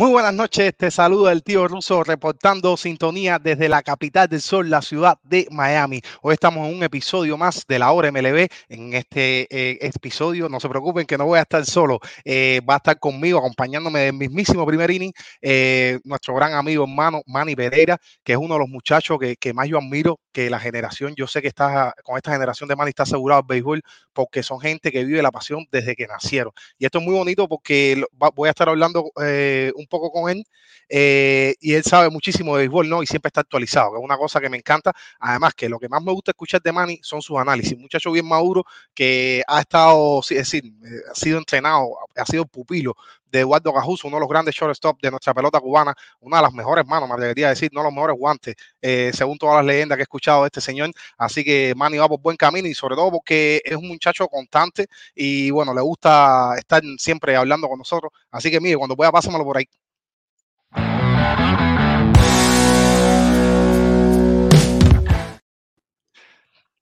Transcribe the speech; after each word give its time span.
Muy 0.00 0.12
buenas 0.12 0.32
noches, 0.32 0.74
te 0.78 0.90
saluda 0.90 1.30
el 1.30 1.42
tío 1.42 1.68
Ruso 1.68 2.02
reportando 2.02 2.74
sintonía 2.78 3.38
desde 3.38 3.68
la 3.68 3.82
capital 3.82 4.28
del 4.28 4.40
sol, 4.40 4.70
la 4.70 4.80
ciudad 4.80 5.18
de 5.24 5.46
Miami. 5.50 6.00
Hoy 6.22 6.32
estamos 6.32 6.66
en 6.66 6.74
un 6.74 6.82
episodio 6.82 7.36
más 7.36 7.66
de 7.68 7.78
la 7.78 7.92
hora 7.92 8.10
MLB. 8.10 8.48
En 8.70 8.94
este 8.94 9.46
eh, 9.50 9.76
episodio, 9.82 10.48
no 10.48 10.58
se 10.58 10.70
preocupen 10.70 11.04
que 11.04 11.18
no 11.18 11.26
voy 11.26 11.38
a 11.38 11.42
estar 11.42 11.66
solo, 11.66 12.00
eh, 12.24 12.62
va 12.66 12.74
a 12.74 12.76
estar 12.78 12.98
conmigo 12.98 13.40
acompañándome 13.40 14.00
del 14.00 14.14
mismísimo 14.14 14.64
primer 14.64 14.90
inning, 14.90 15.12
eh, 15.42 15.98
nuestro 16.04 16.34
gran 16.34 16.54
amigo 16.54 16.84
hermano 16.84 17.20
Manny 17.26 17.54
Pereira, 17.54 17.98
que 18.24 18.32
es 18.32 18.38
uno 18.38 18.54
de 18.54 18.60
los 18.60 18.70
muchachos 18.70 19.18
que, 19.18 19.36
que 19.36 19.52
más 19.52 19.68
yo 19.68 19.76
admiro, 19.76 20.18
que 20.32 20.48
la 20.48 20.60
generación, 20.60 21.14
yo 21.14 21.26
sé 21.26 21.42
que 21.42 21.48
está 21.48 21.92
con 22.04 22.16
esta 22.16 22.32
generación 22.32 22.70
de 22.70 22.76
Manny 22.76 22.88
está 22.88 23.02
asegurado 23.02 23.42
el 23.42 23.46
béisbol, 23.46 23.82
porque 24.14 24.42
son 24.42 24.60
gente 24.60 24.90
que 24.90 25.04
vive 25.04 25.20
la 25.20 25.30
pasión 25.30 25.66
desde 25.70 25.94
que 25.94 26.06
nacieron. 26.06 26.54
Y 26.78 26.86
esto 26.86 27.00
es 27.00 27.04
muy 27.04 27.14
bonito 27.14 27.48
porque 27.48 28.02
voy 28.34 28.48
a 28.48 28.50
estar 28.50 28.70
hablando 28.70 29.10
eh, 29.22 29.72
un 29.76 29.89
poco 29.90 30.10
con 30.10 30.30
él 30.30 30.46
eh, 30.92 31.54
y 31.60 31.74
él 31.74 31.84
sabe 31.84 32.10
muchísimo 32.10 32.56
de 32.56 32.62
béisbol, 32.62 32.88
¿no? 32.88 33.02
Y 33.02 33.06
siempre 33.06 33.28
está 33.28 33.42
actualizado, 33.42 33.92
que 33.92 33.98
es 33.98 34.04
una 34.04 34.16
cosa 34.16 34.40
que 34.40 34.48
me 34.48 34.56
encanta. 34.56 34.92
Además, 35.20 35.54
que 35.54 35.68
lo 35.68 35.78
que 35.78 35.88
más 35.88 36.02
me 36.02 36.12
gusta 36.12 36.32
escuchar 36.32 36.60
de 36.62 36.72
Manny 36.72 36.98
son 37.02 37.22
sus 37.22 37.38
análisis. 37.38 37.74
Un 37.74 37.82
muchacho 37.82 38.10
bien 38.10 38.26
maduro 38.26 38.64
que 38.94 39.42
ha 39.46 39.60
estado, 39.60 40.20
es 40.20 40.28
decir, 40.28 40.64
eh, 40.66 41.02
ha 41.10 41.14
sido 41.14 41.38
entrenado, 41.38 41.96
ha 42.16 42.26
sido 42.26 42.44
pupilo 42.46 42.96
de 43.30 43.40
Eduardo 43.40 43.72
Cajuso, 43.72 44.08
uno 44.08 44.16
de 44.16 44.20
los 44.20 44.28
grandes 44.28 44.54
shortstop 44.54 45.00
de 45.00 45.10
nuestra 45.10 45.34
pelota 45.34 45.60
cubana, 45.60 45.94
una 46.20 46.38
de 46.38 46.42
las 46.42 46.52
mejores 46.52 46.86
manos, 46.86 47.08
me 47.08 47.14
atrevería 47.14 47.46
a 47.46 47.50
decir, 47.50 47.70
no 47.72 47.82
los 47.82 47.92
mejores 47.92 48.16
guantes, 48.16 48.54
eh, 48.80 49.10
según 49.14 49.38
todas 49.38 49.56
las 49.56 49.64
leyendas 49.64 49.96
que 49.96 50.02
he 50.02 50.04
escuchado 50.04 50.42
de 50.42 50.46
este 50.48 50.60
señor. 50.60 50.90
Así 51.18 51.44
que 51.44 51.74
Manny 51.76 51.98
va 51.98 52.08
por 52.08 52.20
buen 52.20 52.36
camino 52.36 52.68
y 52.68 52.74
sobre 52.74 52.96
todo 52.96 53.10
porque 53.10 53.60
es 53.64 53.76
un 53.76 53.88
muchacho 53.88 54.28
constante 54.28 54.86
y 55.14 55.50
bueno, 55.50 55.74
le 55.74 55.80
gusta 55.80 56.54
estar 56.58 56.82
siempre 56.98 57.36
hablando 57.36 57.68
con 57.68 57.78
nosotros. 57.78 58.12
Así 58.30 58.50
que 58.50 58.60
mire, 58.60 58.76
cuando 58.76 58.96
pueda, 58.96 59.12
pásamelo 59.12 59.44
por 59.44 59.58
ahí. 59.58 59.68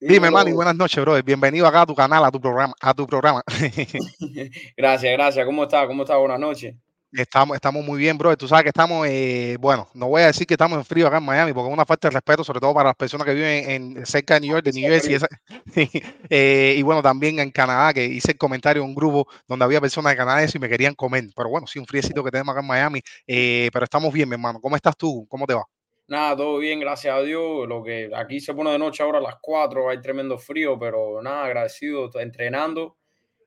Dime, 0.00 0.30
Manny, 0.30 0.52
buenas 0.52 0.76
noches, 0.76 1.02
brother. 1.02 1.24
Bienvenido 1.24 1.66
acá 1.66 1.82
a 1.82 1.86
tu 1.86 1.94
canal, 1.94 2.24
a 2.24 2.30
tu 2.30 2.40
programa, 2.40 2.72
a 2.80 2.94
tu 2.94 3.06
programa. 3.06 3.42
Gracias, 4.76 5.12
gracias. 5.12 5.44
¿Cómo 5.44 5.64
está? 5.64 5.86
¿Cómo 5.88 6.04
está? 6.04 6.16
Buenas 6.16 6.38
noches. 6.38 6.76
Estamos, 7.10 7.56
estamos 7.56 7.84
muy 7.84 7.98
bien, 7.98 8.16
brother. 8.16 8.36
Tú 8.36 8.46
sabes 8.46 8.64
que 8.64 8.68
estamos, 8.68 9.06
eh, 9.08 9.56
bueno, 9.58 9.88
no 9.94 10.08
voy 10.08 10.22
a 10.22 10.26
decir 10.26 10.46
que 10.46 10.54
estamos 10.54 10.78
en 10.78 10.84
frío 10.84 11.08
acá 11.08 11.16
en 11.16 11.24
Miami, 11.24 11.52
porque 11.52 11.68
es 11.68 11.72
una 11.72 11.86
falta 11.86 12.08
de 12.08 12.14
respeto, 12.14 12.44
sobre 12.44 12.60
todo 12.60 12.72
para 12.74 12.90
las 12.90 12.96
personas 12.96 13.26
que 13.26 13.34
viven 13.34 13.70
en, 13.70 14.06
cerca 14.06 14.34
de 14.34 14.40
New 14.40 14.50
York, 14.50 14.64
de 14.64 14.72
New 14.72 14.88
Jersey. 14.88 15.18
eh, 16.30 16.74
y 16.76 16.82
bueno, 16.82 17.02
también 17.02 17.40
en 17.40 17.50
Canadá, 17.50 17.92
que 17.92 18.04
hice 18.04 18.32
el 18.32 18.38
comentario 18.38 18.82
en 18.82 18.90
un 18.90 18.94
grupo 18.94 19.26
donde 19.48 19.64
había 19.64 19.80
personas 19.80 20.12
de 20.12 20.16
Canadá 20.16 20.44
y 20.44 20.58
me 20.60 20.68
querían 20.68 20.94
comer. 20.94 21.24
Pero 21.34 21.48
bueno, 21.48 21.66
sí, 21.66 21.78
un 21.78 21.86
friecito 21.86 22.22
que 22.22 22.30
tenemos 22.30 22.52
acá 22.52 22.60
en 22.60 22.66
Miami. 22.68 23.00
eh, 23.26 23.70
pero 23.72 23.84
estamos 23.84 24.12
bien, 24.12 24.28
mi 24.28 24.34
hermano. 24.34 24.60
¿Cómo 24.60 24.76
estás 24.76 24.96
tú? 24.96 25.26
¿Cómo 25.28 25.46
te 25.46 25.54
va? 25.54 25.64
Nada, 26.08 26.36
todo 26.36 26.58
bien, 26.58 26.80
gracias 26.80 27.14
a 27.14 27.20
Dios. 27.20 27.68
Lo 27.68 27.82
que 27.82 28.10
aquí 28.14 28.40
se 28.40 28.54
pone 28.54 28.70
de 28.72 28.78
noche 28.78 29.02
ahora 29.02 29.18
a 29.18 29.22
las 29.22 29.36
4, 29.40 29.90
hay 29.90 30.00
tremendo 30.00 30.38
frío, 30.38 30.78
pero 30.78 31.22
nada, 31.22 31.44
agradecido, 31.44 32.10
entrenando 32.18 32.96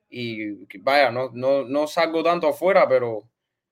y 0.09 0.65
vaya, 0.79 1.09
no, 1.09 1.31
no, 1.33 1.63
no 1.63 1.87
salgo 1.87 2.21
tanto 2.21 2.47
afuera, 2.49 2.87
pero, 2.87 3.23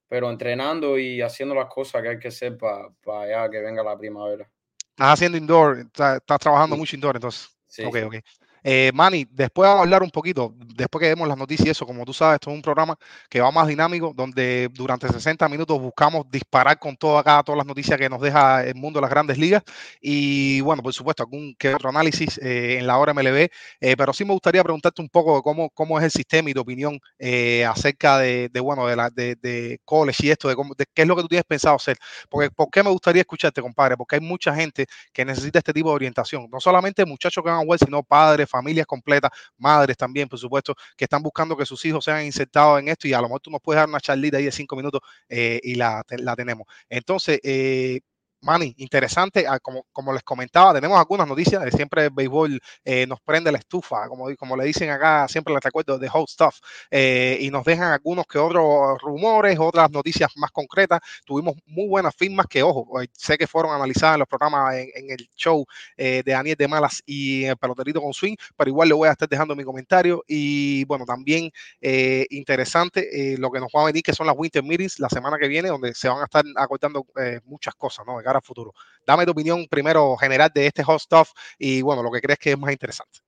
pero 0.07 0.29
entrenando 0.29 0.97
y 0.97 1.21
haciendo 1.21 1.53
las 1.53 1.67
cosas 1.67 2.01
que 2.01 2.09
hay 2.09 2.19
que 2.19 2.29
hacer 2.29 2.57
para 2.57 2.89
allá 3.21 3.49
que 3.49 3.59
venga 3.59 3.83
la 3.83 3.97
primavera. 3.97 4.49
Estás 4.89 5.13
haciendo 5.13 5.37
indoor, 5.37 5.79
estás, 5.79 6.17
estás 6.17 6.39
trabajando 6.39 6.75
Sí. 6.75 6.79
mucho 6.79 6.95
indoor, 6.95 7.15
entonces. 7.17 7.49
Sí, 7.67 7.83
Ok, 7.85 7.95
sí. 7.97 8.01
ok. 8.03 8.15
Eh, 8.63 8.91
Manny, 8.93 9.25
después 9.31 9.67
vamos 9.67 9.79
a 9.79 9.83
hablar 9.83 10.03
un 10.03 10.09
poquito, 10.09 10.53
después 10.75 11.01
que 11.01 11.09
demos 11.09 11.27
las 11.27 11.37
noticias 11.37 11.67
y 11.67 11.69
eso, 11.71 11.85
como 11.85 12.05
tú 12.05 12.13
sabes, 12.13 12.35
esto 12.35 12.49
es 12.49 12.55
un 12.55 12.61
programa 12.61 12.97
que 13.29 13.41
va 13.41 13.51
más 13.51 13.67
dinámico, 13.67 14.13
donde 14.15 14.69
durante 14.73 15.07
60 15.09 15.47
minutos 15.49 15.79
buscamos 15.79 16.29
disparar 16.29 16.77
con 16.79 16.95
todo 16.97 17.17
acá, 17.17 17.41
todas 17.43 17.57
las 17.57 17.67
noticias 17.67 17.97
que 17.97 18.09
nos 18.09 18.21
deja 18.21 18.63
el 18.65 18.75
mundo 18.75 18.99
de 18.99 19.01
las 19.01 19.09
grandes 19.11 19.37
ligas 19.37 19.63
y 20.01 20.61
bueno, 20.61 20.81
por 20.83 20.93
supuesto, 20.93 21.23
algún 21.23 21.55
que 21.57 21.73
otro 21.73 21.89
análisis 21.89 22.37
eh, 22.39 22.77
en 22.79 22.87
la 22.87 22.97
hora 22.97 23.13
MLB, 23.13 23.49
eh, 23.81 23.95
pero 23.97 24.13
sí 24.13 24.25
me 24.25 24.33
gustaría 24.33 24.63
preguntarte 24.63 25.01
un 25.01 25.09
poco 25.09 25.35
de 25.37 25.41
cómo, 25.41 25.69
cómo 25.71 25.97
es 25.99 26.05
el 26.05 26.11
sistema 26.11 26.49
y 26.49 26.53
tu 26.53 26.61
opinión 26.61 26.99
eh, 27.17 27.65
acerca 27.65 28.17
de, 28.19 28.49
de, 28.51 28.59
bueno, 28.59 28.87
de, 28.87 28.95
la, 28.95 29.09
de, 29.09 29.35
de 29.35 29.79
college 29.85 30.27
y 30.27 30.29
esto, 30.31 30.47
de, 30.49 30.55
cómo, 30.55 30.73
de 30.75 30.85
qué 30.93 31.03
es 31.03 31.07
lo 31.07 31.15
que 31.15 31.21
tú 31.23 31.27
tienes 31.27 31.45
pensado 31.45 31.75
hacer, 31.75 31.97
porque 32.29 32.49
¿por 32.51 32.69
qué 32.69 32.83
me 32.83 32.89
gustaría 32.89 33.21
escucharte, 33.21 33.61
compadre? 33.61 33.97
Porque 33.97 34.15
hay 34.15 34.21
mucha 34.21 34.53
gente 34.55 34.85
que 35.13 35.25
necesita 35.25 35.59
este 35.59 35.73
tipo 35.73 35.89
de 35.89 35.95
orientación. 35.95 36.47
No 36.51 36.59
solamente 36.59 37.05
muchachos 37.05 37.43
que 37.43 37.49
van 37.49 37.59
a 37.59 37.63
jugar, 37.63 37.79
sino 37.79 38.03
padres, 38.03 38.48
familias 38.49 38.85
completas, 38.87 39.31
madres 39.57 39.97
también, 39.97 40.27
por 40.29 40.39
supuesto, 40.39 40.75
que 40.97 41.05
están 41.05 41.21
buscando 41.23 41.55
que 41.57 41.65
sus 41.65 41.83
hijos 41.85 42.03
sean 42.05 42.25
insertados 42.25 42.79
en 42.79 42.89
esto 42.89 43.07
y 43.07 43.13
a 43.13 43.17
lo 43.21 43.27
mejor 43.27 43.41
tú 43.41 43.51
nos 43.51 43.61
puedes 43.61 43.79
dar 43.79 43.87
una 43.89 43.99
charlita 43.99 44.37
ahí 44.37 44.45
de 44.45 44.51
cinco 44.51 44.75
minutos 44.75 45.01
eh, 45.29 45.59
y 45.63 45.75
la, 45.75 46.03
la 46.17 46.35
tenemos. 46.35 46.67
Entonces, 46.89 47.39
eh, 47.43 48.01
Manny, 48.41 48.73
interesante, 48.77 49.45
ah, 49.47 49.59
como, 49.59 49.85
como 49.91 50.13
les 50.13 50.23
comentaba, 50.23 50.73
tenemos 50.73 50.97
algunas 50.97 51.27
noticias, 51.27 51.63
de 51.63 51.71
siempre 51.71 52.05
el 52.05 52.09
béisbol 52.11 52.59
eh, 52.85 53.05
nos 53.07 53.19
prende 53.21 53.51
la 53.51 53.57
estufa, 53.57 54.07
como, 54.07 54.33
como 54.37 54.55
le 54.55 54.63
dicen 54.65 54.89
acá, 54.89 55.27
siempre 55.27 55.53
les 55.53 55.61
recuerdo, 55.63 55.97
de 55.99 56.07
hot 56.07 56.29
stuff, 56.29 56.55
eh, 56.89 57.37
y 57.41 57.49
nos 57.51 57.65
dejan 57.65 57.91
algunos 57.91 58.25
que 58.27 58.37
otros 58.39 58.97
rumores, 59.01 59.57
otras 59.59 59.91
noticias 59.91 60.31
más 60.37 60.51
concretas. 60.51 60.99
Tuvimos 61.25 61.55
muy 61.65 61.87
buenas 61.89 62.15
firmas 62.15 62.45
que, 62.47 62.63
ojo, 62.63 63.01
eh, 63.01 63.07
sé 63.13 63.37
que 63.37 63.47
fueron 63.47 63.73
analizadas 63.73 64.15
en 64.15 64.19
los 64.19 64.27
programas, 64.27 64.75
en, 64.75 64.89
en 64.95 65.11
el 65.11 65.29
show 65.35 65.65
eh, 65.97 66.23
de 66.25 66.31
Daniel 66.31 66.55
de 66.57 66.67
Malas 66.67 67.01
y 67.05 67.43
el 67.45 67.57
peloterito 67.57 68.01
con 68.01 68.13
swing, 68.13 68.35
pero 68.55 68.69
igual 68.69 68.87
le 68.89 68.95
voy 68.95 69.09
a 69.09 69.11
estar 69.11 69.27
dejando 69.27 69.55
mi 69.55 69.63
comentario. 69.65 70.23
Y 70.27 70.85
bueno, 70.85 71.05
también 71.05 71.49
eh, 71.81 72.25
interesante 72.29 73.33
eh, 73.33 73.37
lo 73.37 73.51
que 73.51 73.59
nos 73.59 73.69
va 73.75 73.81
a 73.83 73.85
venir, 73.85 74.01
que 74.03 74.13
son 74.13 74.27
las 74.27 74.35
Winter 74.37 74.63
Meetings 74.63 74.99
la 74.99 75.09
semana 75.09 75.37
que 75.37 75.47
viene, 75.47 75.69
donde 75.69 75.93
se 75.93 76.07
van 76.09 76.21
a 76.21 76.25
estar 76.25 76.43
acortando 76.55 77.05
eh, 77.19 77.39
muchas 77.45 77.75
cosas, 77.75 78.05
¿no? 78.05 78.19
Cara 78.29 78.37
al 78.37 78.45
futuro. 78.45 78.75
Dame 79.07 79.25
tu 79.25 79.31
opinión 79.31 79.65
primero 79.67 80.15
general 80.17 80.51
de 80.53 80.67
este 80.67 80.83
hot 80.83 80.99
stuff 80.99 81.31
y 81.57 81.81
bueno, 81.81 82.03
lo 82.03 82.11
que 82.11 82.21
crees 82.21 82.37
que 82.37 82.51
es 82.51 82.59
más 82.59 82.71
interesante. 82.71 83.21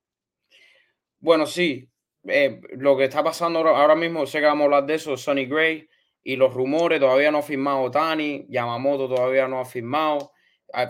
Bueno, 1.18 1.44
sí, 1.44 1.90
eh, 2.28 2.60
lo 2.76 2.96
que 2.96 3.04
está 3.04 3.24
pasando 3.24 3.58
ahora, 3.66 3.96
mismo, 3.96 4.24
sé 4.26 4.38
que 4.38 4.46
vamos 4.46 4.62
a 4.62 4.64
hablar 4.66 4.86
de 4.86 4.94
eso, 4.94 5.16
Sonny 5.16 5.46
Gray 5.46 5.88
y 6.22 6.36
los 6.36 6.54
rumores, 6.54 7.00
todavía 7.00 7.32
no 7.32 7.38
ha 7.38 7.42
firmado 7.42 7.90
Tani, 7.90 8.46
Yamamoto 8.48 9.12
todavía 9.12 9.48
no 9.48 9.58
ha 9.58 9.64
firmado, 9.64 10.30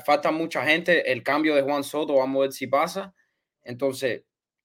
falta 0.04 0.30
mucha 0.30 0.62
gente, 0.62 1.10
el 1.10 1.22
cambio 1.22 1.54
de 1.54 1.62
Juan 1.62 1.82
Soto, 1.82 2.16
vamos 2.16 2.36
a 2.36 2.42
ver 2.42 2.52
si 2.52 2.66
pasa, 2.66 3.14
entonces 3.62 4.24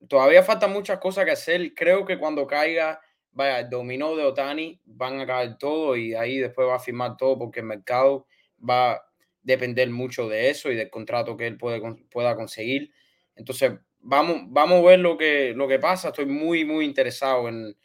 todavía 0.09 0.43
faltan 0.43 0.73
muchas 0.73 0.99
cosas 0.99 1.23
que 1.23 1.31
hacer, 1.31 1.73
creo 1.73 2.05
que 2.05 2.19
cuando 2.19 2.45
caiga, 2.45 2.99
vaya, 3.31 3.59
el 3.59 3.69
dominó 3.69 4.13
de 4.17 4.25
Otani, 4.25 4.81
van 4.83 5.21
a 5.21 5.25
caer 5.25 5.57
todo 5.57 5.95
y 5.95 6.15
ahí 6.15 6.37
después 6.37 6.67
va 6.67 6.75
a 6.75 6.79
firmar 6.79 7.15
todo 7.15 7.37
porque 7.39 7.61
el 7.61 7.65
mercado 7.65 8.27
va 8.57 8.91
a 8.93 9.06
depender 9.47 9.89
mucho 9.89 10.27
de 10.27 10.49
eso 10.49 10.69
y 10.69 10.75
del 10.75 10.89
contrato 10.89 11.37
que 11.37 11.47
él 11.47 11.57
puede, 11.57 11.81
pueda 12.11 12.35
conseguir, 12.35 12.91
entonces 13.35 13.71
vamos, 13.99 14.41
vamos 14.49 14.83
a 14.83 14.89
ver 14.89 14.99
lo 14.99 15.17
que, 15.17 15.53
lo 15.55 15.67
que 15.67 15.79
pasa. 15.79 16.09
Estoy 16.09 16.25
muy, 16.25 16.65
muy 16.65 16.85
interesado 16.85 17.47
en, 17.47 17.77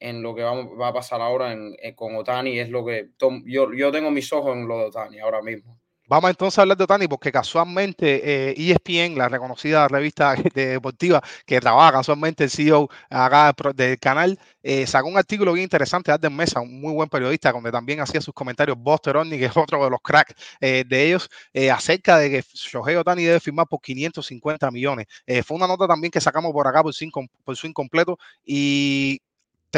en 0.00 0.22
lo 0.22 0.34
que 0.34 0.42
va, 0.42 0.88
a 0.88 0.92
pasar 0.92 1.20
ahora 1.20 1.52
en, 1.52 1.76
con 1.94 2.16
Otani. 2.16 2.58
Es 2.58 2.68
lo 2.68 2.84
que 2.84 3.10
yo, 3.46 3.72
yo 3.72 3.92
tengo 3.92 4.10
mis 4.10 4.32
ojos 4.32 4.56
en 4.56 4.66
lo 4.66 4.78
de 4.78 4.84
Otani 4.86 5.18
ahora 5.20 5.40
mismo. 5.40 5.80
Vamos 6.06 6.28
entonces 6.28 6.58
a 6.58 6.62
hablar 6.62 6.76
de 6.76 6.84
Otani 6.84 7.08
porque 7.08 7.32
casualmente 7.32 8.52
ESPN, 8.52 8.92
eh, 8.92 9.06
e 9.06 9.16
la 9.16 9.28
reconocida 9.30 9.88
revista 9.88 10.34
deportiva 10.54 11.22
que 11.46 11.58
trabaja 11.60 11.92
casualmente 11.92 12.44
el 12.44 12.50
CEO 12.50 12.90
acá 13.08 13.54
del 13.74 13.98
canal, 13.98 14.38
eh, 14.62 14.86
sacó 14.86 15.08
un 15.08 15.16
artículo 15.16 15.54
bien 15.54 15.64
interesante 15.64 16.10
de 16.10 16.14
Arden 16.16 16.36
Mesa, 16.36 16.60
un 16.60 16.78
muy 16.78 16.92
buen 16.92 17.08
periodista, 17.08 17.52
donde 17.52 17.72
también 17.72 18.00
hacía 18.00 18.20
sus 18.20 18.34
comentarios 18.34 18.76
Buster 18.78 19.16
Orni, 19.16 19.38
que 19.38 19.46
es 19.46 19.56
otro 19.56 19.82
de 19.82 19.90
los 19.90 20.00
cracks 20.02 20.34
eh, 20.60 20.84
de 20.86 21.06
ellos, 21.06 21.30
acerca 21.72 22.18
de 22.18 22.30
que 22.30 22.44
Shohei 22.52 22.96
Otani 22.96 23.24
debe 23.24 23.40
firmar 23.40 23.66
por 23.66 23.80
550 23.80 24.70
millones. 24.70 25.06
fue 25.46 25.56
una 25.56 25.66
nota 25.66 25.86
también 25.88 26.10
que 26.10 26.20
sacamos 26.20 26.52
por 26.52 26.66
acá 26.68 26.82
por 26.82 26.92
su, 26.92 27.10
por 27.44 27.56
su 27.56 27.66
incompleto 27.66 28.18
y 28.44 29.20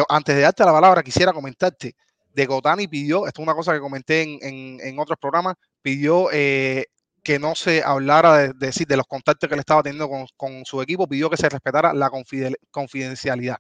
antes 0.09 0.35
de 0.35 0.43
darte 0.43 0.65
la 0.65 0.73
palabra 0.73 1.03
quisiera 1.03 1.33
comentarte 1.33 1.95
de 2.37 2.45
Gotani 2.45 2.87
pidió, 2.87 3.27
esto 3.27 3.41
es 3.41 3.43
una 3.43 3.55
cosa 3.55 3.73
que 3.73 3.81
comenté 3.81 4.23
en, 4.23 4.99
otros 4.99 5.19
programas, 5.19 5.57
pidió 5.87 6.31
eh, 6.33 6.87
que 7.23 7.39
no 7.39 7.55
se 7.55 7.81
hablara 7.81 8.39
de, 8.39 8.53
decir, 8.55 8.89
de 8.89 8.97
los 8.97 9.07
contactos 9.07 9.49
que 9.49 9.55
él 9.55 9.61
estaba 9.61 9.85
teniendo 9.85 10.11
con, 10.37 10.65
su 10.65 10.83
equipo, 10.83 11.07
pidió 11.07 11.31
que 11.31 11.37
se 11.37 11.49
respetara 11.49 11.95
la 11.95 12.11
confidencialidad. 12.73 13.59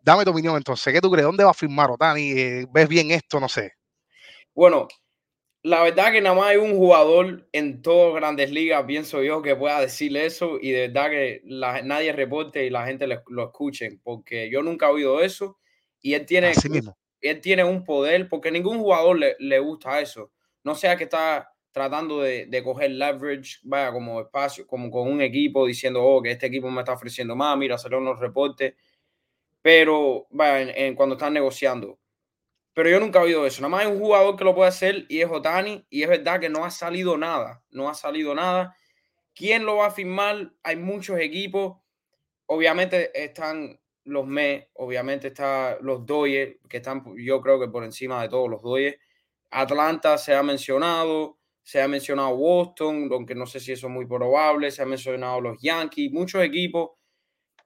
Dame 0.00 0.24
tu 0.24 0.30
opinión 0.30 0.56
entonces, 0.56 0.92
¿qué 0.92 1.00
tú 1.00 1.10
crees? 1.10 1.26
¿Dónde 1.26 1.42
va 1.42 1.50
a 1.50 1.54
firmar 1.54 1.90
Otani? 1.90 2.30
Eh, 2.30 2.66
¿Ves 2.70 2.86
bien 2.86 3.10
esto? 3.10 3.40
No 3.40 3.48
sé. 3.48 3.72
Bueno, 4.54 4.86
la 5.64 5.82
verdad 5.82 6.12
que 6.12 6.20
nada 6.20 6.36
más 6.36 6.46
hay 6.50 6.58
un 6.58 6.76
jugador 6.76 7.48
en 7.50 7.82
todas 7.82 8.14
grandes 8.14 8.52
ligas, 8.52 8.84
pienso 8.84 9.24
yo, 9.24 9.42
que 9.42 9.56
pueda 9.56 9.80
decirle 9.80 10.26
eso 10.26 10.58
y 10.62 10.70
de 10.70 10.86
verdad 10.86 11.10
que 11.10 11.42
nadie 11.44 12.12
reporte 12.12 12.64
y 12.64 12.70
la 12.70 12.86
gente 12.86 13.08
lo, 13.08 13.44
escuche, 13.44 13.98
porque 14.04 14.48
yo 14.48 14.62
nunca 14.62 14.86
he 14.86 14.92
oído 14.92 15.20
eso 15.20 15.58
y 16.00 16.14
él 16.14 16.24
tiene... 16.24 16.50
Así 16.50 16.68
mismo 16.68 16.96
él 17.24 17.40
tiene 17.40 17.64
un 17.64 17.84
poder, 17.84 18.28
porque 18.28 18.50
ningún 18.50 18.78
jugador 18.78 19.18
le, 19.18 19.58
gusta 19.58 19.98
eso. 19.98 20.30
No 20.62 20.74
sea 20.74 20.94
que 20.96 21.04
está 21.04 21.50
tratando 21.74 22.20
de, 22.20 22.62
coger 22.62 22.92
leverage, 22.92 23.58
vaya, 23.64 23.90
como 23.90 24.20
espacio, 24.20 24.64
como 24.64 24.92
con 24.92 25.10
un 25.10 25.20
equipo 25.20 25.66
diciendo, 25.66 26.04
oh, 26.04 26.22
que 26.22 26.30
este 26.30 26.46
equipo 26.46 26.70
me 26.70 26.82
está 26.82 26.92
ofreciendo 26.92 27.34
más, 27.34 27.58
mira, 27.58 27.74
hacer 27.74 27.92
unos 27.96 28.20
reportes, 28.20 28.74
pero, 29.60 30.28
vaya, 30.30 30.70
en, 30.70 30.94
cuando 30.94 31.16
están 31.16 31.34
negociando. 31.34 31.98
Pero 32.74 32.90
yo 32.90 33.00
nunca 33.00 33.18
he 33.18 33.24
oído 33.24 33.44
eso. 33.44 33.60
Nada 33.60 33.70
más 33.70 33.80
hay 33.84 33.92
un 33.92 33.98
jugador 33.98 34.36
que 34.36 34.44
lo 34.44 34.54
puede 34.54 34.68
hacer 34.68 35.04
y 35.08 35.20
es 35.20 35.28
Otani, 35.28 35.84
y 35.90 36.04
es 36.04 36.08
verdad 36.08 36.38
que 36.38 36.48
no 36.48 36.64
ha 36.64 36.70
salido 36.70 37.18
nada, 37.18 37.64
no 37.70 37.88
ha 37.88 37.94
salido 37.94 38.36
nada. 38.36 38.76
¿Quién 39.34 39.66
lo 39.66 39.76
va 39.76 39.86
a 39.86 39.90
firmar? 39.90 40.52
Hay 40.62 40.76
muchos 40.76 41.18
equipos. 41.18 41.78
Obviamente 42.46 43.10
están 43.20 43.80
los 44.04 44.28
Mets, 44.28 44.68
obviamente 44.74 45.28
está 45.28 45.76
los 45.80 46.06
Dodgers, 46.06 46.56
que 46.68 46.76
están 46.76 47.02
yo 47.16 47.40
creo 47.40 47.58
que 47.58 47.66
por 47.66 47.82
encima 47.82 48.22
de 48.22 48.28
todos 48.28 48.48
los 48.48 48.62
Dodgers. 48.62 48.96
Atlanta 49.50 50.18
se 50.18 50.34
ha 50.34 50.42
mencionado, 50.44 51.38
se 51.64 51.80
ha 51.80 51.88
mencionado 51.88 52.36
Boston, 52.36 53.08
aunque 53.10 53.34
no 53.34 53.46
sé 53.46 53.58
si 53.58 53.72
eso 53.72 53.86
es 53.86 53.92
muy 53.92 54.06
probable, 54.06 54.70
se 54.70 54.82
ha 54.82 54.86
mencionado 54.86 55.40
los 55.40 55.60
Yankees, 55.60 56.12
muchos 56.12 56.44
equipos, 56.44 56.90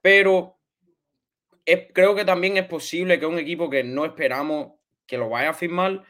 pero 0.01 0.57
creo 1.93 2.15
que 2.15 2.25
también 2.25 2.57
es 2.57 2.65
posible 2.65 3.19
que 3.19 3.25
un 3.25 3.37
equipo 3.37 3.69
que 3.69 3.83
no 3.83 4.05
esperamos 4.05 4.73
que 5.05 5.17
lo 5.17 5.29
vaya 5.29 5.49
a 5.49 5.53
firmar, 5.53 6.03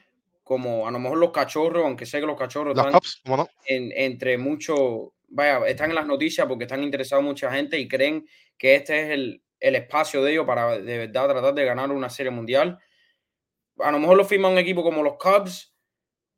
como 0.44 0.88
a 0.88 0.92
lo 0.92 1.00
mejor 1.00 1.18
los 1.18 1.32
cachorros, 1.32 1.84
aunque 1.84 2.06
sé 2.06 2.20
que 2.20 2.28
los 2.28 2.38
cachorros 2.38 2.78
están 2.78 3.48
entre 3.66 4.38
muchos, 4.38 5.10
vaya, 5.28 5.68
están 5.68 5.90
en 5.90 5.96
las 5.96 6.08
noticias 6.08 6.48
porque 6.48 6.66
están 6.66 6.84
interesados 6.84 7.24
mucha 7.24 7.52
gente 7.52 7.80
y 7.80 7.88
creen 7.88 8.28
que 8.58 8.76
este 8.76 9.02
es 9.02 9.10
el, 9.12 9.44
el 9.60 9.76
espacio 9.76 10.24
de 10.24 10.34
ellos 10.34 10.46
para 10.46 10.78
de 10.80 10.98
verdad 10.98 11.30
tratar 11.30 11.54
de 11.54 11.66
ganar 11.66 11.92
una 11.92 12.10
serie 12.10 12.32
mundial. 12.32 12.80
A 13.80 13.92
lo 13.92 14.00
mejor 14.00 14.18
lo 14.18 14.26
firma 14.26 14.50
un 14.50 14.58
equipo 14.58 14.84
como 14.84 15.02
los 15.02 15.18
Cubs 15.18 15.74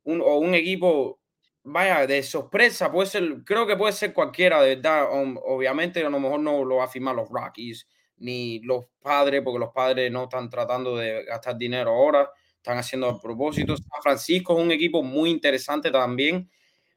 o 0.04 0.38
un 0.38 0.54
equipo, 0.54 1.21
vaya, 1.64 2.06
de 2.06 2.22
sorpresa. 2.22 2.90
Puede 2.90 3.08
ser, 3.08 3.44
creo 3.44 3.66
que 3.66 3.76
puede 3.76 3.92
ser 3.92 4.12
cualquiera, 4.12 4.60
de 4.62 4.76
verdad. 4.76 5.08
obviamente, 5.10 6.04
a 6.04 6.10
lo 6.10 6.20
mejor 6.20 6.40
no 6.40 6.64
lo 6.64 6.76
va 6.76 6.84
a 6.84 6.88
firmar 6.88 7.14
los 7.14 7.28
Rockies 7.28 7.86
ni 8.18 8.60
los 8.60 8.84
padres, 9.00 9.42
porque 9.42 9.58
los 9.58 9.72
padres 9.72 10.10
no 10.12 10.24
están 10.24 10.48
tratando 10.48 10.96
de 10.96 11.24
gastar 11.24 11.56
dinero 11.56 11.90
ahora, 11.90 12.30
están 12.56 12.78
haciendo 12.78 13.08
a 13.08 13.20
propósito. 13.20 13.76
San 13.76 14.02
Francisco 14.02 14.56
es 14.56 14.64
un 14.64 14.70
equipo 14.70 15.02
muy 15.02 15.30
interesante 15.30 15.90
también. 15.90 16.48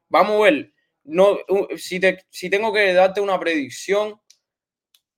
Vamos 0.08 0.36
a 0.36 0.44
ver, 0.44 0.74
no, 1.04 1.38
si, 1.78 2.00
te, 2.00 2.26
si 2.30 2.50
tengo 2.50 2.72
que 2.72 2.94
darte 2.94 3.22
una 3.22 3.40
predicción, 3.40 4.20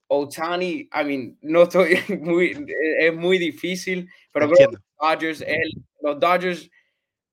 Otani, 0.07 0.89
I 0.93 1.03
mean, 1.03 1.37
no 1.41 1.63
estoy 1.63 1.97
muy, 2.21 2.65
es 2.99 3.13
muy 3.13 3.37
difícil, 3.37 4.09
pero 4.31 4.49
creo 4.49 4.69
que 4.69 4.75
los 4.75 4.83
Dodgers, 4.97 5.45
los 6.01 6.19
Dodgers 6.19 6.69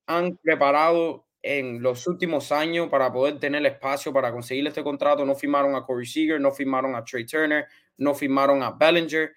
han 0.06 0.36
preparado 0.38 1.26
en 1.46 1.82
los 1.82 2.06
últimos 2.06 2.50
años 2.52 2.88
para 2.88 3.12
poder 3.12 3.38
tener 3.38 3.64
espacio 3.66 4.14
para 4.14 4.32
conseguir 4.32 4.66
este 4.66 4.82
contrato. 4.82 5.26
No 5.26 5.34
firmaron 5.34 5.76
a 5.76 5.84
Corey 5.84 6.06
Seager, 6.06 6.40
no 6.40 6.50
firmaron 6.50 6.94
a 6.94 7.04
Trey 7.04 7.26
Turner, 7.26 7.66
no 7.98 8.14
firmaron 8.14 8.62
a 8.62 8.70
Bellinger. 8.70 9.30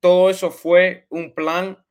Todo 0.00 0.28
eso 0.28 0.50
fue 0.50 1.06
un 1.08 1.34
plan 1.34 1.82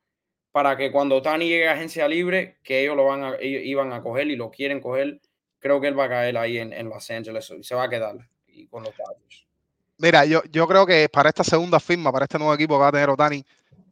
para 0.52 0.76
que 0.76 0.92
cuando 0.92 1.16
Otani 1.16 1.48
llegue 1.48 1.68
a 1.68 1.72
agencia 1.72 2.06
libre, 2.06 2.58
que 2.62 2.82
ellos 2.82 2.96
lo 2.96 3.06
van 3.06 3.24
a, 3.24 3.42
iban 3.42 3.92
a 3.92 4.00
coger 4.00 4.28
y 4.28 4.36
lo 4.36 4.52
quieren 4.52 4.80
coger, 4.80 5.20
creo 5.58 5.80
que 5.80 5.88
él 5.88 5.98
va 5.98 6.04
a 6.04 6.10
caer 6.10 6.38
ahí 6.38 6.58
en, 6.58 6.72
en 6.72 6.88
Los 6.88 7.10
Ángeles 7.10 7.52
y 7.58 7.64
se 7.64 7.74
va 7.74 7.82
a 7.82 7.88
quedar 7.88 8.16
y 8.46 8.68
con 8.68 8.84
los 8.84 8.92
Dodgers. 8.96 9.46
Mira, 9.98 10.24
yo, 10.26 10.42
yo 10.52 10.68
creo 10.68 10.86
que 10.86 11.08
para 11.08 11.28
esta 11.28 11.42
segunda 11.42 11.80
firma, 11.80 12.12
para 12.12 12.26
este 12.26 12.38
nuevo 12.38 12.54
equipo 12.54 12.74
que 12.74 12.80
va 12.82 12.88
a 12.88 12.92
tener 12.92 13.10
Otani, 13.10 13.44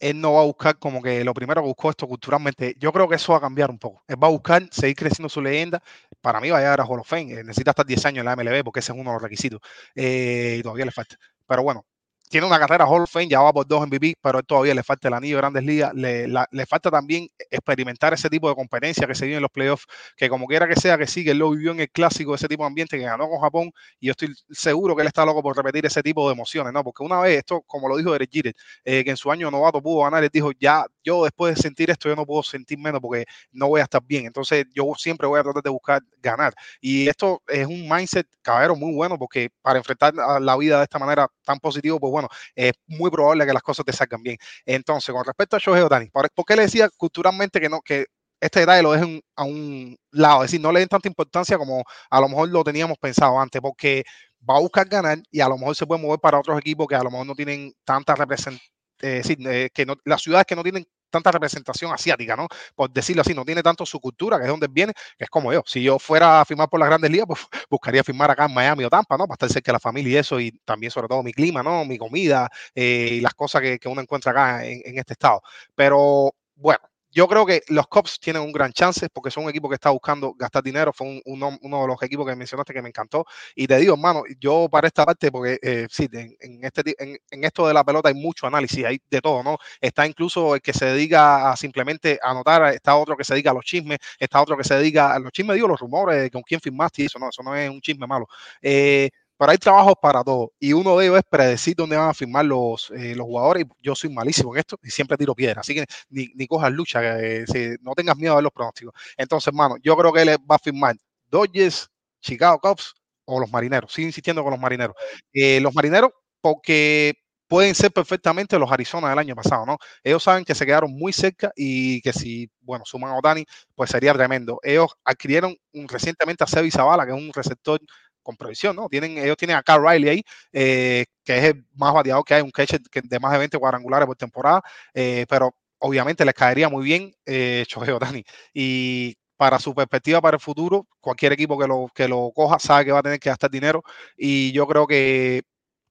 él 0.03 0.21
no 0.21 0.33
va 0.35 0.41
a 0.43 0.45
buscar 0.45 0.79
como 0.79 1.01
que 1.01 1.25
lo 1.25 1.33
primero 1.33 1.63
que 1.63 1.69
buscó 1.69 1.91
esto 1.91 2.09
culturalmente. 2.09 2.75
Yo 2.79 2.93
creo 2.93 3.09
que 3.09 3.15
eso 3.15 3.33
va 3.33 3.39
a 3.39 3.41
cambiar 3.41 3.71
un 3.71 3.79
poco. 3.79 4.03
Él 4.09 4.23
va 4.23 4.27
a 4.27 4.31
buscar 4.31 4.67
seguir 4.73 4.97
creciendo 4.97 5.29
su 5.29 5.41
leyenda. 5.41 5.81
Para 6.21 6.41
mí 6.41 6.51
va 6.51 6.59
a 6.59 6.61
llegar 6.61 6.81
a 6.81 6.85
Hall 6.85 7.01
of 7.01 7.09
Fame. 7.09 7.33
Eh, 7.33 7.45
necesita 7.45 7.71
estar 7.71 7.87
10 7.87 8.05
años 8.07 8.19
en 8.21 8.27
la 8.27 8.33
MLB 8.33 8.65
porque 8.65 8.81
ese 8.81 8.93
es 8.93 8.99
uno 8.99 9.11
de 9.11 9.15
los 9.15 9.23
requisitos. 9.23 9.61
Eh, 9.95 10.57
y 10.59 10.63
todavía 10.63 10.87
le 10.87 10.91
falta. 10.91 11.17
Pero 11.47 11.63
bueno, 11.63 11.87
tiene 12.33 12.47
una 12.47 12.59
carrera 12.59 12.87
Hall 12.87 13.03
of 13.03 13.11
Fame, 13.11 13.29
ya 13.29 13.41
va 13.41 13.53
por 13.53 13.67
dos 13.67 13.87
MVP, 13.87 14.15
pero 14.23 14.39
él 14.39 14.47
todavía 14.47 14.75
le 14.75 14.83
falta 14.83 15.09
el 15.09 15.15
anillo 15.15 15.37
de 15.37 15.41
Grandes 15.43 15.65
Ligas, 15.65 15.93
le, 15.93 16.27
le, 16.27 16.67
falta 16.67 16.91
también 16.91 17.29
experimentar 17.51 18.15
ese 18.15 18.31
tipo 18.31 18.49
de 18.49 18.55
competencia 18.55 19.07
que 19.07 19.15
se 19.15 19.27
dio 19.27 19.37
en 19.37 19.43
los 19.43 19.51
playoffs, 19.51 19.85
que 20.17 20.31
como 20.31 20.47
quiera 20.47 20.67
que 20.67 20.75
sea 20.75 20.97
que 20.97 21.07
sí, 21.07 21.25
que 21.25 21.33
él 21.33 21.39
lo 21.39 21.51
vivió 21.51 21.73
en 21.73 21.81
el 21.81 21.91
clásico, 21.91 22.35
ese 22.35 22.49
tipo 22.49 22.63
de 22.63 22.69
ambiente 22.69 22.97
que 22.97 23.05
ganó 23.05 23.29
con 23.29 23.39
Japón, 23.39 23.71
y 24.01 24.07
yo 24.07 24.13
estoy 24.13 24.35
seguro 24.51 24.97
que 24.97 25.03
él 25.03 25.09
está 25.09 25.27
loco 25.27 25.43
por 25.43 25.55
repetir 25.55 25.85
ese 25.85 26.03
tipo 26.03 26.27
de 26.27 26.33
emociones, 26.33 26.73
¿no? 26.73 26.83
Porque 26.83 27.03
una 27.03 27.21
vez, 27.21 27.37
esto, 27.37 27.61
como 27.67 27.87
lo 27.87 27.99
dijo 27.99 28.13
Derek 28.13 28.31
Jeter, 28.33 28.55
eh, 28.83 29.05
que 29.05 29.11
en 29.11 29.19
su 29.19 29.31
año 29.31 29.51
novato 29.51 29.83
pudo 29.83 30.05
ganar, 30.05 30.25
él 30.25 30.31
dijo, 30.33 30.53
ya, 30.59 30.87
yo 31.05 31.25
después 31.25 31.55
de 31.55 31.61
sentir 31.61 31.91
esto, 31.91 32.09
yo 32.09 32.17
no 32.17 32.25
puedo 32.25 32.43
sentir 32.43 32.79
menos 32.79 33.03
porque 33.03 33.27
no 33.51 33.69
voy 33.69 33.83
a 33.83 33.85
estar 33.85 34.03
bien, 34.03 34.25
entonces 34.25 34.65
yo 34.75 34.91
siempre 34.97 35.27
voy 35.27 35.39
a 35.39 35.43
tratar 35.43 35.63
de 35.63 35.71
buscar 35.71 36.01
ganar, 36.23 36.55
y 36.81 37.09
esto 37.09 37.43
es 37.47 37.67
un 37.67 37.87
mindset, 37.87 38.27
caballero, 38.41 38.75
muy 38.75 38.95
bueno, 38.95 39.19
porque 39.19 39.51
para 39.61 39.77
enfrentar 39.79 40.15
la 40.15 40.57
vida 40.57 40.79
de 40.79 40.85
esta 40.85 40.99
manera 40.99 41.29
tan 41.45 41.59
positiva, 41.59 41.99
pues 41.99 42.11
bueno, 42.11 42.22
es 42.55 42.73
muy 42.87 43.11
probable 43.11 43.47
que 43.47 43.53
las 43.53 43.63
cosas 43.63 43.85
te 43.85 43.93
salgan 43.93 44.23
bien. 44.23 44.37
Entonces, 44.65 45.15
con 45.15 45.25
respecto 45.25 45.57
a 45.57 45.59
Shohei 45.59 45.83
Otani, 45.83 46.11
¿por, 46.11 46.29
qué 46.47 46.57
le 46.57 46.63
decía 46.63 46.89
culturalmente 46.97 47.61
que 47.61 47.69
no, 47.69 47.81
que 47.81 48.07
este 48.41 48.61
detalle 48.61 48.83
lo 48.83 48.93
dejen 48.93 49.23
a 49.37 49.45
un 49.45 49.97
lado? 50.11 50.45
Es 50.45 50.51
decir, 50.51 50.61
no 50.61 50.73
le 50.73 50.81
den 50.81 50.89
tanta 50.89 51.09
importancia 51.09 51.59
como 51.59 51.85
a 52.11 52.21
lo 52.21 52.29
mejor 52.29 52.49
lo 52.49 52.65
teníamos 52.65 52.99
pensado 52.99 53.39
antes, 53.41 53.61
porque 53.61 54.05
va 54.49 54.57
a 54.57 54.61
buscar 54.61 54.89
ganar 54.89 55.19
y 55.31 55.41
a 55.41 55.49
lo 55.49 55.57
mejor 55.59 55.77
se 55.77 55.87
puede 55.87 56.03
mover 56.03 56.21
para 56.21 56.39
otros 56.39 56.59
equipos 56.59 56.87
que 56.89 56.95
a 56.95 57.03
lo 57.03 57.11
mejor 57.11 57.27
no 57.27 57.35
tienen 57.35 57.73
tanta 57.85 58.15
representación, 58.15 58.71
eh, 59.03 59.23
eh, 59.65 59.71
que 59.73 59.87
no, 59.87 59.97
las 60.05 60.23
ciudades 60.23 60.47
que 60.47 60.57
no 60.57 60.63
tienen 60.63 60.87
tanta 61.13 61.31
representación 61.31 61.93
asiática, 61.93 62.35
¿no? 62.35 62.49
Por 62.75 62.91
decirlo 62.91 63.23
así, 63.23 63.35
no 63.35 63.45
tiene 63.45 63.63
tanto 63.63 63.87
su 63.87 64.01
cultura, 64.01 64.39
que 64.39 64.45
es 64.45 64.51
donde 64.51 64.67
viene, 64.69 64.93
que 65.17 65.25
es 65.25 65.31
como 65.31 65.53
yo. 65.53 65.63
Si 65.67 65.83
yo 65.83 65.99
fuera 65.99 66.41
a 66.41 66.45
firmar 66.45 66.69
por 66.69 66.81
las 66.81 66.89
grandes 66.89 67.11
ligas, 67.11 67.27
pues 67.29 67.41
buscaría 67.71 68.03
firmar 68.03 68.31
acá 68.31 68.47
en 68.47 68.55
Miami 68.55 68.85
o 68.85 68.91
Tampa, 68.91 69.17
¿no? 69.17 69.27
Para 69.27 69.35
estar 69.35 69.51
cerca 69.51 69.73
la 69.73 69.81
familia 69.81 70.13
y 70.13 70.17
eso, 70.17 70.41
y 70.41 70.51
también 70.65 70.91
sobre 70.91 71.09
todo 71.09 71.23
mi 71.23 71.33
clima, 71.33 71.63
¿no? 71.63 71.85
Mi 71.85 71.99
comida 71.99 72.51
eh, 72.75 73.11
y 73.13 73.21
las 73.21 73.35
cosas 73.35 73.63
que, 73.63 73.79
uno 73.87 74.01
encuentra 74.01 74.33
acá 74.33 74.65
en 74.65 74.99
este 74.99 75.13
estado. 75.13 75.43
Pero 75.75 76.33
bueno, 76.57 76.81
yo 77.13 77.29
creo 77.29 77.45
que 77.45 77.63
los 77.69 77.87
Cops 77.89 78.19
tienen 78.19 78.43
un 78.43 78.53
gran 78.53 78.73
chance 78.73 79.09
porque 79.11 79.31
son 79.31 79.45
un 79.45 79.51
equipo 79.51 79.69
que 79.69 79.75
está 79.75 79.91
buscando 79.91 80.33
gastar 80.35 80.63
dinero. 80.63 80.93
Fue 80.93 81.21
uno 81.27 81.59
de 81.61 81.87
los 81.87 82.03
equipos 82.03 82.27
que 82.27 82.35
mencionaste 82.35 82.73
que 82.73 82.83
me 82.83 82.89
encantó. 82.89 83.27
Y 83.55 83.67
te 83.67 83.77
digo, 83.77 83.95
hermano, 83.95 84.23
yo 84.41 84.69
para 84.71 84.87
esta 84.89 85.05
parte, 85.05 85.31
porque 85.31 85.59
eh, 85.63 85.87
sí, 85.91 86.09
en, 86.13 86.65
este, 86.65 86.95
en, 86.99 87.45
esto 87.45 87.69
de 87.69 87.75
la 87.75 87.85
pelota 87.85 88.09
hay 88.09 88.15
mucho 88.15 88.47
análisis, 88.47 88.85
hay 88.85 89.01
de 89.11 89.21
todo, 89.21 89.43
¿no? 89.43 89.59
Está 89.81 90.07
incluso 90.07 90.55
el 90.55 90.63
que 90.63 90.73
se 90.73 90.87
dedica 90.87 91.51
a 91.53 91.57
simplemente 91.57 92.19
anotar, 92.23 92.73
está 92.75 92.97
otro 92.97 93.17
que 93.17 93.25
se 93.25 93.35
dedica 93.35 93.51
a 93.51 93.55
los 93.55 93.65
chismes, 93.65 93.99
está 94.19 94.41
otro 94.41 94.57
que 94.57 94.65
se 94.65 94.75
dedica 94.75 95.15
a 95.15 95.19
los 95.19 95.33
chismes, 95.33 95.57
digo, 95.57 95.69
los 95.69 95.81
rumores, 95.81 96.31
con 96.31 96.43
quién 96.43 96.61
firmaste 96.61 97.03
y 97.03 97.07
eso, 97.07 97.19
no, 97.19 97.29
eso 97.29 97.43
no 97.43 97.55
es 97.55 97.69
un 97.69 97.81
chisme 97.81 98.07
malo. 98.07 98.27
Eh, 98.63 99.11
pero 99.43 99.51
hay 99.51 99.59
trabajos 99.59 99.95
para 100.01 100.23
todo 100.23 100.53
y 100.61 100.73
uno 100.73 100.97
de 100.97 101.07
ellos 101.07 101.19
es 101.19 101.25
predecir 101.29 101.75
dónde 101.75 101.97
van 101.97 102.11
a 102.11 102.15
firmar 102.15 102.45
los, 102.45 102.93
eh, 102.93 103.17
los 103.17 103.27
jugadores. 103.27 103.65
Yo 103.81 103.97
soy 103.97 104.09
malísimo 104.09 104.55
en 104.55 104.61
esto 104.61 104.79
y 104.85 104.91
siempre 104.91 105.17
tiro 105.17 105.35
piedra, 105.35 105.63
así 105.63 105.75
que 105.75 105.85
ni, 106.11 106.29
ni 106.37 106.47
cojas 106.47 106.71
lucha, 106.71 107.01
eh, 107.19 107.45
no 107.81 107.93
tengas 107.95 108.17
miedo 108.17 108.35
a 108.35 108.37
ver 108.37 108.45
los 108.45 108.53
pronósticos. 108.53 108.95
Entonces, 109.17 109.49
hermano, 109.49 109.79
yo 109.83 109.97
creo 109.97 110.13
que 110.13 110.23
él 110.23 110.29
va 110.49 110.55
a 110.55 110.59
firmar 110.61 110.95
Dodgers, 111.27 111.91
Chicago 112.21 112.61
Cubs 112.61 112.95
o 113.25 113.41
los 113.41 113.51
marineros. 113.51 113.93
Sigo 113.93 114.07
insistiendo 114.07 114.45
con 114.45 114.53
los 114.53 114.61
marineros. 114.61 114.95
Eh, 115.33 115.59
los 115.61 115.75
marineros, 115.75 116.13
porque 116.41 117.15
pueden 117.49 117.75
ser 117.75 117.91
perfectamente 117.91 118.57
los 118.61 118.71
Arizona 118.71 119.11
del 119.11 119.19
año 119.19 119.35
pasado, 119.35 119.67
¿no? 119.67 119.77
Ellos 120.05 120.23
saben 120.23 120.45
que 120.45 120.55
se 120.55 120.65
quedaron 120.65 120.93
muy 120.93 121.13
cerca 121.13 121.51
y 121.57 122.01
que 122.01 122.13
si, 122.13 122.49
bueno, 122.61 122.85
suman 122.87 123.11
a 123.11 123.19
Otani, 123.19 123.45
pues 123.75 123.91
sería 123.91 124.15
tremendo. 124.15 124.61
Ellos 124.63 124.93
adquirieron 125.05 125.57
recientemente 125.73 126.45
a 126.45 126.47
Sebi 126.47 126.71
Zavala, 126.71 127.05
que 127.05 127.11
es 127.13 127.19
un 127.19 127.33
receptor 127.35 127.81
con 128.23 128.37
provisión, 128.37 128.77
¿no? 128.77 128.89
Tienen, 128.89 129.19
ellos 129.19 129.37
tienen 129.37 129.57
a 129.57 129.63
Carl 129.63 129.85
Riley 129.87 130.09
ahí, 130.09 130.25
eh, 130.53 131.05
que 131.25 131.39
es 131.39 131.45
el 131.45 131.65
más 131.75 131.93
bateado 131.95 132.23
que 132.25 132.35
hay, 132.35 132.43
un 132.43 132.51
catcher 132.51 132.81
de 132.81 133.21
más 133.21 133.33
de 133.33 133.39
20 133.39 133.59
cuadrangulares 133.59 134.07
por 134.07 134.17
temporada, 134.17 134.63
eh, 134.95 135.27
pero 135.29 135.55
obviamente 135.79 136.25
les 136.25 136.35
caería 136.35 136.69
muy 136.69 136.85
bien 136.85 137.15
eh, 137.27 137.65
Chohei 137.69 137.91
Otani. 137.91 138.25
Y 138.55 139.17
para 139.37 139.59
su 139.59 139.75
perspectiva 139.75 140.21
para 140.21 140.37
el 140.37 140.41
futuro, 140.41 140.87
cualquier 141.01 141.33
equipo 141.33 141.59
que 141.59 141.67
lo, 141.67 141.89
que 141.95 142.07
lo 142.09 142.31
coja 142.35 142.59
sabe 142.59 142.85
que 142.87 142.93
va 142.93 143.01
a 143.01 143.03
tener 143.03 143.19
que 143.19 143.29
gastar 143.31 143.51
dinero 143.51 143.83
y 144.17 144.53
yo 144.53 144.67
creo 144.69 144.87
que 144.87 145.43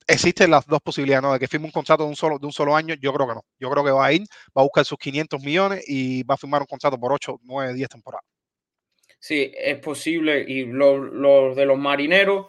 existen 0.07 0.51
las 0.51 0.65
dos 0.67 0.79
posibilidades, 0.81 1.23
¿no? 1.23 1.33
De 1.33 1.39
que 1.39 1.47
firme 1.47 1.65
un 1.67 1.71
contrato 1.71 2.03
de 2.03 2.09
un 2.09 2.15
solo, 2.15 2.39
de 2.39 2.45
un 2.45 2.53
solo 2.53 2.75
año, 2.75 2.95
yo 2.95 3.13
creo 3.13 3.27
que 3.27 3.35
no. 3.35 3.45
Yo 3.59 3.69
creo 3.71 3.83
que 3.83 3.91
va 3.91 4.05
a 4.07 4.13
ir, 4.13 4.21
va 4.57 4.61
a 4.61 4.63
buscar 4.63 4.85
sus 4.85 4.97
500 4.97 5.41
millones 5.41 5.83
y 5.88 6.23
va 6.23 6.35
a 6.35 6.38
firmar 6.38 6.61
un 6.61 6.67
contrato 6.67 7.00
por 7.00 7.13
8, 7.13 7.39
9, 7.43 7.73
10 7.73 7.89
temporadas. 7.89 8.25
Sí, 9.21 9.51
es 9.55 9.77
posible. 9.77 10.43
Y 10.47 10.65
los, 10.65 11.55
de 11.55 11.65
los 11.67 11.77
marineros, 11.77 12.47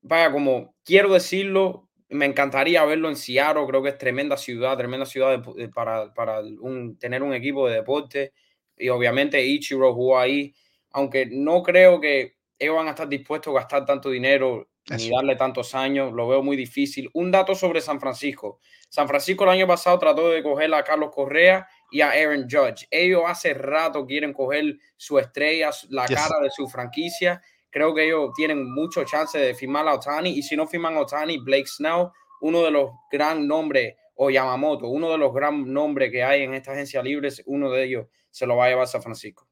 vaya, 0.00 0.32
como 0.32 0.74
quiero 0.82 1.12
decirlo, 1.12 1.90
me 2.08 2.24
encantaría 2.24 2.82
verlo 2.86 3.10
en 3.10 3.16
Seattle. 3.16 3.66
Creo 3.66 3.82
que 3.82 3.90
es 3.90 3.98
tremenda 3.98 4.38
ciudad, 4.38 4.78
tremenda 4.78 5.04
ciudad 5.04 5.44
para, 5.74 6.14
para 6.14 6.40
un, 6.40 6.98
tener 6.98 7.22
un 7.22 7.34
equipo 7.34 7.68
de 7.68 7.74
deporte. 7.74 8.32
Y 8.78 8.88
obviamente 8.88 9.44
Ichiro 9.44 9.94
jugó 9.94 10.18
ahí. 10.18 10.54
Aunque 10.92 11.26
no 11.26 11.62
creo 11.62 12.00
que 12.00 12.36
ellos 12.58 12.76
van 12.76 12.86
a 12.86 12.90
estar 12.90 13.06
dispuestos 13.06 13.54
a 13.54 13.60
gastar 13.60 13.84
tanto 13.84 14.08
dinero 14.08 14.66
ni 14.88 15.10
darle 15.10 15.36
tantos 15.36 15.74
años, 15.74 16.14
lo 16.14 16.26
veo 16.26 16.42
muy 16.42 16.56
difícil. 16.56 17.10
Un 17.12 17.30
dato 17.30 17.54
sobre 17.54 17.82
San 17.82 18.00
Francisco. 18.00 18.60
San 18.88 19.06
Francisco 19.06 19.44
el 19.44 19.50
año 19.50 19.66
pasado 19.66 19.98
trató 19.98 20.30
de 20.30 20.42
coger 20.42 20.72
a 20.72 20.82
Carlos 20.82 21.10
Correa 21.14 21.68
y 21.90 22.00
a 22.00 22.10
Aaron 22.10 22.46
Judge. 22.50 22.86
Ellos 22.90 23.22
hace 23.26 23.54
rato 23.54 24.06
quieren 24.06 24.32
coger 24.32 24.78
su 24.96 25.18
estrella, 25.18 25.70
la 25.90 26.06
cara 26.06 26.40
de 26.42 26.50
su 26.50 26.68
franquicia. 26.68 27.42
Creo 27.70 27.94
que 27.94 28.06
ellos 28.06 28.30
tienen 28.34 28.72
mucho 28.72 29.04
chance 29.04 29.38
de 29.38 29.54
firmar 29.54 29.86
a 29.88 29.94
Otani 29.94 30.30
y 30.30 30.42
si 30.42 30.56
no 30.56 30.66
firman 30.66 30.96
a 30.96 31.00
Otani, 31.00 31.38
Blake 31.38 31.66
Snell, 31.66 32.08
uno 32.40 32.62
de 32.62 32.70
los 32.70 32.90
gran 33.10 33.46
nombres, 33.46 33.94
o 34.20 34.30
Yamamoto, 34.30 34.88
uno 34.88 35.10
de 35.10 35.18
los 35.18 35.32
gran 35.32 35.72
nombres 35.72 36.10
que 36.10 36.24
hay 36.24 36.42
en 36.42 36.52
esta 36.52 36.72
agencia 36.72 37.02
libre, 37.02 37.28
uno 37.46 37.70
de 37.70 37.84
ellos 37.84 38.06
se 38.30 38.46
lo 38.46 38.56
va 38.56 38.66
a 38.66 38.68
llevar 38.68 38.84
a 38.84 38.88
San 38.88 39.02
Francisco. 39.02 39.47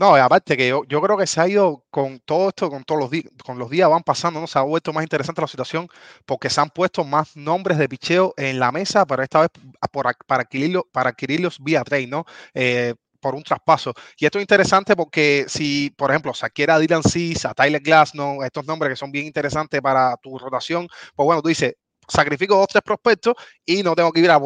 No, 0.00 0.14
aparte 0.16 0.56
que 0.56 0.66
yo, 0.66 0.82
yo 0.88 1.02
creo 1.02 1.18
que 1.18 1.26
se 1.26 1.42
ha 1.42 1.46
ido 1.46 1.84
con 1.90 2.20
todo 2.20 2.48
esto, 2.48 2.70
con 2.70 2.84
todos 2.84 2.98
los 3.02 3.10
días, 3.10 3.26
con 3.44 3.58
los 3.58 3.68
días 3.68 3.90
van 3.90 4.02
pasando, 4.02 4.40
¿no? 4.40 4.46
Se 4.46 4.58
ha 4.58 4.62
vuelto 4.62 4.94
más 4.94 5.02
interesante 5.02 5.42
la 5.42 5.46
situación 5.46 5.88
porque 6.24 6.48
se 6.48 6.58
han 6.58 6.70
puesto 6.70 7.04
más 7.04 7.36
nombres 7.36 7.76
de 7.76 7.86
picheo 7.86 8.32
en 8.38 8.58
la 8.58 8.72
mesa, 8.72 9.04
pero 9.04 9.22
esta 9.22 9.42
vez 9.42 9.50
para, 9.92 10.16
adquirirlo, 10.40 10.86
para 10.90 11.10
adquirirlos 11.10 11.62
vía 11.62 11.84
trade, 11.84 12.06
¿no? 12.06 12.24
Eh, 12.54 12.94
por 13.20 13.34
un 13.34 13.42
traspaso. 13.42 13.92
Y 14.16 14.24
esto 14.24 14.38
es 14.38 14.42
interesante 14.42 14.96
porque 14.96 15.44
si, 15.48 15.90
por 15.90 16.10
ejemplo, 16.10 16.32
se 16.32 16.46
adquiere 16.46 16.72
a 16.72 16.78
Dylan 16.78 17.02
Cease, 17.02 17.46
a 17.46 17.52
Tyler 17.52 17.82
Glass, 17.82 18.14
¿no? 18.14 18.42
estos 18.42 18.64
nombres 18.64 18.92
que 18.92 18.96
son 18.96 19.12
bien 19.12 19.26
interesantes 19.26 19.82
para 19.82 20.16
tu 20.16 20.38
rotación, 20.38 20.88
pues 21.14 21.26
bueno, 21.26 21.42
tú 21.42 21.48
dices, 21.48 21.74
sacrifico 22.10 22.56
dos, 22.56 22.68
tres 22.68 22.82
prospectos 22.82 23.34
y 23.64 23.82
no 23.82 23.94
tengo 23.94 24.12
que 24.12 24.20
ir 24.20 24.30
a, 24.30 24.38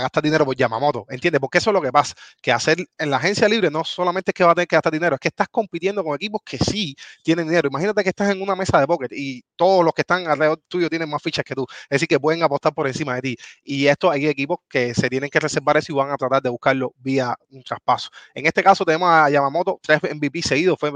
gastar 0.00 0.22
dinero 0.22 0.44
por 0.44 0.56
Yamamoto, 0.56 1.06
¿entiendes? 1.08 1.40
Porque 1.40 1.58
eso 1.58 1.70
es 1.70 1.74
lo 1.74 1.82
que 1.82 1.92
pasa, 1.92 2.14
que 2.42 2.52
hacer 2.52 2.78
en 2.98 3.10
la 3.10 3.16
agencia 3.18 3.48
libre 3.48 3.70
no 3.70 3.84
solamente 3.84 4.30
es 4.30 4.34
que 4.34 4.44
va 4.44 4.52
a 4.52 4.54
tener 4.54 4.68
que 4.68 4.76
gastar 4.76 4.92
dinero, 4.92 5.14
es 5.14 5.20
que 5.20 5.28
estás 5.28 5.48
compitiendo 5.50 6.02
con 6.02 6.14
equipos 6.14 6.40
que 6.44 6.58
sí 6.58 6.96
tienen 7.22 7.46
dinero. 7.46 7.68
Imagínate 7.68 8.02
que 8.02 8.10
estás 8.10 8.30
en 8.30 8.42
una 8.42 8.56
mesa 8.56 8.80
de 8.80 8.86
poker 8.86 9.10
y 9.12 9.42
todos 9.56 9.84
los 9.84 9.92
que 9.94 10.02
están 10.02 10.26
alrededor 10.26 10.60
tuyo 10.68 10.88
tienen 10.88 11.08
más 11.08 11.22
fichas 11.22 11.44
que 11.44 11.54
tú, 11.54 11.66
es 11.84 11.96
decir, 11.96 12.08
que 12.08 12.20
pueden 12.20 12.42
apostar 12.42 12.74
por 12.74 12.86
encima 12.86 13.14
de 13.14 13.22
ti. 13.22 13.36
Y 13.64 13.86
esto 13.86 14.10
hay 14.10 14.26
equipos 14.26 14.58
que 14.68 14.94
se 14.94 15.08
tienen 15.08 15.30
que 15.30 15.40
reservar 15.40 15.76
eso 15.76 15.92
y 15.92 15.94
van 15.94 16.10
a 16.10 16.16
tratar 16.16 16.42
de 16.42 16.50
buscarlo 16.50 16.94
vía 16.98 17.34
un 17.50 17.62
traspaso. 17.62 18.10
En 18.34 18.46
este 18.46 18.62
caso 18.62 18.84
tenemos 18.84 19.08
a 19.08 19.30
Yamamoto, 19.30 19.78
tres 19.82 20.00
MVP 20.02 20.42
seguidos, 20.42 20.78
fue 20.78 20.92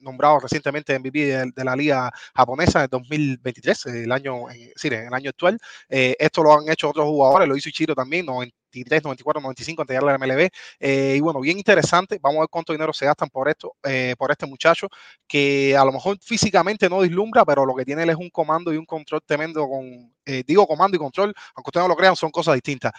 nombrado 0.00 0.40
recientemente 0.40 0.98
MVP 0.98 1.52
de, 1.54 1.64
la 1.64 1.76
liga 1.76 2.10
japonesa 2.34 2.84
en 2.84 2.88
2023, 2.90 3.86
el 3.86 4.12
año, 4.12 4.46
sí, 4.74 4.88
en 4.88 5.06
el 5.06 5.14
año 5.14 5.30
actual 5.30 5.51
eh, 5.88 6.16
esto 6.18 6.42
lo 6.42 6.52
han 6.54 6.68
hecho 6.68 6.90
otros 6.90 7.06
jugadores, 7.06 7.48
lo 7.48 7.56
hizo 7.56 7.68
Ichiro 7.68 7.94
también, 7.94 8.26
93, 8.26 9.02
94, 9.02 9.40
95 9.40 9.82
antes 9.82 9.98
de 9.98 10.04
la 10.04 10.18
MLB. 10.18 10.48
Eh, 10.80 11.14
y 11.16 11.20
bueno, 11.20 11.40
bien 11.40 11.58
interesante. 11.58 12.18
Vamos 12.20 12.38
a 12.38 12.40
ver 12.42 12.48
cuánto 12.50 12.72
dinero 12.72 12.92
se 12.92 13.06
gastan 13.06 13.28
por 13.28 13.48
esto, 13.48 13.74
eh, 13.84 14.14
por 14.18 14.30
este 14.30 14.46
muchacho, 14.46 14.88
que 15.26 15.76
a 15.76 15.84
lo 15.84 15.92
mejor 15.92 16.18
físicamente 16.20 16.88
no 16.88 17.02
dislumbra, 17.02 17.44
pero 17.44 17.66
lo 17.66 17.74
que 17.74 17.84
tiene 17.84 18.02
él 18.02 18.10
es 18.10 18.16
un 18.16 18.30
comando 18.30 18.72
y 18.72 18.76
un 18.76 18.86
control 18.86 19.20
tremendo 19.24 19.68
con, 19.68 20.14
digo 20.46 20.66
comando 20.66 20.96
y 20.96 21.00
control, 21.00 21.34
aunque 21.54 21.68
ustedes 21.68 21.84
no 21.84 21.88
lo 21.88 21.96
crean, 21.96 22.16
son 22.16 22.30
cosas 22.30 22.54
distintas. 22.54 22.92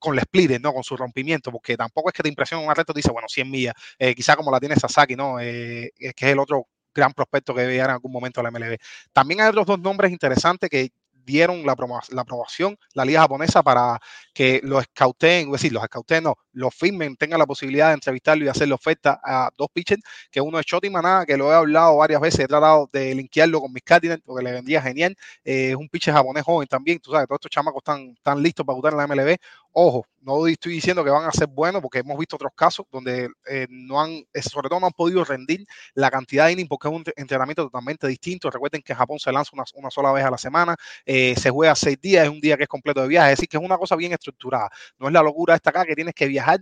con 0.00 0.14
el 0.14 0.20
splitter, 0.22 0.60
¿no? 0.60 0.72
Con 0.72 0.82
su 0.84 0.96
rompimiento, 0.96 1.50
porque 1.50 1.76
tampoco 1.76 2.08
es 2.10 2.14
que 2.14 2.22
te 2.22 2.28
impresiona 2.28 2.64
un 2.66 2.74
reto, 2.74 2.92
dice, 2.92 3.10
bueno, 3.12 3.28
100 3.28 3.50
millas, 3.50 3.74
quizá 4.16 4.36
como 4.36 4.50
la 4.50 4.60
tiene 4.60 4.76
Sasaki, 4.76 5.16
¿no? 5.16 5.36
que 5.38 5.92
es 5.98 6.22
el 6.22 6.38
otro 6.38 6.66
gran 6.94 7.12
prospecto 7.12 7.54
que 7.54 7.66
veía 7.66 7.84
en 7.84 7.90
algún 7.90 8.12
momento 8.12 8.42
la 8.42 8.50
MLB. 8.50 8.76
También 9.12 9.40
hay 9.40 9.48
otros 9.48 9.66
dos 9.66 9.80
nombres 9.80 10.12
interesantes 10.12 10.68
que 10.70 10.90
dieron 11.24 11.64
la, 11.64 11.76
la 12.10 12.22
aprobación, 12.22 12.76
la 12.94 13.04
liga 13.04 13.20
japonesa, 13.20 13.62
para 13.62 13.98
que 14.32 14.60
los 14.62 14.84
scouten, 14.84 15.46
es 15.46 15.52
decir, 15.52 15.72
los 15.72 15.82
scouten 15.84 16.24
no, 16.24 16.36
los 16.52 16.74
firmen, 16.74 17.16
tengan 17.16 17.38
la 17.38 17.46
posibilidad 17.46 17.88
de 17.88 17.94
entrevistarlo 17.94 18.44
y 18.44 18.48
hacerle 18.48 18.74
oferta 18.74 19.20
a 19.24 19.50
dos 19.56 19.68
pitchers, 19.72 20.02
que 20.30 20.40
uno 20.40 20.58
es 20.58 20.66
Choti 20.66 20.90
Maná, 20.90 21.24
que 21.26 21.36
lo 21.36 21.50
he 21.50 21.54
hablado 21.54 21.96
varias 21.96 22.20
veces, 22.20 22.40
he 22.40 22.48
tratado 22.48 22.88
de 22.92 23.14
linkearlo 23.14 23.60
con 23.60 23.72
mis 23.72 23.82
Cardinals, 23.82 24.22
porque 24.24 24.44
le 24.44 24.52
vendía 24.52 24.82
genial, 24.82 25.16
eh, 25.44 25.70
es 25.70 25.76
un 25.76 25.88
pitcher 25.88 26.14
japonés 26.14 26.44
joven 26.44 26.68
también, 26.68 26.98
tú 27.00 27.12
sabes, 27.12 27.26
todos 27.26 27.38
estos 27.38 27.50
chamacos 27.50 27.80
están, 27.80 28.10
están 28.16 28.42
listos 28.42 28.64
para 28.66 28.76
jugar 28.76 28.92
en 28.94 28.98
la 28.98 29.06
MLB, 29.06 29.36
ojo, 29.72 30.06
no 30.20 30.46
estoy 30.46 30.74
diciendo 30.74 31.04
que 31.04 31.10
van 31.10 31.24
a 31.24 31.32
ser 31.32 31.48
buenos, 31.48 31.82
porque 31.82 31.98
hemos 31.98 32.18
visto 32.18 32.36
otros 32.36 32.52
casos 32.54 32.86
donde 32.90 33.28
eh, 33.48 33.66
no 33.70 34.00
han, 34.00 34.10
eh, 34.10 34.42
sobre 34.42 34.68
todo 34.68 34.80
no 34.80 34.86
han 34.86 34.92
podido 34.92 35.24
rendir 35.24 35.66
la 35.94 36.10
cantidad 36.10 36.46
de 36.46 36.52
innings, 36.52 36.68
porque 36.68 36.88
es 36.88 36.94
un 36.94 37.04
entrenamiento 37.16 37.64
totalmente 37.64 38.06
distinto, 38.06 38.50
recuerden 38.50 38.82
que 38.82 38.94
Japón 38.94 39.18
se 39.18 39.32
lanza 39.32 39.52
una, 39.74 39.90
sola 39.90 40.12
vez 40.12 40.24
a 40.24 40.30
la 40.30 40.38
semana, 40.38 40.76
se 41.04 41.50
juega 41.50 41.74
seis 41.74 42.00
días, 42.00 42.24
es 42.24 42.30
un 42.30 42.40
día 42.40 42.56
que 42.56 42.64
es 42.64 42.68
completo 42.68 43.02
de 43.02 43.08
viaje, 43.08 43.32
es 43.32 43.38
decir, 43.38 43.48
que 43.48 43.56
es 43.56 43.62
una 43.62 43.78
cosa 43.78 43.96
bien 43.96 44.12
estructurada, 44.12 44.70
no 44.98 45.08
es 45.08 45.12
la 45.12 45.22
locura 45.22 45.54
esta 45.54 45.70
acá 45.70 45.84
que 45.84 45.94
tienes 45.94 46.14
que 46.14 46.26
viajar, 46.26 46.60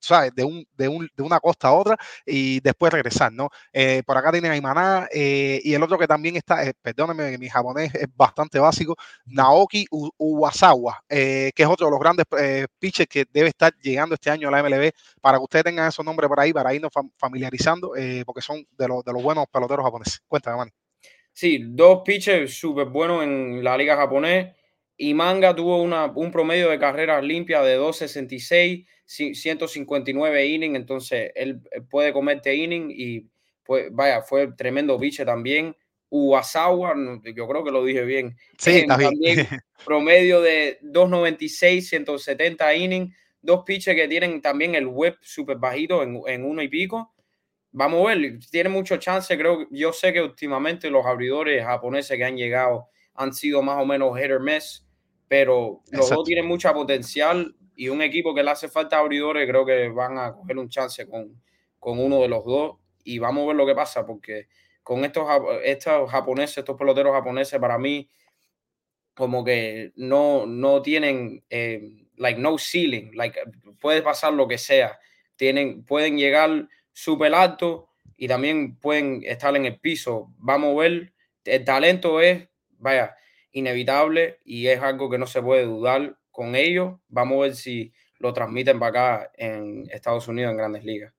¿sabes? 0.00 0.34
De, 0.34 0.44
un, 0.44 0.66
de, 0.76 0.88
un, 0.88 1.08
de, 1.14 1.22
una 1.22 1.38
costa 1.38 1.68
a 1.68 1.72
otra 1.72 1.96
y 2.26 2.60
después 2.60 2.92
regresar, 2.92 3.32
¿no? 3.32 3.50
Eh, 3.72 4.02
por 4.04 4.16
acá 4.16 4.32
tienen 4.32 4.50
a 4.50 4.56
Imaná 4.56 5.08
eh, 5.12 5.60
y 5.62 5.74
el 5.74 5.82
otro 5.82 5.98
que 5.98 6.06
también 6.06 6.36
está, 6.36 6.64
eh, 6.64 6.72
perdónenme, 6.80 7.38
mi 7.38 7.48
japonés 7.48 7.94
es 7.94 8.08
bastante 8.14 8.58
básico, 8.58 8.96
Naoki 9.26 9.86
Uwasawa, 9.90 11.04
que 11.08 11.52
es 11.54 11.66
otro 11.66 11.86
de 11.86 11.90
los 11.92 12.00
grandes 12.00 12.26
pitchers 12.78 13.08
que 13.08 13.26
debe 13.30 13.48
estar 13.48 13.72
llegando 13.80 14.14
este 14.14 14.30
año 14.30 14.48
a 14.48 14.50
la 14.50 14.62
MLB, 14.62 14.90
para 15.20 15.38
que 15.38 15.44
ustedes 15.44 15.64
tengan 15.64 15.88
esos 15.88 16.04
nombres 16.04 16.28
por 16.28 16.40
ahí, 16.40 16.52
para 16.52 16.74
irnos 16.74 16.92
familiarizando, 17.18 17.92
porque 18.24 18.40
son 18.40 18.66
de, 18.76 18.88
los 18.88 19.04
de 19.04 19.12
los 19.12 19.22
buenos 19.22 19.46
peloteros 19.52 19.84
japoneses. 19.84 20.22
Cuéntame, 20.26 20.56
man. 20.56 20.70
Sí, 21.32 21.58
dos 21.62 22.02
pitchers 22.04 22.58
súper 22.58 22.86
buenos 22.86 23.22
en 23.22 23.62
la 23.62 23.76
liga 23.76 23.96
japonés. 23.96 24.54
Y 25.02 25.14
Manga 25.14 25.56
tuvo 25.56 25.82
una, 25.82 26.12
un 26.14 26.30
promedio 26.30 26.68
de 26.68 26.78
carreras 26.78 27.24
limpias 27.24 27.64
de 27.64 27.76
266 27.76 28.86
159 29.06 30.46
innings, 30.46 30.76
entonces 30.76 31.32
él 31.34 31.62
puede 31.88 32.12
comerte 32.12 32.54
inning 32.54 32.92
y 32.94 33.26
pues 33.64 33.88
vaya, 33.90 34.20
fue 34.20 34.52
tremendo 34.52 34.98
biche 34.98 35.24
también. 35.24 35.74
Uwasawa, 36.10 36.94
yo 37.34 37.48
creo 37.48 37.64
que 37.64 37.70
lo 37.70 37.82
dije 37.82 38.04
bien. 38.04 38.36
Sí, 38.58 38.86
también. 38.86 39.14
promedio 39.86 40.42
de 40.42 40.78
296, 40.82 41.88
170 41.88 42.74
innings, 42.74 43.16
dos 43.40 43.62
pitches 43.64 43.94
que 43.94 44.06
tienen 44.06 44.42
también 44.42 44.74
el 44.74 44.86
web 44.86 45.16
súper 45.22 45.56
bajito 45.56 46.02
en, 46.02 46.20
en, 46.26 46.44
uno 46.44 46.60
y 46.60 46.68
pico. 46.68 47.14
Vamos 47.72 48.04
a 48.04 48.14
ver, 48.14 48.38
tiene 48.50 48.68
mucho 48.68 48.98
chance, 48.98 49.34
creo. 49.38 49.66
Yo 49.70 49.94
sé 49.94 50.12
que 50.12 50.20
últimamente 50.20 50.90
los 50.90 51.06
abridores 51.06 51.64
japoneses 51.64 52.18
que 52.18 52.24
han 52.24 52.36
llegado 52.36 52.88
han 53.14 53.32
sido 53.32 53.62
más 53.62 53.82
o 53.82 53.86
menos 53.86 54.18
hit 54.18 54.30
or 54.30 54.42
miss, 54.42 54.84
pero 55.30 55.80
los 55.92 56.10
dos 56.10 56.24
tienen 56.24 56.44
mucha 56.44 56.74
potencial 56.74 57.54
y 57.76 57.88
un 57.88 58.02
equipo 58.02 58.34
que 58.34 58.42
le 58.42 58.50
hace 58.50 58.68
falta 58.68 58.98
abridores, 58.98 59.48
creo 59.48 59.64
que 59.64 59.88
van 59.88 60.18
a 60.18 60.32
coger 60.32 60.58
un 60.58 60.68
chance 60.68 61.06
con, 61.06 61.40
con 61.78 62.00
uno 62.00 62.20
de 62.22 62.26
los 62.26 62.44
dos 62.44 62.78
y 63.04 63.20
vamos 63.20 63.44
a 63.44 63.46
ver 63.46 63.56
lo 63.56 63.64
que 63.64 63.76
pasa, 63.76 64.04
porque 64.04 64.48
con 64.82 65.04
estos, 65.04 65.24
estos 65.62 66.10
japoneses, 66.10 66.58
estos 66.58 66.76
peloteros 66.76 67.12
japoneses, 67.12 67.60
para 67.60 67.78
mí, 67.78 68.10
como 69.14 69.44
que 69.44 69.92
no, 69.94 70.46
no 70.46 70.82
tienen, 70.82 71.44
eh, 71.48 72.08
like, 72.16 72.40
no 72.40 72.58
ceiling, 72.58 73.12
like, 73.14 73.38
puede 73.80 74.02
pasar 74.02 74.32
lo 74.32 74.48
que 74.48 74.58
sea, 74.58 74.98
tienen, 75.36 75.84
pueden 75.84 76.18
llegar 76.18 76.66
súper 76.92 77.32
alto 77.36 77.88
y 78.16 78.26
también 78.26 78.74
pueden 78.80 79.22
estar 79.22 79.54
en 79.54 79.64
el 79.64 79.78
piso. 79.78 80.34
Vamos 80.38 80.72
a 80.72 80.80
ver, 80.80 81.12
el 81.44 81.64
talento 81.64 82.20
es, 82.20 82.48
vaya, 82.78 83.14
inevitable 83.52 84.38
y 84.44 84.68
es 84.68 84.80
algo 84.80 85.10
que 85.10 85.18
no 85.18 85.26
se 85.26 85.42
puede 85.42 85.64
dudar 85.64 86.18
con 86.30 86.54
ellos. 86.56 86.98
Vamos 87.08 87.38
a 87.38 87.40
ver 87.42 87.56
si 87.56 87.92
lo 88.18 88.32
transmiten 88.32 88.78
para 88.78 89.16
acá 89.16 89.32
en 89.36 89.88
Estados 89.90 90.28
Unidos 90.28 90.52
en 90.52 90.58
grandes 90.58 90.84
ligas. 90.84 91.12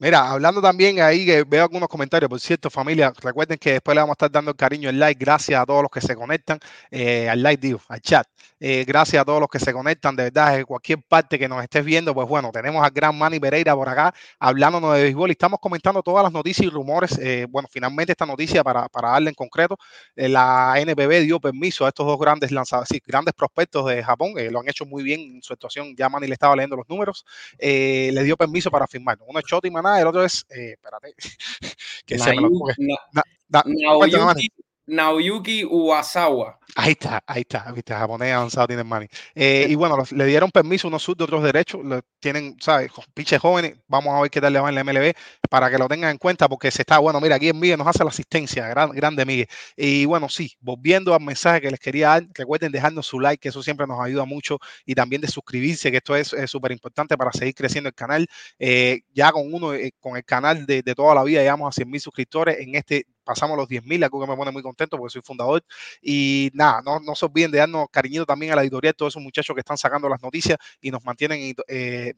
Mira, 0.00 0.30
hablando 0.30 0.62
también 0.62 1.00
ahí 1.00 1.26
que 1.26 1.42
veo 1.42 1.64
algunos 1.64 1.88
comentarios, 1.88 2.28
por 2.28 2.38
cierto, 2.38 2.70
familia, 2.70 3.12
recuerden 3.20 3.58
que 3.58 3.72
después 3.72 3.96
le 3.96 4.00
vamos 4.00 4.12
a 4.12 4.14
estar 4.14 4.30
dando 4.30 4.52
el 4.52 4.56
cariño, 4.56 4.88
el 4.88 4.96
like, 4.98 5.18
gracias 5.18 5.60
a 5.60 5.66
todos 5.66 5.82
los 5.82 5.90
que 5.90 6.00
se 6.00 6.14
conectan, 6.14 6.60
eh, 6.92 7.28
al 7.28 7.42
like, 7.42 7.60
digo, 7.60 7.80
al 7.88 8.00
chat. 8.00 8.24
Eh, 8.60 8.84
gracias 8.86 9.20
a 9.20 9.24
todos 9.24 9.40
los 9.40 9.48
que 9.48 9.58
se 9.58 9.72
conectan, 9.72 10.14
de 10.14 10.24
verdad, 10.24 10.56
de 10.56 10.64
cualquier 10.64 11.00
parte 11.02 11.36
que 11.38 11.48
nos 11.48 11.62
estés 11.64 11.84
viendo, 11.84 12.14
pues 12.14 12.28
bueno, 12.28 12.50
tenemos 12.52 12.84
al 12.84 12.90
gran 12.92 13.16
Manny 13.18 13.40
Pereira 13.40 13.74
por 13.74 13.88
acá 13.88 14.14
hablándonos 14.38 14.94
de 14.94 15.02
béisbol 15.02 15.30
y 15.30 15.32
estamos 15.32 15.58
comentando 15.60 16.02
todas 16.02 16.22
las 16.22 16.32
noticias 16.32 16.66
y 16.66 16.70
rumores. 16.70 17.18
Eh, 17.20 17.46
bueno, 17.48 17.68
finalmente 17.70 18.12
esta 18.12 18.26
noticia 18.26 18.62
para, 18.62 18.88
para 18.88 19.10
darle 19.10 19.30
en 19.30 19.34
concreto, 19.34 19.76
la 20.14 20.74
NBB 20.80 21.22
dio 21.22 21.40
permiso 21.40 21.84
a 21.86 21.88
estos 21.88 22.06
dos 22.06 22.18
grandes 22.18 22.52
lanzadores, 22.52 22.88
sí, 22.88 23.00
grandes 23.04 23.34
prospectos 23.34 23.86
de 23.86 24.02
Japón, 24.02 24.32
lo 24.50 24.60
han 24.60 24.68
hecho 24.68 24.86
muy 24.86 25.02
bien 25.02 25.20
en 25.36 25.42
su 25.42 25.52
actuación, 25.52 25.94
ya 25.96 26.08
Manny 26.08 26.26
le 26.28 26.34
estaba 26.34 26.54
leyendo 26.54 26.76
los 26.76 26.88
números, 26.88 27.24
le 27.58 28.22
dio 28.24 28.36
permiso 28.36 28.70
para 28.70 28.86
firmar. 28.86 29.18
Uno 29.26 29.38
es 29.38 29.44
Choti 29.44 29.70
Maná 29.70 29.87
el 29.96 30.06
otro 30.06 30.24
es, 30.24 30.46
eh, 30.50 30.72
espérate, 30.72 31.14
que 32.06 32.18
se 32.18 32.34
me 32.34 32.42
lo 32.42 32.50
na, 32.78 33.22
na, 33.48 33.62
Naoyuki, 33.64 34.50
Naoyuki 34.88 35.64
Uwasawa. 35.64 36.58
Ahí 36.74 36.92
está, 36.92 37.22
ahí 37.26 37.40
está, 37.42 37.70
viste, 37.72 37.94
japonés 37.94 38.32
avanzado 38.32 38.66
tiene 38.66 38.84
Manny. 38.84 39.06
Eh, 39.34 39.66
y 39.68 39.74
bueno, 39.74 39.96
le 40.10 40.26
dieron 40.26 40.50
permiso 40.50 40.88
unos 40.88 41.02
sur 41.02 41.16
de 41.16 41.24
otros 41.24 41.42
derechos, 41.42 41.80
tienen, 42.20 42.56
¿sabes? 42.60 42.90
Pinches 43.14 43.40
jóvenes, 43.40 43.76
vamos 43.86 44.14
a 44.14 44.20
ver 44.20 44.30
qué 44.30 44.40
tal 44.40 44.52
le 44.52 44.60
va 44.60 44.68
en 44.68 44.74
la 44.74 44.84
MLB 44.84 45.12
para 45.50 45.70
que 45.70 45.78
lo 45.78 45.88
tengan 45.88 46.10
en 46.10 46.18
cuenta 46.18 46.48
porque 46.48 46.70
se 46.70 46.82
está, 46.82 46.98
bueno, 46.98 47.20
mira, 47.20 47.36
aquí 47.36 47.48
en 47.48 47.58
Miguel 47.58 47.78
nos 47.78 47.86
hace 47.86 48.04
la 48.04 48.10
asistencia, 48.10 48.68
gran, 48.68 48.90
grande 48.90 49.24
Miguel. 49.24 49.48
Y 49.76 50.04
bueno, 50.04 50.28
sí, 50.28 50.52
volviendo 50.60 51.14
al 51.14 51.22
mensaje 51.22 51.62
que 51.62 51.70
les 51.70 51.80
quería 51.80 52.08
dar, 52.08 52.26
recuerden 52.34 52.70
dejarnos 52.70 53.06
su 53.06 53.18
like, 53.18 53.40
que 53.40 53.48
eso 53.48 53.62
siempre 53.62 53.86
nos 53.86 54.00
ayuda 54.00 54.24
mucho, 54.24 54.58
y 54.84 54.94
también 54.94 55.20
de 55.20 55.28
suscribirse, 55.28 55.90
que 55.90 55.98
esto 55.98 56.16
es 56.16 56.34
súper 56.46 56.72
importante 56.72 57.16
para 57.16 57.32
seguir 57.32 57.54
creciendo 57.54 57.88
el 57.88 57.94
canal. 57.94 58.26
Eh, 58.58 59.00
ya 59.12 59.32
con 59.32 59.52
uno, 59.52 59.74
eh, 59.74 59.92
con 60.00 60.16
el 60.16 60.24
canal 60.24 60.66
de, 60.66 60.82
de, 60.82 60.94
toda 60.94 61.14
la 61.14 61.24
vida, 61.24 61.40
llegamos 61.40 61.68
a 61.68 61.72
100 61.72 61.90
mil 61.90 62.00
suscriptores, 62.00 62.58
en 62.60 62.74
este 62.74 63.06
pasamos 63.28 63.58
los 63.58 63.68
10 63.68 63.84
mil, 63.84 64.02
algo 64.02 64.20
que 64.20 64.26
me 64.26 64.36
pone 64.36 64.50
muy 64.50 64.62
contento 64.62 64.96
porque 64.96 65.12
soy 65.12 65.22
fundador. 65.22 65.62
Y 66.00 66.50
nada, 66.54 66.80
no, 66.82 66.98
no 67.00 67.14
se 67.14 67.26
olviden 67.26 67.50
de 67.50 67.58
darnos 67.58 67.88
cariñito 67.90 68.24
también 68.24 68.52
a 68.52 68.56
la 68.56 68.62
editorial, 68.62 68.94
todos 68.94 69.12
esos 69.12 69.22
muchachos 69.22 69.54
que 69.54 69.60
están 69.60 69.76
sacando 69.76 70.08
las 70.08 70.22
noticias 70.22 70.58
y 70.80 70.90
nos 70.90 71.04
mantienen 71.04 71.54
eh, 71.68 72.14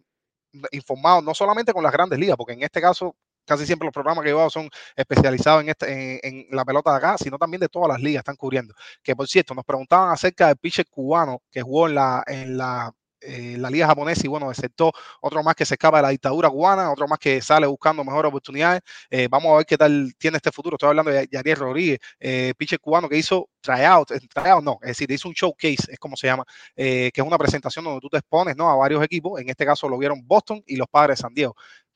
informados, 0.73 1.25
no 1.25 1.35
solamente 1.35 1.73
con 1.73 1.83
las 1.83 1.93
grandes 1.93 2.19
ligas, 2.19 2.37
porque 2.37 2.53
en 2.53 2.63
este 2.63 2.81
caso 2.81 3.17
casi 3.45 3.67
siempre 3.67 3.87
los 3.87 3.93
programas 3.93 4.23
que 4.23 4.31
llevado 4.31 4.51
son 4.51 4.69
especializados 4.95 5.63
en, 5.63 5.71
este, 5.71 6.29
en, 6.29 6.47
la 6.51 6.65
pelota 6.65 6.93
de 6.93 6.99
acá, 6.99 7.19
sino 7.19 7.37
también 7.39 7.61
de 7.61 7.69
todas 7.69 7.89
las 7.89 8.01
ligas 8.01 8.21
están 8.21 8.37
cubriendo. 8.37 8.75
Que 9.03 9.17
por 9.17 9.27
cierto, 9.27 9.55
nos 9.55 9.65
preguntaban 9.65 10.11
acerca 10.11 10.47
del 10.47 10.57
pitcher 10.57 10.87
cubano 10.89 11.43
que 11.51 11.63
jugó 11.63 11.89
en 11.89 11.95
la, 11.97 12.23
en 12.27 12.57
la 12.57 12.93
eh, 13.21 13.57
la 13.59 13.71
liga 13.71 13.87
japonesa 13.87 14.23
y 14.25 14.29
bueno, 14.29 14.51
excepto 14.51 14.93
otro 15.21 15.43
más 15.43 15.55
que 15.55 15.65
se 15.65 15.75
escapa 15.75 15.99
de 15.99 16.03
la 16.03 16.09
dictadura 16.11 16.49
cubana, 16.51 16.91
otro 16.91 17.07
más 17.07 17.19
que 17.19 17.41
sale 17.43 17.67
buscando 17.67 18.05
mejores 18.05 18.29
oportunidades. 18.29 18.83
Eh, 19.11 19.29
vamos 19.31 19.53
a 19.53 19.57
ver 19.59 19.67
qué 19.67 19.77
tal 19.77 20.15
tiene 20.19 20.37
este 20.39 20.51
futuro. 20.51 20.77
Estoy 20.77 20.91
hablando 20.91 21.11
de 21.11 21.29
Yariel 21.31 21.57
Rodríguez, 21.57 21.99
eh, 22.19 22.55
cubano 22.81 23.09
que 23.09 23.19
hizo 23.19 23.49
tryout, 23.61 24.11
eh, 24.13 24.21
tryout 24.33 24.65
no, 24.65 24.79
es 24.83 24.89
decir, 24.89 25.11
hizo 25.11 25.29
un 25.29 25.35
showcase, 25.35 25.93
es 25.93 25.99
como 25.99 26.17
se 26.17 26.27
llama, 26.27 26.45
que 26.75 27.13
es 27.15 27.25
una 27.25 27.39
presentación 27.39 27.85
donde 27.85 28.01
tú 28.01 28.09
te 28.09 28.19
expones 28.19 28.57
¿no? 28.57 28.71
a 28.71 28.77
varios 28.77 29.03
equipos. 29.05 29.41
En 29.41 29.49
este 29.49 29.65
caso 29.67 29.89
lo 29.89 29.99
vieron 29.99 30.27
Boston 30.27 30.63
y 30.67 30.77
los 30.77 30.89
padres 30.89 31.19
de 31.19 31.23
San 31.23 31.35
Diego. 31.35 31.55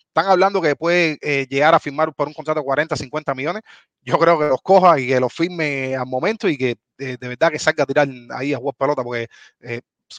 Están 0.08 0.26
hablando 0.30 0.60
que 0.62 0.76
puede 0.76 1.18
llegar 1.48 1.74
a 1.74 1.80
firmar 1.80 2.14
por 2.14 2.28
un 2.28 2.34
contrato 2.34 2.60
de 2.60 2.64
40, 2.64 2.96
50 2.96 3.34
millones. 3.34 3.62
Yo 4.02 4.18
creo 4.18 4.38
que 4.38 4.46
los 4.46 4.62
coja 4.62 4.98
y 5.00 5.08
que 5.08 5.18
los 5.18 5.32
firme 5.32 5.96
al 5.96 6.06
momento 6.06 6.48
y 6.48 6.56
que 6.56 6.76
de 6.96 7.16
verdad 7.16 7.50
que 7.50 7.58
salga 7.58 7.82
a 7.82 7.86
tirar 7.86 8.08
ahí 8.30 8.54
a 8.54 8.58
jugar 8.58 8.74
pelota 8.76 9.02
porque 9.02 9.28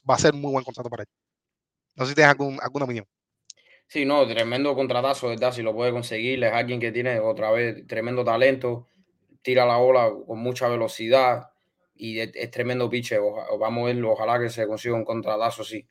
va 0.09 0.15
a 0.15 0.19
ser 0.19 0.33
muy 0.33 0.51
buen 0.51 0.63
contrato 0.63 0.89
para 0.89 1.03
él. 1.03 1.09
No 1.95 2.05
sé 2.05 2.09
si 2.09 2.15
tienes 2.15 2.31
algún, 2.31 2.59
alguna 2.61 2.85
opinión. 2.85 3.05
Sí, 3.87 4.05
no, 4.05 4.27
tremendo 4.27 4.75
contratazo, 4.75 5.29
¿verdad? 5.29 5.53
Si 5.53 5.61
lo 5.61 5.73
puede 5.73 5.91
conseguir, 5.91 6.43
es 6.43 6.51
alguien 6.51 6.79
que 6.79 6.91
tiene 6.91 7.19
otra 7.19 7.51
vez 7.51 7.85
tremendo 7.87 8.23
talento, 8.23 8.87
tira 9.41 9.65
la 9.65 9.77
bola 9.77 10.11
con 10.25 10.39
mucha 10.39 10.67
velocidad 10.67 11.51
y 11.95 12.19
es, 12.19 12.51
tremendo 12.51 12.89
piche. 12.89 13.17
vamos 13.59 13.83
a 13.83 13.85
verlo, 13.85 14.11
ojalá 14.11 14.39
que 14.39 14.49
se 14.49 14.67
consiga 14.67 14.95
un 14.95 15.05
contratazo, 15.05 15.63
sí. 15.63 15.87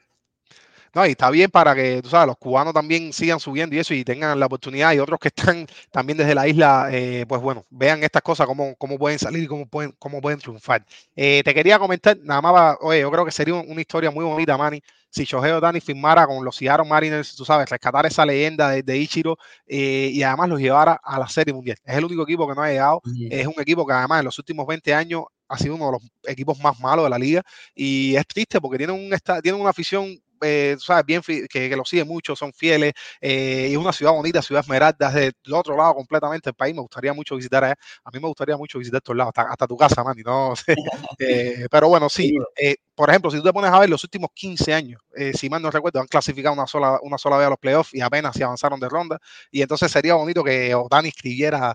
No, 0.95 1.05
y 1.07 1.11
está 1.11 1.29
bien 1.31 1.51
para 1.51 1.75
que, 1.75 2.01
tú 2.03 2.09
sabes, 2.09 2.29
los 2.29 2.37
cubanos 2.39 2.73
también 2.73 3.13
sigan 3.13 3.41
subiendo 3.41 3.75
y 3.75 3.81
eso 3.81 3.95
y 3.95 4.05
tengan 4.05 4.39
la 4.39 4.47
oportunidad 4.47 4.93
y 4.93 5.01
otros 5.01 5.19
que 5.19 5.29
están 5.29 5.67
también 5.91 6.17
desde 6.17 6.35
la 6.35 6.47
isla, 6.47 6.89
eh, 6.93 7.25
pues 7.29 7.41
bueno, 7.43 7.65
vean 7.71 8.05
estas 8.05 8.23
cosas, 8.23 8.47
cómo, 8.47 8.77
cómo 8.77 8.97
pueden 8.97 9.19
salir 9.19 9.43
y 9.43 9.47
cómo 9.49 9.67
pueden, 9.67 9.93
cómo 9.99 10.21
pueden 10.21 10.39
triunfar. 10.39 10.85
Eh, 11.17 11.43
te 11.45 11.53
quería 11.53 11.81
comentar, 11.81 12.17
nada 12.23 12.41
más, 12.41 12.77
oye, 12.81 13.01
yo 13.01 13.11
creo 13.11 13.25
que 13.25 13.33
sería 13.33 13.55
una 13.55 13.81
historia 13.81 14.11
muy 14.13 14.25
bonita, 14.25 14.57
Manny, 14.57 14.81
si 15.11 15.25
Shohei 15.25 15.61
Dani 15.61 15.81
firmara 15.81 16.27
con 16.27 16.45
los 16.45 16.57
Seattle 16.57 16.89
Mariners, 16.89 17.37
tú 17.37 17.45
sabes, 17.45 17.69
rescatar 17.71 18.05
esa 18.07 18.27
leyenda 18.27 18.71
de, 18.71 18.99
Ichiro 18.99 19.37
eh, 19.67 20.11
y 20.13 20.23
además 20.23 20.49
los 20.49 20.61
llevara 20.61 21.01
a 21.03 21.19
la 21.21 21.29
Serie 21.29 21.55
Mundial. 21.55 21.77
Es 21.85 21.97
el 21.97 22.05
único 22.05 22.23
equipo 22.25 22.49
que 22.49 22.55
no 22.55 22.63
ha 22.63 22.69
llegado. 22.69 23.01
Es 23.31 23.47
un 23.47 23.55
equipo 23.59 23.87
que 23.87 23.93
además 23.93 24.21
en 24.21 24.25
los 24.25 24.39
últimos 24.41 24.67
20 24.67 24.93
años 24.93 25.25
ha 25.47 25.59
sido 25.59 25.77
uno 25.77 25.87
de 25.87 25.93
los 25.93 26.03
equipos 26.25 26.59
más 26.59 26.81
malos 26.81 27.05
de 27.05 27.11
la 27.11 27.19
liga 27.19 27.43
y 27.75 28.17
es 28.17 28.27
triste 28.27 28.61
porque 28.61 28.79
tiene 28.79 28.93
un, 28.93 29.11
tiene 29.43 29.59
una 29.59 29.71
afición 29.71 30.19
eh, 30.45 30.77
sabes, 30.79 31.05
bien 31.07 31.23
que, 31.23 31.49
que, 31.49 31.77
lo 31.77 31.85
sigue 31.85 32.05
mucho, 32.05 32.37
son 32.37 32.53
fieles, 32.53 32.93
eh, 33.21 33.69
y 33.71 33.73
es 33.73 33.79
una 33.79 33.93
ciudad 33.93 34.13
bonita, 34.13 34.43
ciudad 34.43 34.63
esmeralda, 34.63 35.11
del 35.11 35.33
otro 35.53 35.77
lado 35.77 35.95
completamente 35.95 36.51
del 36.51 36.55
país, 36.55 36.75
me 36.75 36.83
gustaría 36.83 37.13
mucho 37.13 37.37
visitar 37.37 37.65
allá, 37.65 37.77
a 38.05 38.11
mí 38.11 38.21
me 38.21 38.29
gustaría 38.29 38.57
mucho 38.57 38.79
visitar 38.79 38.99
estos 38.99 39.17
lados, 39.17 39.33
hasta, 39.35 39.67
tu 39.67 39.77
casa, 39.77 40.05
Manny, 40.05 40.23
¿no? 40.23 40.55
eh, 41.19 41.67
pero 41.71 41.89
bueno, 41.89 42.09
sí, 42.09 42.35
eh, 42.57 42.77
por 42.95 43.11
ejemplo, 43.11 43.31
si 43.31 43.39
tú 43.39 43.43
te 43.45 43.53
pones 43.53 43.71
a 43.71 43.79
ver 43.81 43.91
los 43.91 44.05
últimos 44.05 44.31
15 44.35 44.73
años, 44.73 45.01
eh, 45.17 45.33
si 45.35 45.49
mal 45.49 45.63
no 45.63 45.71
recuerdo, 45.71 46.01
han 46.01 46.07
clasificado 46.07 46.55
una 46.55 46.67
sola, 46.67 46.99
una 47.03 47.19
sola 47.19 47.37
vez 47.37 47.47
a 47.47 47.51
los 47.51 47.59
playoffs 47.59 47.95
y 47.95 48.01
apenas 48.01 48.37
se 48.37 48.45
avanzaron 48.45 48.79
de 48.81 48.89
ronda, 48.89 49.19
y 49.51 49.63
entonces 49.63 49.91
sería 49.91 50.15
bonito 50.15 50.45
que 50.45 50.75
Otani 50.75 51.09
escribiera, 51.09 51.75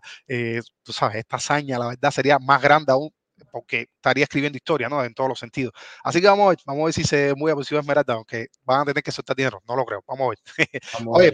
tú 0.83 0.93
sabes, 0.93 1.17
esta 1.17 1.37
hazaña, 1.37 1.79
la 1.79 1.87
verdad 1.89 2.11
sería 2.11 2.39
más 2.39 2.61
grande 2.61 2.91
aún 2.91 3.11
porque 3.51 3.89
estaría 3.95 4.23
escribiendo 4.23 4.57
historia, 4.57 4.89
¿no? 4.89 5.03
En 5.03 5.13
todos 5.13 5.29
los 5.29 5.39
sentidos. 5.39 5.73
Así 6.03 6.21
que 6.21 6.27
vamos 6.27 6.47
a 6.47 6.49
ver, 6.49 6.59
vamos 6.65 6.81
a 6.81 6.85
ver 6.85 6.93
si 6.93 7.03
se 7.03 7.33
mueve 7.35 7.53
a 7.53 7.55
posición 7.55 7.79
Esmeralda, 7.81 8.13
aunque 8.13 8.47
van 8.63 8.81
a 8.81 8.85
tener 8.85 9.03
que 9.03 9.11
soltar 9.11 9.35
dinero, 9.35 9.61
no 9.67 9.75
lo 9.75 9.85
creo, 9.85 10.03
vamos 10.07 10.27
a 10.27 10.29
ver. 10.29 10.39
Vamos, 10.93 11.17
Oye, 11.17 11.33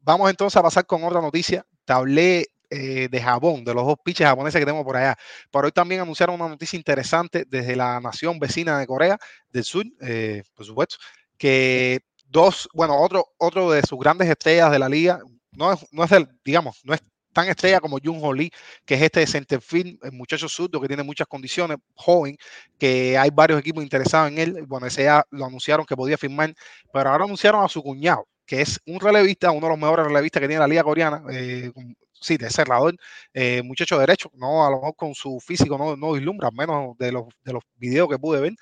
vamos 0.00 0.30
entonces 0.30 0.56
a 0.56 0.62
pasar 0.62 0.86
con 0.86 1.02
otra 1.04 1.20
noticia. 1.20 1.66
Te 1.84 1.92
hablé 1.92 2.46
eh, 2.68 3.08
de 3.08 3.22
Japón, 3.22 3.64
de 3.64 3.74
los 3.74 3.86
dos 3.86 3.96
pitches 4.02 4.26
japoneses 4.26 4.58
que 4.58 4.64
tenemos 4.64 4.84
por 4.84 4.96
allá. 4.96 5.16
Pero 5.50 5.66
hoy 5.66 5.72
también 5.72 6.00
anunciaron 6.00 6.34
una 6.34 6.48
noticia 6.48 6.76
interesante 6.76 7.44
desde 7.46 7.76
la 7.76 8.00
nación 8.00 8.38
vecina 8.40 8.78
de 8.78 8.86
Corea 8.86 9.18
del 9.50 9.64
Sur, 9.64 9.84
eh, 10.00 10.42
por 10.54 10.66
supuesto, 10.66 10.96
que 11.38 12.00
dos, 12.24 12.68
bueno, 12.74 13.00
otro, 13.00 13.32
otro 13.38 13.70
de 13.70 13.82
sus 13.82 13.98
grandes 13.98 14.28
estrellas 14.28 14.72
de 14.72 14.78
la 14.80 14.88
liga, 14.88 15.20
no 15.52 15.72
es, 15.72 15.86
no 15.92 16.04
es 16.04 16.12
el, 16.12 16.28
digamos, 16.44 16.80
no 16.84 16.94
es 16.94 17.00
tan 17.36 17.48
estrella 17.48 17.80
como 17.80 17.98
Jun 18.02 18.18
Ho 18.22 18.32
Lee, 18.32 18.50
que 18.86 18.94
es 18.94 19.02
este 19.02 19.26
centerfield, 19.26 19.98
el 20.02 20.12
muchacho 20.12 20.48
surdo 20.48 20.80
que 20.80 20.88
tiene 20.88 21.02
muchas 21.02 21.26
condiciones, 21.26 21.76
joven, 21.94 22.38
que 22.78 23.18
hay 23.18 23.28
varios 23.30 23.60
equipos 23.60 23.82
interesados 23.82 24.30
en 24.30 24.38
él. 24.38 24.64
Bueno, 24.66 24.86
ese 24.86 25.04
ya 25.04 25.22
lo 25.30 25.44
anunciaron 25.44 25.84
que 25.84 25.94
podía 25.94 26.16
firmar, 26.16 26.54
pero 26.90 27.10
ahora 27.10 27.24
anunciaron 27.24 27.62
a 27.62 27.68
su 27.68 27.82
cuñado, 27.82 28.26
que 28.46 28.62
es 28.62 28.80
un 28.86 28.98
relevista, 29.00 29.50
uno 29.50 29.66
de 29.66 29.70
los 29.72 29.78
mejores 29.78 30.06
relevistas 30.06 30.40
que 30.40 30.48
tiene 30.48 30.60
la 30.60 30.66
liga 30.66 30.82
coreana, 30.82 31.22
eh, 31.30 31.70
sí, 32.12 32.38
de 32.38 32.48
cerrador, 32.48 32.96
eh, 33.34 33.62
muchacho 33.62 33.98
derecho, 33.98 34.30
no 34.32 34.66
a 34.66 34.70
lo 34.70 34.76
mejor 34.76 34.96
con 34.96 35.14
su 35.14 35.38
físico 35.38 35.76
no, 35.76 35.94
no 35.94 36.12
vislumbra, 36.12 36.50
menos 36.50 36.96
de 36.96 37.12
los, 37.12 37.24
de 37.44 37.52
los 37.52 37.62
videos 37.76 38.08
que 38.08 38.18
pude 38.18 38.40
ver, 38.40 38.54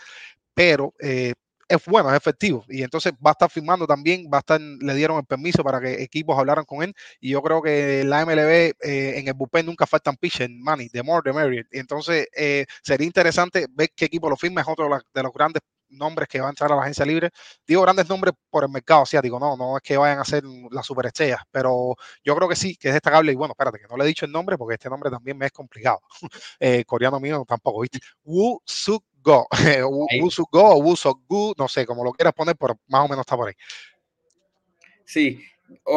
pero 0.52 0.94
eh, 1.00 1.34
es 1.68 1.84
bueno, 1.86 2.10
es 2.10 2.16
efectivo. 2.16 2.64
Y 2.68 2.82
entonces 2.82 3.12
va 3.14 3.30
a 3.30 3.32
estar 3.32 3.50
firmando 3.50 3.86
también, 3.86 4.28
va 4.32 4.38
a 4.38 4.40
estar, 4.40 4.60
le 4.60 4.94
dieron 4.94 5.18
el 5.18 5.24
permiso 5.24 5.62
para 5.64 5.80
que 5.80 6.02
equipos 6.02 6.38
hablaran 6.38 6.64
con 6.64 6.82
él. 6.82 6.94
Y 7.20 7.30
yo 7.30 7.42
creo 7.42 7.62
que 7.62 8.04
la 8.04 8.24
MLB 8.24 8.74
eh, 8.82 9.18
en 9.18 9.28
el 9.28 9.34
bullpen 9.34 9.66
nunca 9.66 9.86
faltan 9.86 10.16
pitchers, 10.16 10.50
money, 10.50 10.88
the 10.88 11.02
more 11.02 11.22
the 11.24 11.32
merrier. 11.32 11.66
Y 11.72 11.78
entonces 11.78 12.28
eh, 12.36 12.66
sería 12.82 13.06
interesante 13.06 13.66
ver 13.70 13.90
qué 13.94 14.06
equipo 14.06 14.28
lo 14.28 14.36
firma, 14.36 14.60
es 14.60 14.68
otro 14.68 14.88
de 15.14 15.22
los 15.22 15.32
grandes 15.32 15.62
nombres 15.88 16.28
que 16.28 16.40
va 16.40 16.46
a 16.46 16.50
entrar 16.50 16.70
a 16.72 16.76
la 16.76 16.82
agencia 16.82 17.04
libre. 17.04 17.30
Digo 17.66 17.82
grandes 17.82 18.08
nombres 18.08 18.34
por 18.50 18.64
el 18.64 18.70
mercado 18.70 19.02
asiático, 19.02 19.38
no, 19.38 19.56
no 19.56 19.76
es 19.76 19.82
que 19.82 19.96
vayan 19.96 20.18
a 20.18 20.24
ser 20.24 20.42
las 20.70 20.86
superestrellas, 20.86 21.40
pero 21.50 21.96
yo 22.24 22.34
creo 22.36 22.48
que 22.48 22.56
sí, 22.56 22.76
que 22.76 22.88
es 22.88 22.94
destacable. 22.94 23.32
Y 23.32 23.34
bueno, 23.36 23.52
espérate, 23.52 23.78
que 23.78 23.86
no 23.88 23.96
le 23.96 24.04
he 24.04 24.06
dicho 24.08 24.26
el 24.26 24.32
nombre 24.32 24.58
porque 24.58 24.74
este 24.74 24.90
nombre 24.90 25.10
también 25.10 25.38
me 25.38 25.46
es 25.46 25.52
complicado. 25.52 26.00
eh, 26.60 26.84
coreano 26.84 27.20
mío 27.20 27.44
tampoco, 27.48 27.80
¿viste? 27.80 28.00
Woo 28.24 28.60
Suk 28.64 29.04
Go, 29.24 29.48
Wusu 30.20 30.44
Go 30.50 30.62
o 30.62 30.78
Wuso 30.78 31.22
Gu, 31.26 31.54
no 31.58 31.66
sé, 31.66 31.86
como 31.86 32.04
lo 32.04 32.12
quieras 32.12 32.34
poner, 32.34 32.56
pero 32.56 32.78
más 32.88 33.04
o 33.04 33.08
menos 33.08 33.22
está 33.22 33.36
por 33.36 33.48
ahí. 33.48 33.54
Sí, 35.04 35.42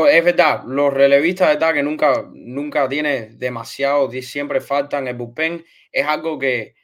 es 0.09 0.23
verdad, 0.23 0.63
los 0.65 0.93
relevistas, 0.93 1.49
verdad, 1.49 1.73
que 1.73 1.83
nunca, 1.83 2.27
nunca 2.33 2.87
tiene 2.87 3.27
demasiado, 3.27 4.09
siempre 4.21 4.61
faltan 4.61 5.07
el 5.07 5.15
bullpen, 5.15 5.65
es 5.91 6.05
algo 6.05 6.39
que 6.39 6.75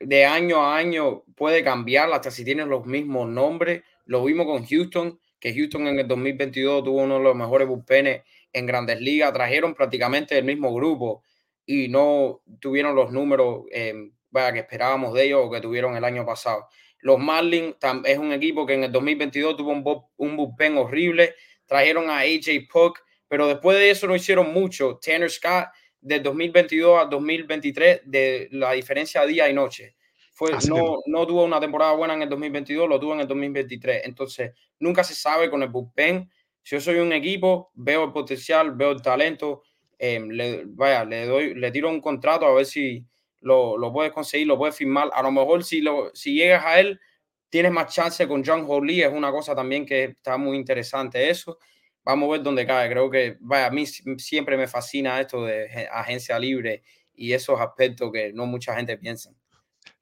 de 0.00 0.24
año 0.24 0.62
a 0.62 0.76
año 0.76 1.22
puede 1.36 1.62
cambiar, 1.62 2.12
hasta 2.12 2.30
si 2.30 2.44
tienen 2.44 2.68
los 2.68 2.86
mismos 2.86 3.28
nombres. 3.28 3.82
Lo 4.04 4.24
vimos 4.24 4.46
con 4.46 4.66
Houston, 4.66 5.18
que 5.38 5.54
Houston 5.54 5.86
en 5.86 6.00
el 6.00 6.08
2022 6.08 6.84
tuvo 6.84 7.02
uno 7.02 7.18
de 7.18 7.24
los 7.24 7.36
mejores 7.36 7.68
bullpenes 7.68 8.22
en 8.52 8.66
grandes 8.66 9.00
ligas, 9.00 9.32
trajeron 9.32 9.74
prácticamente 9.74 10.38
el 10.38 10.44
mismo 10.44 10.72
grupo 10.74 11.22
y 11.66 11.88
no 11.88 12.40
tuvieron 12.60 12.94
los 12.94 13.12
números 13.12 13.64
eh, 13.70 14.10
que 14.52 14.60
esperábamos 14.60 15.14
de 15.14 15.24
ellos 15.24 15.40
o 15.44 15.50
que 15.50 15.60
tuvieron 15.60 15.96
el 15.96 16.04
año 16.04 16.24
pasado. 16.24 16.68
Los 17.00 17.18
Marlins 17.18 17.76
es 18.04 18.18
un 18.18 18.32
equipo 18.32 18.66
que 18.66 18.74
en 18.74 18.84
el 18.84 18.92
2022 18.92 19.56
tuvo 19.56 19.72
un, 19.72 19.84
un 20.16 20.36
bullpen 20.36 20.78
horrible. 20.78 21.34
Trajeron 21.66 22.10
a 22.10 22.20
AJ 22.20 22.68
Puck, 22.70 23.00
pero 23.28 23.46
después 23.46 23.78
de 23.78 23.90
eso 23.90 24.06
no 24.06 24.16
hicieron 24.16 24.52
mucho. 24.52 24.98
Tanner 25.00 25.30
Scott, 25.30 25.68
de 26.00 26.20
2022 26.20 27.00
a 27.00 27.04
2023, 27.06 28.02
de 28.04 28.48
la 28.52 28.72
diferencia 28.72 29.24
día 29.26 29.48
y 29.48 29.54
noche. 29.54 29.96
Fue, 30.32 30.50
no, 30.68 30.98
no 31.06 31.26
tuvo 31.26 31.44
una 31.44 31.58
temporada 31.58 31.94
buena 31.94 32.14
en 32.14 32.22
el 32.22 32.28
2022, 32.28 32.88
lo 32.88 33.00
tuvo 33.00 33.14
en 33.14 33.20
el 33.20 33.26
2023. 33.26 34.02
Entonces, 34.04 34.52
nunca 34.78 35.02
se 35.02 35.14
sabe 35.14 35.48
con 35.48 35.62
el 35.62 35.70
bullpen. 35.70 36.30
Si 36.62 36.76
yo 36.76 36.80
soy 36.80 36.96
un 36.96 37.12
equipo, 37.12 37.70
veo 37.74 38.04
el 38.04 38.12
potencial, 38.12 38.72
veo 38.72 38.90
el 38.90 39.00
talento, 39.00 39.62
em, 39.98 40.28
le, 40.28 40.64
vaya, 40.66 41.04
le 41.04 41.24
doy, 41.24 41.54
le 41.54 41.70
tiro 41.70 41.88
un 41.88 42.00
contrato 42.00 42.44
a 42.44 42.52
ver 42.52 42.66
si 42.66 43.04
lo, 43.46 43.78
lo 43.78 43.92
puedes 43.92 44.12
conseguir, 44.12 44.48
lo 44.48 44.58
puedes 44.58 44.74
firmar. 44.74 45.08
A 45.12 45.22
lo 45.22 45.30
mejor 45.30 45.62
si, 45.62 45.80
lo, 45.80 46.10
si 46.14 46.34
llegas 46.34 46.64
a 46.64 46.80
él, 46.80 47.00
tienes 47.48 47.70
más 47.70 47.94
chance 47.94 48.26
con 48.26 48.44
John 48.44 48.64
Holly, 48.66 49.02
es 49.02 49.12
una 49.12 49.30
cosa 49.30 49.54
también 49.54 49.86
que 49.86 50.04
está 50.04 50.36
muy 50.36 50.56
interesante 50.56 51.30
eso. 51.30 51.58
Vamos 52.04 52.28
a 52.28 52.32
ver 52.32 52.42
dónde 52.42 52.66
cae. 52.66 52.90
Creo 52.90 53.08
que, 53.08 53.36
vaya, 53.40 53.66
a 53.66 53.70
mí 53.70 53.86
siempre 53.86 54.56
me 54.56 54.66
fascina 54.66 55.20
esto 55.20 55.44
de 55.44 55.88
agencia 55.92 56.38
libre 56.38 56.82
y 57.14 57.32
esos 57.32 57.60
aspectos 57.60 58.10
que 58.12 58.32
no 58.32 58.46
mucha 58.46 58.74
gente 58.74 58.98
piensa. 58.98 59.30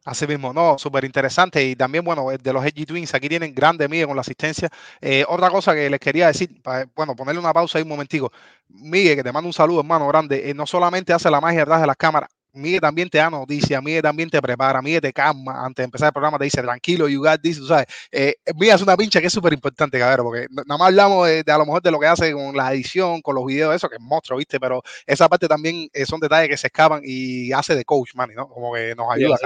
Así 0.07 0.27
mismo, 0.27 0.53
no, 0.53 0.79
súper 0.79 1.05
interesante. 1.05 1.63
Y 1.65 1.77
también, 1.77 2.03
bueno, 2.05 2.29
de 2.31 2.53
los 2.53 2.65
Edgy 2.65 2.87
Twins, 2.87 3.15
aquí 3.15 3.29
tienen 3.29 3.55
grande 3.55 3.89
Miguel 3.89 4.07
con 4.07 4.17
la 4.17 4.21
asistencia. 4.23 4.71
Eh, 5.01 5.25
otra 5.29 5.51
cosa 5.51 5.75
que 5.75 5.89
les 5.89 6.01
quería 6.01 6.29
decir, 6.29 6.63
bueno, 6.95 7.15
ponerle 7.15 7.41
una 7.41 7.53
pausa 7.53 7.79
ahí 7.79 7.83
un 7.83 7.89
momentico. 7.89 8.33
Miguel, 8.69 9.17
que 9.17 9.23
te 9.23 9.33
mando 9.33 9.49
un 9.49 9.55
saludo, 9.55 9.81
hermano 9.81 10.09
grande, 10.09 10.49
eh, 10.49 10.55
no 10.55 10.67
solamente 10.67 11.13
hace 11.13 11.31
la 11.31 11.41
magia 11.41 11.61
detrás 11.61 11.81
de 11.83 11.87
las 11.87 11.97
cámaras, 11.97 12.29
Miguel 12.55 12.81
también 12.81 13.09
te 13.09 13.19
da 13.19 13.29
noticias, 13.29 13.83
Miguel 13.83 14.03
también 14.03 14.31
te 14.31 14.41
prepara, 14.41 14.81
Miguel 14.81 15.01
te 15.01 15.13
calma 15.13 15.65
antes 15.65 15.83
de 15.83 15.85
empezar 15.85 16.07
el 16.07 16.13
programa, 16.13 16.39
te 16.39 16.45
dice 16.45 16.63
tranquilo, 16.63 17.09
you 17.09 17.21
got 17.21 17.41
this, 17.41 17.61
sabes. 17.67 17.87
Eh, 18.13 18.35
Miguel 18.55 18.77
es 18.77 18.83
una 18.83 18.97
pincha 18.97 19.21
que 19.21 19.27
es 19.27 19.33
súper 19.33 19.53
importante, 19.53 19.99
cabrón, 19.99 20.27
porque 20.27 20.47
nada 20.51 20.79
más 20.79 20.89
hablamos 20.89 21.27
de, 21.29 21.45
a 21.47 21.59
lo 21.59 21.67
mejor 21.67 21.83
de 21.83 21.91
lo 21.91 21.99
que 21.99 22.07
hace 22.07 22.33
con 22.33 22.57
la 22.57 22.73
edición, 22.73 23.21
con 23.21 23.35
los 23.35 23.45
videos, 23.45 23.75
eso 23.75 23.89
que 23.89 23.97
es 23.97 24.01
monstruo, 24.01 24.39
¿viste? 24.39 24.61
Pero 24.61 24.83
esa 25.07 25.29
parte 25.29 25.49
también 25.49 25.89
eh, 25.93 26.07
son 26.07 26.21
detalles 26.21 26.49
que 26.49 26.57
se 26.57 26.69
escapan 26.69 27.03
y 27.05 27.53
hace 27.53 27.75
de 27.75 27.85
coach, 27.85 28.15
man, 28.15 28.31
¿no? 28.35 28.49
Como 28.49 28.73
que 28.73 28.95
nos 28.95 29.11
ayuda. 29.11 29.37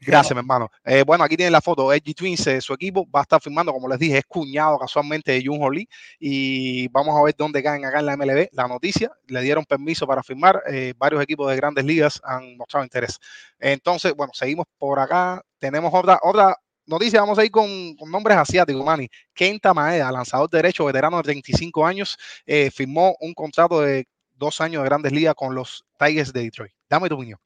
Gracias, 0.00 0.34
mi 0.34 0.38
hermano. 0.38 0.70
Eh, 0.84 1.02
bueno, 1.04 1.24
aquí 1.24 1.36
tienen 1.36 1.52
la 1.52 1.60
foto, 1.60 1.92
Edgy 1.92 2.14
Twins, 2.14 2.48
su 2.60 2.72
equipo 2.72 3.06
va 3.10 3.20
a 3.20 3.22
estar 3.22 3.40
firmando, 3.40 3.72
como 3.72 3.88
les 3.88 3.98
dije, 3.98 4.18
es 4.18 4.24
cuñado 4.24 4.78
casualmente 4.78 5.32
de 5.32 5.44
Jun 5.44 5.60
Lee 5.74 5.88
y 6.20 6.88
vamos 6.88 7.18
a 7.18 7.22
ver 7.24 7.34
dónde 7.36 7.62
caen 7.62 7.84
acá 7.84 8.00
en 8.00 8.06
la 8.06 8.16
MLB 8.16 8.48
la 8.52 8.68
noticia. 8.68 9.10
Le 9.26 9.40
dieron 9.42 9.64
permiso 9.64 10.06
para 10.06 10.22
firmar, 10.22 10.62
varios 10.96 11.22
equipos 11.22 11.50
de 11.50 11.56
grandes 11.56 11.84
ligas 11.84 12.20
han 12.24 12.45
mostrado 12.54 12.84
interés. 12.84 13.18
Entonces, 13.58 14.14
bueno, 14.14 14.32
seguimos 14.34 14.66
por 14.78 14.98
acá. 14.98 15.42
Tenemos 15.58 15.92
otra, 15.92 16.18
otra 16.22 16.56
noticia. 16.86 17.20
Vamos 17.20 17.38
a 17.38 17.44
ir 17.44 17.50
con, 17.50 17.96
nombres 18.10 18.36
asiáticos, 18.36 18.84
Manny. 18.84 19.08
Kenta 19.34 19.74
Maeda, 19.74 20.12
lanzador 20.12 20.48
derecho, 20.50 20.84
veterano 20.84 21.16
de 21.18 21.22
35 21.24 21.86
años, 21.86 22.16
eh, 22.46 22.70
firmó 22.70 23.16
un 23.20 23.34
contrato 23.34 23.80
de 23.80 24.06
dos 24.34 24.60
años 24.60 24.82
de 24.82 24.88
grandes 24.88 25.12
ligas 25.12 25.34
con 25.34 25.54
los 25.54 25.84
Tigers 25.98 26.32
de 26.32 26.42
Detroit. 26.42 26.72
Dame 26.88 27.08
tu 27.08 27.16
opinión. 27.16 27.38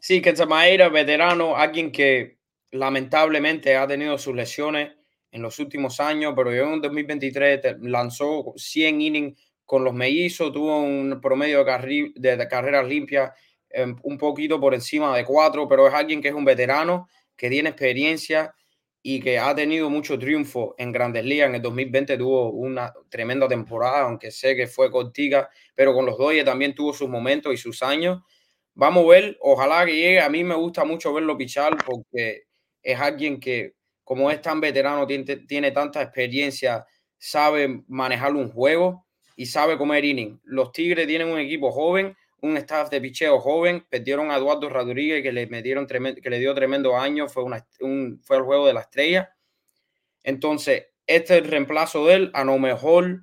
Sí, 0.00 0.20
Kenta 0.20 0.46
Maeda, 0.46 0.88
veterano, 0.88 1.56
alguien 1.56 1.90
que 1.90 2.38
lamentablemente 2.72 3.76
ha 3.76 3.86
tenido 3.86 4.18
sus 4.18 4.34
lesiones 4.34 4.92
en 5.30 5.42
los 5.42 5.58
últimos 5.58 6.00
años, 6.00 6.32
pero 6.36 6.52
en 6.52 6.80
2023 6.80 7.76
lanzó 7.80 8.52
100 8.56 9.00
innings 9.00 9.40
con 9.64 9.82
los 9.82 9.94
mellizos, 9.94 10.52
tuvo 10.52 10.80
un 10.80 11.20
promedio 11.20 11.64
de, 11.64 12.36
de 12.36 12.48
carreras 12.48 12.86
limpias 12.86 13.32
un 14.02 14.18
poquito 14.18 14.60
por 14.60 14.74
encima 14.74 15.16
de 15.16 15.24
cuatro, 15.24 15.68
pero 15.68 15.86
es 15.86 15.94
alguien 15.94 16.22
que 16.22 16.28
es 16.28 16.34
un 16.34 16.44
veterano, 16.44 17.08
que 17.36 17.50
tiene 17.50 17.70
experiencia 17.70 18.54
y 19.06 19.20
que 19.20 19.38
ha 19.38 19.54
tenido 19.54 19.90
mucho 19.90 20.18
triunfo 20.18 20.74
en 20.78 20.90
grandes 20.90 21.24
ligas. 21.24 21.48
En 21.50 21.56
el 21.56 21.62
2020 21.62 22.16
tuvo 22.16 22.50
una 22.50 22.92
tremenda 23.10 23.46
temporada, 23.46 24.00
aunque 24.00 24.30
sé 24.30 24.56
que 24.56 24.66
fue 24.66 24.90
cortica, 24.90 25.50
pero 25.74 25.92
con 25.92 26.06
los 26.06 26.16
Dodgers 26.16 26.46
también 26.46 26.74
tuvo 26.74 26.94
sus 26.94 27.08
momentos 27.08 27.52
y 27.52 27.58
sus 27.58 27.82
años. 27.82 28.22
Vamos 28.74 29.04
a 29.04 29.08
ver, 29.08 29.36
ojalá 29.40 29.84
que 29.84 29.94
llegue. 29.94 30.20
A 30.20 30.30
mí 30.30 30.42
me 30.42 30.54
gusta 30.54 30.84
mucho 30.86 31.12
verlo 31.12 31.36
pichar 31.36 31.76
porque 31.84 32.44
es 32.82 32.98
alguien 32.98 33.40
que, 33.40 33.74
como 34.04 34.30
es 34.30 34.40
tan 34.40 34.60
veterano, 34.60 35.06
tiene, 35.06 35.24
tiene 35.46 35.70
tanta 35.70 36.00
experiencia, 36.00 36.86
sabe 37.18 37.82
manejar 37.88 38.34
un 38.34 38.50
juego 38.50 39.06
y 39.36 39.44
sabe 39.44 39.76
comer 39.76 40.04
inning. 40.04 40.40
Los 40.44 40.72
Tigres 40.72 41.06
tienen 41.06 41.28
un 41.28 41.38
equipo 41.38 41.70
joven 41.70 42.16
un 42.44 42.58
staff 42.58 42.90
de 42.90 43.00
picheo 43.00 43.40
joven, 43.40 43.86
perdieron 43.88 44.30
a 44.30 44.36
Eduardo 44.36 44.68
Rodríguez 44.68 45.22
que 45.22 45.32
le, 45.32 45.46
metieron 45.46 45.86
que 45.86 46.30
le 46.30 46.38
dio 46.38 46.54
tremendo 46.54 46.94
año, 46.94 47.26
fue, 47.26 47.42
una, 47.42 47.66
un, 47.80 48.20
fue 48.22 48.36
el 48.36 48.42
juego 48.42 48.66
de 48.66 48.74
la 48.74 48.82
estrella. 48.82 49.34
Entonces, 50.22 50.88
este 51.06 51.36
es 51.36 51.42
el 51.42 51.50
reemplazo 51.50 52.06
de 52.06 52.14
él, 52.14 52.30
a 52.34 52.44
lo 52.44 52.58
mejor 52.58 53.22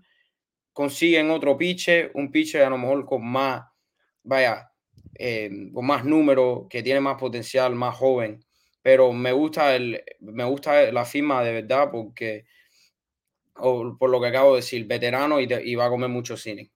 consiguen 0.73 1.29
otro 1.29 1.55
piche, 1.55 2.09
un 2.15 2.31
piche 2.31 2.63
a 2.63 2.69
lo 2.71 2.79
mejor 2.79 3.05
con 3.05 3.23
más, 3.23 3.63
vaya, 4.23 4.71
eh, 5.13 5.69
con 5.71 5.85
más 5.85 6.03
número, 6.03 6.65
que 6.67 6.81
tiene 6.81 6.99
más 6.99 7.17
potencial, 7.19 7.75
más 7.75 7.95
joven. 7.95 8.43
Pero 8.81 9.13
me 9.13 9.31
gusta, 9.33 9.75
el, 9.75 10.03
me 10.19 10.45
gusta 10.45 10.91
la 10.91 11.05
firma 11.05 11.43
de 11.43 11.53
verdad 11.53 11.91
porque, 11.91 12.45
por 13.53 14.09
lo 14.09 14.19
que 14.19 14.27
acabo 14.27 14.55
de 14.55 14.61
decir, 14.61 14.87
veterano 14.87 15.39
y, 15.39 15.47
y 15.63 15.75
va 15.75 15.85
a 15.85 15.89
comer 15.89 16.09
mucho 16.09 16.35
cine 16.35 16.71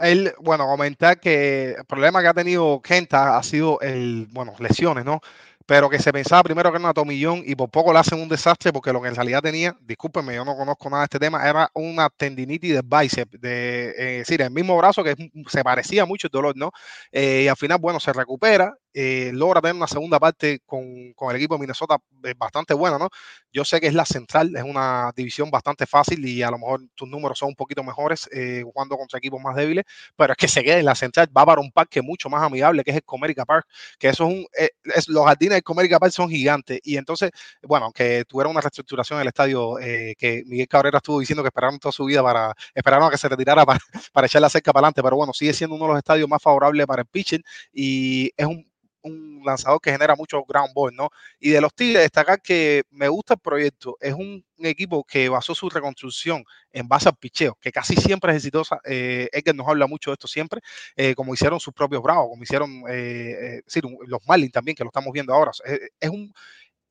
él, 0.00 0.32
bueno, 0.40 0.66
comentar 0.66 1.20
que 1.20 1.72
el 1.78 1.84
problema 1.84 2.22
que 2.22 2.28
ha 2.28 2.34
tenido 2.34 2.80
Kenta 2.82 3.36
ha 3.36 3.42
sido 3.42 3.80
el, 3.80 4.26
bueno, 4.30 4.54
lesiones, 4.58 5.04
¿no? 5.04 5.20
Pero 5.66 5.88
que 5.88 5.98
se 6.00 6.12
pensaba 6.12 6.42
primero 6.42 6.70
que 6.70 6.76
era 6.76 6.84
una 6.84 6.94
tomillón 6.94 7.42
y 7.46 7.54
por 7.54 7.70
poco 7.70 7.92
le 7.92 8.00
hacen 8.00 8.20
un 8.20 8.28
desastre 8.28 8.72
porque 8.72 8.92
lo 8.92 9.00
que 9.00 9.08
en 9.08 9.14
realidad 9.14 9.42
tenía, 9.42 9.76
discúlpenme, 9.80 10.34
yo 10.34 10.44
no 10.44 10.56
conozco 10.56 10.90
nada 10.90 11.02
de 11.02 11.04
este 11.04 11.18
tema, 11.20 11.48
era 11.48 11.70
una 11.74 12.10
tendinitis 12.10 12.74
de 12.74 12.82
bíceps, 12.82 13.40
de, 13.40 13.90
eh, 13.90 14.20
es 14.20 14.28
decir, 14.28 14.42
el 14.42 14.50
mismo 14.50 14.76
brazo 14.76 15.04
que 15.04 15.14
se 15.48 15.62
parecía 15.64 16.04
mucho 16.04 16.26
el 16.26 16.32
dolor, 16.32 16.56
¿no? 16.56 16.72
Eh, 17.12 17.42
y 17.44 17.48
al 17.48 17.56
final, 17.56 17.78
bueno, 17.78 18.00
se 18.00 18.12
recupera 18.12 18.74
eh, 18.94 19.30
logra 19.32 19.60
tener 19.60 19.76
una 19.76 19.86
segunda 19.86 20.18
parte 20.20 20.60
con, 20.66 21.12
con, 21.14 21.30
el 21.30 21.36
equipo 21.36 21.54
de 21.54 21.60
Minnesota 21.60 21.98
eh, 22.24 22.34
bastante 22.36 22.74
buena, 22.74 22.98
¿no? 22.98 23.08
Yo 23.52 23.64
sé 23.64 23.80
que 23.80 23.86
es 23.86 23.94
la 23.94 24.06
central, 24.06 24.54
es 24.56 24.62
una 24.62 25.12
división 25.14 25.50
bastante 25.50 25.86
fácil 25.86 26.24
y 26.26 26.42
a 26.42 26.50
lo 26.50 26.58
mejor 26.58 26.80
tus 26.94 27.08
números 27.08 27.38
son 27.38 27.50
un 27.50 27.54
poquito 27.54 27.82
mejores 27.82 28.28
eh, 28.32 28.62
jugando 28.64 28.96
contra 28.96 29.18
equipos 29.18 29.40
más 29.42 29.54
débiles, 29.54 29.84
pero 30.16 30.32
es 30.32 30.36
que 30.38 30.48
se 30.48 30.64
queda 30.64 30.78
en 30.78 30.86
la 30.86 30.94
central, 30.94 31.28
va 31.36 31.44
para 31.44 31.60
un 31.60 31.70
parque 31.70 32.00
mucho 32.00 32.30
más 32.30 32.42
amigable 32.42 32.82
que 32.82 32.90
es 32.90 32.96
el 32.96 33.04
Comerica 33.04 33.44
Park, 33.44 33.66
que 33.98 34.08
eso 34.08 34.26
es 34.26 34.34
un, 34.34 34.46
eh, 34.58 34.70
es, 34.84 35.08
los 35.08 35.24
jardines 35.26 35.56
del 35.56 35.62
Comerica 35.62 35.98
Park 35.98 36.12
son 36.12 36.30
gigantes 36.30 36.80
y 36.82 36.96
entonces, 36.96 37.30
bueno, 37.62 37.86
aunque 37.86 38.24
tuviera 38.26 38.48
una 38.48 38.60
reestructuración 38.60 39.18
en 39.18 39.22
el 39.22 39.28
estadio 39.28 39.78
eh, 39.78 40.14
que 40.18 40.42
Miguel 40.46 40.68
Cabrera 40.68 40.98
estuvo 40.98 41.20
diciendo 41.20 41.42
que 41.42 41.48
esperaron 41.48 41.78
toda 41.78 41.92
su 41.92 42.04
vida 42.04 42.22
para, 42.22 42.54
esperaron 42.74 43.08
a 43.08 43.10
que 43.10 43.18
se 43.18 43.28
retirara 43.28 43.66
para, 43.66 43.78
para 44.12 44.26
echar 44.26 44.40
la 44.40 44.48
cerca 44.48 44.72
para 44.72 44.86
adelante, 44.86 45.02
pero 45.02 45.16
bueno, 45.16 45.32
sigue 45.34 45.52
siendo 45.52 45.76
uno 45.76 45.84
de 45.86 45.90
los 45.92 45.98
estadios 45.98 46.28
más 46.28 46.42
favorables 46.42 46.86
para 46.86 47.02
el 47.02 47.08
pitching 47.08 47.42
y 47.72 48.32
es 48.36 48.46
un 48.46 48.72
un 49.02 49.42
lanzador 49.44 49.80
que 49.80 49.92
genera 49.92 50.14
mucho 50.16 50.44
ground 50.44 50.72
ball, 50.74 50.94
¿no? 50.94 51.10
Y 51.40 51.50
de 51.50 51.60
los 51.60 51.74
Tigres, 51.74 52.02
destacar 52.02 52.40
que 52.40 52.82
me 52.90 53.08
gusta 53.08 53.34
el 53.34 53.40
proyecto. 53.40 53.96
Es 54.00 54.14
un, 54.14 54.44
equipo 54.64 55.02
que 55.02 55.28
basó 55.28 55.56
su 55.56 55.68
reconstrucción 55.68 56.44
en 56.70 56.86
base 56.86 57.08
al 57.08 57.16
picheo, 57.16 57.58
que 57.60 57.72
casi 57.72 57.96
siempre 57.96 58.30
es 58.30 58.36
exitosa. 58.36 58.80
Eh, 58.84 59.28
que 59.44 59.52
nos 59.52 59.66
habla 59.66 59.88
mucho 59.88 60.10
de 60.10 60.14
esto 60.14 60.28
siempre, 60.28 60.60
eh, 60.94 61.16
como 61.16 61.34
hicieron 61.34 61.58
sus 61.58 61.74
propios 61.74 62.00
Bravos, 62.00 62.28
como 62.30 62.44
hicieron 62.44 62.84
eh, 62.88 63.60
eh 63.66 63.80
los 64.06 64.20
Marlins 64.24 64.52
también, 64.52 64.76
que 64.76 64.84
lo 64.84 64.90
estamos 64.90 65.12
viendo 65.12 65.34
ahora. 65.34 65.50
es 65.98 66.10
un 66.10 66.32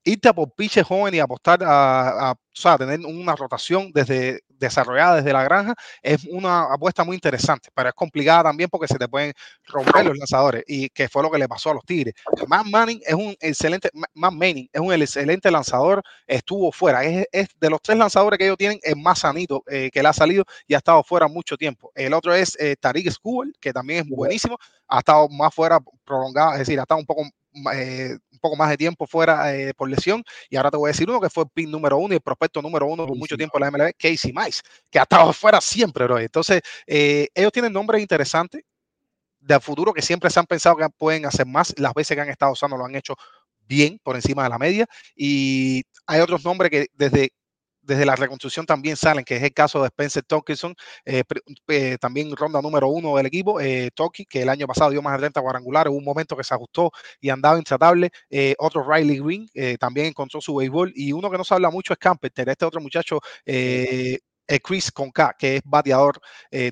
irte 0.04 0.30
a 0.30 0.34
por 0.34 0.52
piche 0.54 0.84
joven 0.84 1.14
y 1.14 1.20
apostar 1.20 1.60
a, 1.64 2.36
tener 2.78 3.00
una 3.06 3.36
rotación 3.36 3.92
desde 3.94 4.42
desarrollada 4.62 5.18
desde 5.18 5.34
la 5.34 5.44
granja 5.44 5.74
es 6.02 6.24
una 6.26 6.74
apuesta 6.74 7.04
muy 7.04 7.16
interesante, 7.16 7.70
pero 7.74 7.90
es 7.90 7.96
complicada 7.96 8.44
también 8.44 8.70
porque 8.70 8.88
se 8.88 8.98
te 8.98 9.08
pueden 9.08 9.34
romper 9.66 10.06
los 10.06 10.18
lanzadores 10.18 10.64
y 10.68 10.90
que 10.90 11.10
fue 11.10 11.24
lo 11.24 11.32
que 11.32 11.40
le 11.40 11.50
pasó 11.50 11.72
a 11.72 11.74
los 11.74 11.84
Tigres. 11.84 12.14
Matt 12.48 12.68
Manning 12.68 13.02
es 13.06 13.14
un 13.14 13.36
excelente, 13.40 13.90
Matt 14.14 14.34
Manning 14.34 14.70
es 14.72 14.80
un 14.80 14.94
excelente 14.94 15.52
lanzador, 15.52 16.02
estuvo 16.28 16.72
fuera, 16.72 17.04
es, 17.04 17.26
de 17.60 17.70
los 17.70 17.82
tres 17.82 17.98
lanzadores 17.98 18.38
que 18.38 18.46
ellos 18.46 18.58
tienen 18.58 18.80
el 18.84 18.96
más 18.96 19.20
sanito 19.20 19.64
eh, 19.68 19.90
que 19.92 20.02
le 20.02 20.10
ha 20.10 20.14
salido 20.14 20.46
y 20.68 20.76
ha 20.76 20.78
estado 20.78 21.04
fuera 21.04 21.28
mucho 21.28 21.58
tiempo. 21.58 21.92
El 21.96 22.14
otro 22.14 22.34
es 22.34 22.56
eh, 22.60 22.76
Tariq 22.80 23.12
School, 23.12 23.54
que 23.60 23.74
también 23.74 24.06
es 24.06 24.10
buenísimo, 24.10 24.58
ha 24.88 25.00
estado 25.00 25.28
más 25.30 25.54
fuera 25.54 25.80
prolongado, 26.06 26.54
es 26.54 26.60
decir, 26.60 26.80
ha 26.80 26.84
estado 26.84 27.00
un 27.00 27.06
poco 27.06 27.24
eh, 27.74 28.18
poco 28.42 28.56
más 28.58 28.70
de 28.70 28.78
tiempo 28.78 29.08
fuera 29.08 29.56
eh, 29.56 29.74
por 29.74 29.90
lesión. 29.90 30.24
Y 30.50 30.58
ahora 30.58 30.72
te 30.72 30.78
voy 30.78 30.90
a 30.90 30.92
decir 30.94 31.10
uno 31.10 31.22
que 31.22 31.30
fue 31.30 31.44
el 31.44 31.50
pin 31.50 31.72
número 31.72 31.98
uno 31.98 32.14
y 32.14 32.18
el 32.18 32.22
prospecto 32.22 32.62
número 32.62 32.88
uno 32.88 33.08
por 33.08 33.18
mucho 33.18 33.38
tiempo 33.38 33.58
en 33.58 33.62
la 33.62 33.72
MLB, 33.72 33.94
Casey 33.98 34.34
Mice, 34.34 34.62
que 34.90 35.00
ha 35.00 35.04
estado 35.04 35.32
fuera 35.34 35.62
siempre, 35.62 36.06
bro. 36.06 36.20
Entonces, 36.20 36.62
eh, 36.86 37.28
ellos 37.34 37.52
tienen 37.52 37.72
nombres 37.72 38.02
interesantes 38.02 38.64
del 39.40 39.62
futuro 39.62 39.94
que 39.94 40.02
siempre 40.02 40.30
se 40.30 40.40
han 40.40 40.46
pensado 40.46 40.76
que 40.76 40.88
pueden 40.90 41.26
hacer 41.26 41.46
más. 41.46 41.74
Las 41.78 41.94
veces 41.94 42.16
que 42.16 42.22
han 42.22 42.30
estado 42.30 42.52
usando 42.52 42.78
lo 42.78 42.86
han 42.86 42.96
hecho 42.96 43.16
bien 43.68 44.00
por 44.04 44.16
encima 44.16 44.44
de 44.44 44.50
la 44.50 44.60
media. 44.60 44.86
Y 45.16 45.84
hay 46.06 46.20
otros 46.20 46.44
nombres 46.44 46.70
que 46.72 46.88
desde 46.94 47.32
desde 47.82 48.06
la 48.06 48.16
reconstrucción 48.16 48.66
también 48.66 48.96
salen, 48.98 49.24
que 49.26 49.36
es 49.38 49.44
el 49.44 49.54
caso 49.54 49.82
de 49.82 49.88
Spencer 49.88 50.24
Tompkinson, 50.24 50.76
eh, 51.06 51.24
eh, 51.68 51.98
también 52.00 52.36
ronda 52.36 52.62
número 52.62 52.88
uno 52.90 53.16
del 53.18 53.26
equipo, 53.26 53.60
eh, 53.60 53.90
Toki, 53.96 54.26
que 54.26 54.42
el 54.44 54.50
año 54.50 54.68
pasado 54.68 54.92
dio 54.92 55.02
más 55.02 55.14
de 55.14 55.20
30 55.20 55.42
cuadrangulares, 55.42 55.92
hubo 55.92 55.98
un 55.98 56.06
momento 56.06 56.36
que 56.38 56.44
se 56.44 56.54
ajustó 56.54 56.92
y 57.20 57.30
andaba 57.30 57.58
intratable, 57.58 58.12
eh, 58.30 58.56
otro 58.60 58.84
Riley 58.90 59.20
Green, 59.20 59.48
también 59.80 60.08
encontró 60.08 60.42
su 60.42 60.56
béisbol, 60.56 60.92
y 60.96 61.12
uno 61.14 61.30
que 61.32 61.38
no 61.38 61.44
se 61.44 61.54
habla 61.54 61.70
mucho 61.70 61.94
es 61.94 62.00
Camper, 62.00 62.32
este 62.36 62.66
otro 62.66 62.82
muchacho 62.82 63.20
Chris 64.64 64.92
Conca, 64.92 65.36
que 65.38 65.58
es 65.58 65.62
bateador, 65.66 66.20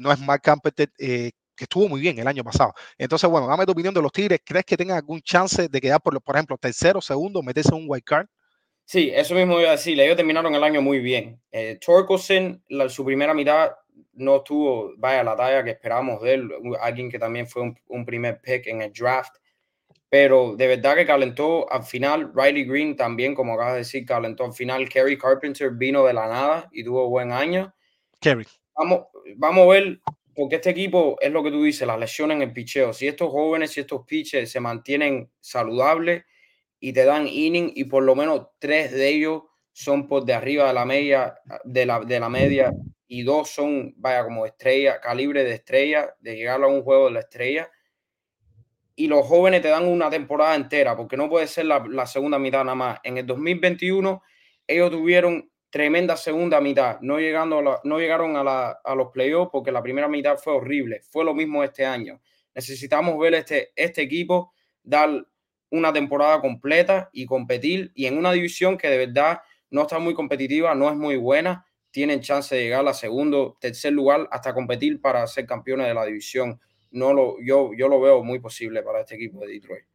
no 0.01 0.11
es 0.11 0.19
Mark 0.19 0.41
Campeter, 0.41 0.91
eh, 0.97 1.31
que 1.55 1.65
estuvo 1.65 1.87
muy 1.89 1.99
bien 2.01 2.17
el 2.19 2.27
año 2.27 2.43
pasado. 2.43 2.73
Entonces, 2.97 3.29
bueno, 3.29 3.47
dame 3.47 3.65
tu 3.65 3.71
opinión 3.73 3.93
de 3.93 4.01
los 4.01 4.11
Tigres. 4.11 4.39
¿Crees 4.45 4.65
que 4.65 4.77
tengan 4.77 4.97
algún 4.97 5.21
chance 5.21 5.67
de 5.67 5.81
quedar, 5.81 6.01
por, 6.01 6.21
por 6.21 6.35
ejemplo, 6.35 6.57
tercero, 6.57 7.01
segundo, 7.01 7.41
meterse 7.43 7.69
en 7.69 7.81
un 7.81 7.85
wild 7.87 8.03
card? 8.03 8.27
Sí, 8.89 9.11
eso 9.13 9.35
mismo 9.35 9.59
iba 9.59 9.69
a 9.69 9.73
decir. 9.73 10.01
Ellos 10.01 10.15
terminaron 10.15 10.55
el 10.55 10.63
año 10.63 10.81
muy 10.81 10.97
bien. 10.97 11.39
Eh, 11.51 11.77
Torkelson, 11.79 12.63
la, 12.69 12.89
su 12.89 13.05
primera 13.05 13.35
mitad 13.35 13.73
no 14.13 14.37
estuvo, 14.37 14.93
vaya, 14.97 15.23
la 15.23 15.35
talla 15.35 15.63
que 15.63 15.69
esperábamos 15.69 16.23
de 16.23 16.33
él. 16.33 16.49
Alguien 16.81 17.11
que 17.11 17.19
también 17.19 17.45
fue 17.45 17.61
un, 17.61 17.79
un 17.89 18.03
primer 18.03 18.41
pick 18.41 18.65
en 18.65 18.81
el 18.81 18.91
draft 18.91 19.35
pero 20.09 20.55
de 20.55 20.65
verdad 20.65 20.95
que 20.95 21.05
calentó 21.05 21.71
al 21.71 21.83
final. 21.83 22.31
Riley 22.33 22.65
Green 22.65 22.95
también, 22.95 23.35
como 23.35 23.53
acabas 23.53 23.73
de 23.73 23.79
decir, 23.79 24.05
calentó 24.05 24.43
al 24.43 24.53
final. 24.53 24.89
Kerry 24.89 25.19
Carpenter 25.19 25.69
vino 25.69 26.03
de 26.03 26.13
la 26.13 26.27
nada 26.27 26.67
y 26.71 26.83
tuvo 26.83 27.07
buen 27.09 27.31
año. 27.31 27.71
Kerry. 28.19 28.47
Vamos, 28.75 29.01
vamos 29.35 29.65
a 29.65 29.71
ver, 29.71 29.99
porque 30.33 30.55
este 30.55 30.71
equipo 30.71 31.15
es 31.21 31.31
lo 31.31 31.43
que 31.43 31.51
tú 31.51 31.63
dices, 31.63 31.85
las 31.85 31.99
lesiones 31.99 32.37
en 32.37 32.41
el 32.41 32.53
picheo. 32.53 32.91
Si 32.91 33.07
estos 33.07 33.29
jóvenes, 33.29 33.69
si 33.69 33.81
estos 33.81 34.03
pitches 34.07 34.51
se 34.51 34.59
mantienen 34.59 35.29
saludables 35.39 36.23
y 36.79 36.93
te 36.93 37.05
dan 37.05 37.27
inning 37.27 37.71
y 37.75 37.85
por 37.85 38.03
lo 38.03 38.15
menos 38.15 38.47
tres 38.59 38.91
de 38.91 39.09
ellos 39.09 39.43
son 39.71 40.07
por 40.07 40.25
de 40.25 40.33
arriba 40.33 40.67
de 40.67 40.73
la 40.73 40.85
media, 40.85 41.35
de 41.63 41.85
la, 41.85 41.99
de 41.99 42.19
la 42.19 42.29
media 42.29 42.73
y 43.07 43.23
dos 43.23 43.49
son, 43.49 43.93
vaya, 43.97 44.23
como 44.23 44.45
estrella, 44.45 44.99
calibre 44.99 45.43
de 45.43 45.53
estrella, 45.53 46.15
de 46.19 46.35
llegar 46.35 46.61
a 46.63 46.67
un 46.67 46.83
juego 46.83 47.05
de 47.05 47.11
la 47.11 47.19
estrella 47.21 47.69
y 48.99 49.07
los 49.07 49.25
jóvenes 49.25 49.61
te 49.61 49.69
dan 49.69 49.87
una 49.87 50.09
temporada 50.09 50.55
entera, 50.55 50.97
porque 50.97 51.15
no 51.15 51.29
puede 51.29 51.47
ser 51.47 51.67
la, 51.67 52.05
segunda 52.05 52.37
mitad 52.37 52.65
nada 52.65 52.75
más. 52.75 52.99
En 53.03 53.17
el 53.17 53.25
2021 53.25 54.21
ellos 54.67 54.91
tuvieron 54.91 55.49
tremenda 55.69 56.17
segunda 56.17 56.59
mitad, 56.59 56.99
no, 56.99 57.17
llegando 57.17 57.79
no 57.81 57.97
llegaron 57.97 58.35
a, 58.35 58.71
a 58.71 58.95
los 58.95 59.07
playoffs 59.13 59.51
porque 59.53 59.71
la 59.71 59.81
primera 59.81 60.09
mitad 60.09 60.37
fue 60.37 60.51
horrible. 60.51 60.99
Fue 61.09 61.23
lo 61.23 61.33
mismo 61.33 61.63
este 61.63 61.85
año. 61.85 62.19
Necesitamos 62.53 63.17
ver 63.17 63.35
este, 63.35 63.71
este 63.73 64.01
equipo 64.01 64.51
dar 64.83 65.25
una 65.71 65.93
temporada 65.93 66.41
completa 66.41 67.09
y 67.13 67.25
competir 67.25 67.91
y 67.93 68.05
en 68.05 68.17
una 68.17 68.31
división 68.31 68.77
que 68.77 68.89
de 68.89 68.97
verdad 68.97 69.41
no 69.69 69.83
está 69.83 69.99
muy 69.99 70.13
competitiva, 70.13 70.73
no 70.75 70.89
es 70.89 70.95
muy 70.95 71.15
buena, 71.15 71.65
tienen 71.91 72.21
chance 72.21 72.55
de 72.55 72.63
llegar 72.63 72.87
a 72.87 72.93
segundo, 72.93 73.57
tercer 73.59 73.93
lugar 73.93 74.27
hasta 74.31 74.53
competir 74.53 75.01
para 75.01 75.25
ser 75.27 75.45
campeones 75.45 75.87
de 75.87 75.93
la 75.93 76.05
división 76.05 76.59
no 76.91 77.13
lo, 77.13 77.37
yo, 77.41 77.71
yo 77.77 77.87
lo 77.87 78.01
veo 78.01 78.23
muy 78.23 78.39
posible 78.39 78.81
para 78.81 79.01
este 79.01 79.15
equipo 79.15 79.39
de 79.41 79.53
Detroit. 79.53 79.85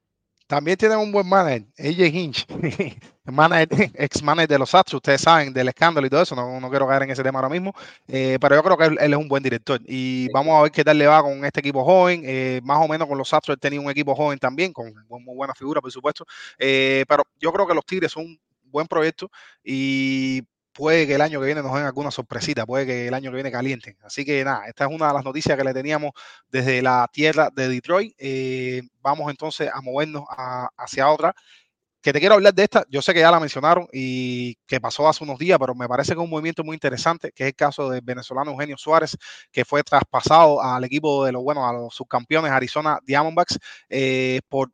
También 0.46 0.76
tienen 0.76 0.98
un 0.98 1.10
buen 1.10 1.26
manager, 1.26 1.66
AJ 1.78 2.00
Hinch, 2.14 2.46
ex 3.94 4.22
manager 4.22 4.48
de 4.48 4.58
los 4.58 4.74
Astros. 4.74 4.98
Ustedes 4.98 5.22
saben 5.22 5.54
del 5.54 5.68
escándalo 5.68 6.06
y 6.06 6.10
todo 6.10 6.22
eso. 6.22 6.36
No, 6.36 6.60
no 6.60 6.68
quiero 6.68 6.86
caer 6.86 7.04
en 7.04 7.10
ese 7.10 7.22
tema 7.22 7.38
ahora 7.38 7.48
mismo, 7.48 7.72
eh, 8.06 8.36
pero 8.38 8.54
yo 8.56 8.62
creo 8.62 8.76
que 8.76 8.84
él, 8.84 9.12
es 9.12 9.16
un 9.16 9.26
buen 9.26 9.42
director. 9.42 9.80
Y 9.86 10.28
vamos 10.32 10.58
a 10.58 10.62
ver 10.62 10.70
qué 10.70 10.84
tal 10.84 10.98
le 10.98 11.06
va 11.06 11.22
con 11.22 11.44
este 11.46 11.60
equipo 11.60 11.82
joven. 11.82 12.22
Eh, 12.26 12.60
más 12.62 12.78
o 12.78 12.88
menos 12.88 13.08
con 13.08 13.16
los 13.16 13.32
Astros 13.32 13.54
él 13.56 13.60
tenía 13.60 13.80
un 13.80 13.90
equipo 13.90 14.14
joven 14.14 14.38
también, 14.38 14.72
con 14.72 14.92
muy 15.08 15.34
buena 15.34 15.54
figura, 15.54 15.80
por 15.80 15.90
supuesto. 15.90 16.26
Eh, 16.58 17.04
pero 17.08 17.24
yo 17.40 17.50
creo 17.50 17.66
que 17.66 17.74
los 17.74 17.86
Tigres 17.86 18.12
son 18.12 18.24
un 18.24 18.38
buen 18.64 18.86
proyecto 18.86 19.30
y 19.62 20.42
puede 20.74 21.06
que 21.06 21.14
el 21.14 21.20
año 21.22 21.40
que 21.40 21.46
viene 21.46 21.62
nos 21.62 21.72
den 21.72 21.84
alguna 21.84 22.10
sorpresita, 22.10 22.66
puede 22.66 22.84
que 22.86 23.08
el 23.08 23.14
año 23.14 23.30
que 23.30 23.36
viene 23.36 23.52
calienten. 23.52 23.96
Así 24.02 24.24
que 24.24 24.44
nada, 24.44 24.66
esta 24.66 24.84
es 24.84 24.90
una 24.90 25.08
de 25.08 25.14
las 25.14 25.24
noticias 25.24 25.56
que 25.56 25.64
le 25.64 25.72
teníamos 25.72 26.12
desde 26.48 26.82
la 26.82 27.08
tierra 27.12 27.50
de 27.54 27.68
Detroit. 27.68 28.14
Eh, 28.18 28.82
vamos 29.00 29.30
entonces 29.30 29.70
a 29.72 29.80
movernos 29.80 30.24
hacia 30.76 31.08
otra. 31.08 31.34
Que 32.02 32.12
te 32.12 32.20
quiero 32.20 32.34
hablar 32.34 32.52
de 32.52 32.64
esta, 32.64 32.84
yo 32.90 33.00
sé 33.00 33.14
que 33.14 33.20
ya 33.20 33.30
la 33.30 33.40
mencionaron 33.40 33.88
y 33.90 34.56
que 34.66 34.78
pasó 34.78 35.08
hace 35.08 35.24
unos 35.24 35.38
días, 35.38 35.58
pero 35.58 35.74
me 35.74 35.88
parece 35.88 36.12
que 36.12 36.20
es 36.20 36.24
un 36.24 36.28
movimiento 36.28 36.62
muy 36.62 36.74
interesante, 36.74 37.32
que 37.34 37.44
es 37.44 37.48
el 37.48 37.54
caso 37.56 37.88
del 37.88 38.02
venezolano 38.02 38.50
Eugenio 38.50 38.76
Suárez, 38.76 39.16
que 39.50 39.64
fue 39.64 39.82
traspasado 39.82 40.62
al 40.62 40.84
equipo 40.84 41.24
de 41.24 41.32
los, 41.32 41.42
bueno, 41.42 41.66
a 41.66 41.72
los 41.72 41.94
subcampeones 41.94 42.52
Arizona 42.52 42.98
Diamondbacks 43.06 43.58
eh, 43.88 44.40
por 44.50 44.70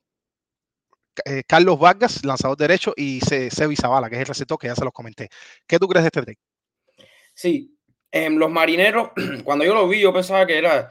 eh, 1.24 1.42
Carlos 1.46 1.78
Vargas, 1.78 2.24
lanzador 2.24 2.56
derecho, 2.56 2.92
y 2.96 3.20
Sebi 3.20 3.76
Zavala, 3.76 4.08
que 4.08 4.16
es 4.16 4.22
el 4.22 4.26
receptor 4.26 4.58
que 4.58 4.68
ya 4.68 4.74
se 4.74 4.84
los 4.84 4.92
comenté. 4.92 5.28
¿Qué 5.66 5.78
tú 5.78 5.88
crees 5.88 6.04
de 6.04 6.08
este 6.08 6.22
trade? 6.22 6.38
Sí, 7.34 7.76
em, 8.10 8.36
los 8.36 8.50
marineros, 8.50 9.10
cuando 9.44 9.64
yo 9.64 9.74
lo 9.74 9.88
vi, 9.88 10.00
yo 10.00 10.12
pensaba 10.12 10.46
que 10.46 10.58
era 10.58 10.90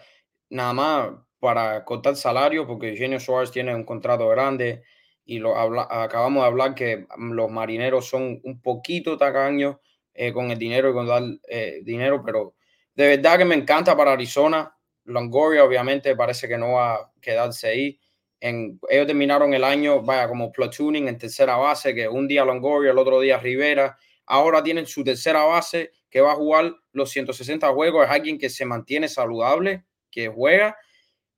nada 0.50 0.74
más 0.74 1.10
para 1.40 1.84
cortar 1.86 2.16
salario, 2.16 2.68
porque 2.68 2.90
Eugenio 2.90 3.20
Suárez 3.20 3.52
tiene 3.52 3.74
un 3.74 3.86
contrato 3.86 4.28
grande 4.28 4.84
y 5.26 5.40
lo 5.40 5.56
acabamos 5.56 6.42
de 6.42 6.48
hablar 6.48 6.74
que 6.74 7.06
los 7.18 7.52
marineros 7.52 8.08
son 8.08 8.42
un 8.44 8.62
poquito 8.62 9.16
tacaños 9.16 9.78
eh, 10.14 10.34
con 10.34 10.50
el 10.50 10.58
dinero 10.58 10.90
y 10.90 10.94
con 10.94 11.06
dar 11.06 11.24
eh, 11.48 11.82
dinero, 11.84 12.24
pero 12.26 12.56
de 12.96 13.16
verdad 13.16 13.38
que 13.38 13.46
me 13.46 13.56
encanta 13.56 13.96
para 13.96 14.14
Arizona. 14.14 14.76
Longoria 15.06 15.64
obviamente 15.64 16.16
parece 16.16 16.48
que 16.48 16.58
no 16.58 16.74
va 16.74 16.96
a 16.96 17.12
quedarse 17.22 17.68
ahí 17.68 18.00
ellos 18.42 19.08
terminaron 19.08 19.54
el 19.54 19.64
año, 19.64 20.02
vaya, 20.02 20.28
como 20.28 20.52
platooning 20.52 21.08
en 21.08 21.18
tercera 21.18 21.58
base, 21.58 21.94
que 21.94 22.08
un 22.08 22.28
día 22.28 22.46
Longoria, 22.46 22.92
el 22.92 22.98
otro 22.98 23.20
día 23.20 23.38
Rivera. 23.38 23.98
Ahora 24.26 24.64
tienen 24.64 24.86
su 24.86 25.04
tercera 25.04 25.44
base 25.44 25.92
que 26.10 26.22
va 26.22 26.32
a 26.32 26.36
jugar 26.36 26.74
los 26.94 27.10
160 27.10 27.68
juegos. 27.70 28.06
Es 28.06 28.12
alguien 28.12 28.38
que 28.38 28.50
se 28.50 28.66
mantiene 28.66 29.10
saludable, 29.10 29.86
que 30.10 30.30
juega, 30.30 30.78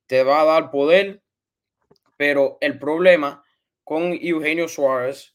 te 0.06 0.22
va 0.22 0.42
a 0.42 0.44
dar 0.44 0.70
poder. 0.70 1.22
Pero 2.16 2.58
el 2.60 2.78
problema 2.78 3.42
con 3.82 4.16
Eugenio 4.20 4.68
Suárez, 4.68 5.34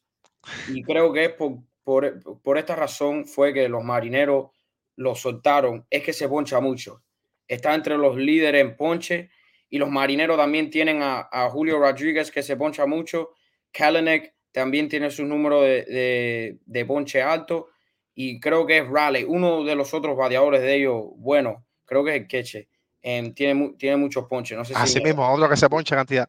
y 0.69 0.81
creo 0.83 1.11
que 1.11 1.25
es 1.25 1.31
por, 1.33 1.57
por, 1.83 2.41
por 2.41 2.57
esta 2.57 2.75
razón, 2.75 3.25
fue 3.25 3.53
que 3.53 3.67
los 3.67 3.83
marineros 3.83 4.51
lo 4.95 5.15
soltaron, 5.15 5.85
es 5.89 6.03
que 6.03 6.13
se 6.13 6.29
poncha 6.29 6.59
mucho. 6.59 7.03
Está 7.47 7.73
entre 7.73 7.97
los 7.97 8.15
líderes 8.15 8.61
en 8.61 8.75
ponche 8.75 9.29
y 9.69 9.77
los 9.77 9.89
marineros 9.89 10.37
también 10.37 10.69
tienen 10.69 10.99
a, 11.01 11.49
Julio 11.51 11.79
Rodríguez 11.79 12.31
que 12.31 12.43
se 12.43 12.55
poncha 12.55 12.85
mucho. 12.85 13.31
Kalenek 13.71 14.33
también 14.51 14.87
tiene 14.87 15.11
su 15.11 15.25
número 15.25 15.61
de, 15.61 16.57
de, 16.65 16.85
ponche 16.85 17.21
alto. 17.21 17.67
Y 18.15 18.39
creo 18.39 18.65
que 18.65 18.79
es 18.79 18.87
Raleigh, 18.87 19.25
uno 19.25 19.63
de 19.63 19.75
los 19.75 19.93
otros 19.93 20.17
bateadores 20.17 20.61
de 20.61 20.75
ellos, 20.75 21.03
bueno, 21.17 21.65
creo 21.85 22.03
que 22.03 22.15
es 22.15 22.21
el 22.21 22.27
Queche. 22.27 22.67
Em, 23.01 23.33
tiene, 23.33 23.75
tiene 23.77 23.97
muchos 23.97 24.25
ponches. 24.25 24.57
No 24.57 24.65
sé 24.65 24.73
Así 24.75 24.99
mismo, 25.01 25.27
otro 25.31 25.47
que 25.47 25.55
se 25.55 25.69
poncha 25.69 25.95
cantidad. 25.95 26.27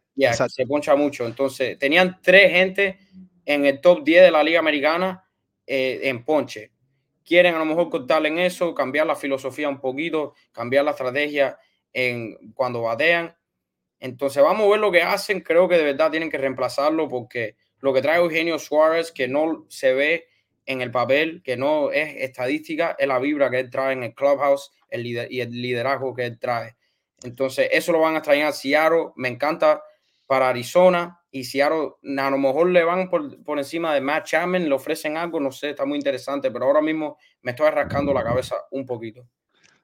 Se 0.48 0.66
poncha 0.66 0.94
mucho. 0.94 1.27
Entonces, 1.27 1.79
tenían 1.79 2.18
tres 2.22 2.53
gente 2.53 2.98
en 3.44 3.64
el 3.64 3.81
top 3.81 4.05
10 4.05 4.24
de 4.24 4.31
la 4.31 4.42
Liga 4.42 4.59
Americana 4.59 5.24
eh, 5.66 6.01
en 6.05 6.24
ponche. 6.24 6.72
Quieren 7.24 7.55
a 7.55 7.59
lo 7.59 7.64
mejor 7.64 7.88
cortarle 7.88 8.29
en 8.29 8.38
eso, 8.38 8.74
cambiar 8.74 9.07
la 9.07 9.16
filosofía 9.16 9.68
un 9.68 9.81
poquito, 9.81 10.35
cambiar 10.53 10.85
la 10.85 10.90
estrategia 10.90 11.59
en, 11.98 12.52
cuando 12.54 12.82
batean. 12.82 13.37
Entonces 13.98 14.42
vamos 14.42 14.66
a 14.66 14.70
ver 14.70 14.80
lo 14.80 14.92
que 14.92 15.02
hacen. 15.02 15.40
Creo 15.40 15.68
que 15.68 15.76
de 15.76 15.84
verdad 15.84 16.11
tienen 16.11 16.30
que 16.30 16.38
reemplazarlo 16.38 17.08
porque 17.08 17.56
lo 17.80 17.92
que 17.92 18.02
trae 18.02 18.18
Eugenio 18.18 18.58
Suárez, 18.58 19.11
que 19.11 19.26
no 19.26 19.66
se 19.68 19.92
ve 19.94 20.28
en 20.66 20.80
el 20.80 20.90
papel, 20.90 21.42
que 21.42 21.56
no 21.56 21.90
es 21.90 22.14
estadística, 22.18 22.94
es 22.98 23.08
la 23.08 23.18
vibra 23.18 23.50
que 23.50 23.61
él 23.61 23.70
trae 23.70 23.94
en 23.94 24.04
el 24.04 24.14
clubhouse 24.14 24.70
el 24.90 25.06
y 25.06 25.40
el 25.40 25.50
liderazgo 25.50 26.14
que 26.14 26.26
él 26.26 26.38
trae. 26.38 26.76
Entonces 27.22 27.68
eso 27.72 27.90
lo 27.90 28.00
van 28.00 28.14
a 28.14 28.18
extrañar 28.18 28.52
Seattle. 28.52 29.08
Me 29.16 29.28
encanta 29.28 29.82
para 30.26 30.50
Arizona 30.50 31.20
y 31.32 31.44
Seattle 31.44 31.94
a 32.18 32.30
lo 32.30 32.38
mejor 32.38 32.70
le 32.70 32.84
van 32.84 33.11
por, 33.11 33.42
por 33.42 33.58
encima 33.58 33.92
de 33.94 34.00
Matt 34.00 34.26
Chapman, 34.26 34.68
le 34.68 34.74
ofrecen 34.74 35.16
algo, 35.16 35.40
no 35.40 35.50
sé, 35.50 35.70
está 35.70 35.84
muy 35.84 35.96
interesante, 35.96 36.50
pero 36.50 36.66
ahora 36.66 36.80
mismo 36.80 37.18
me 37.42 37.50
estoy 37.50 37.70
rascando 37.70 38.14
la 38.14 38.22
cabeza 38.22 38.56
un 38.70 38.87
poquito. 38.87 39.26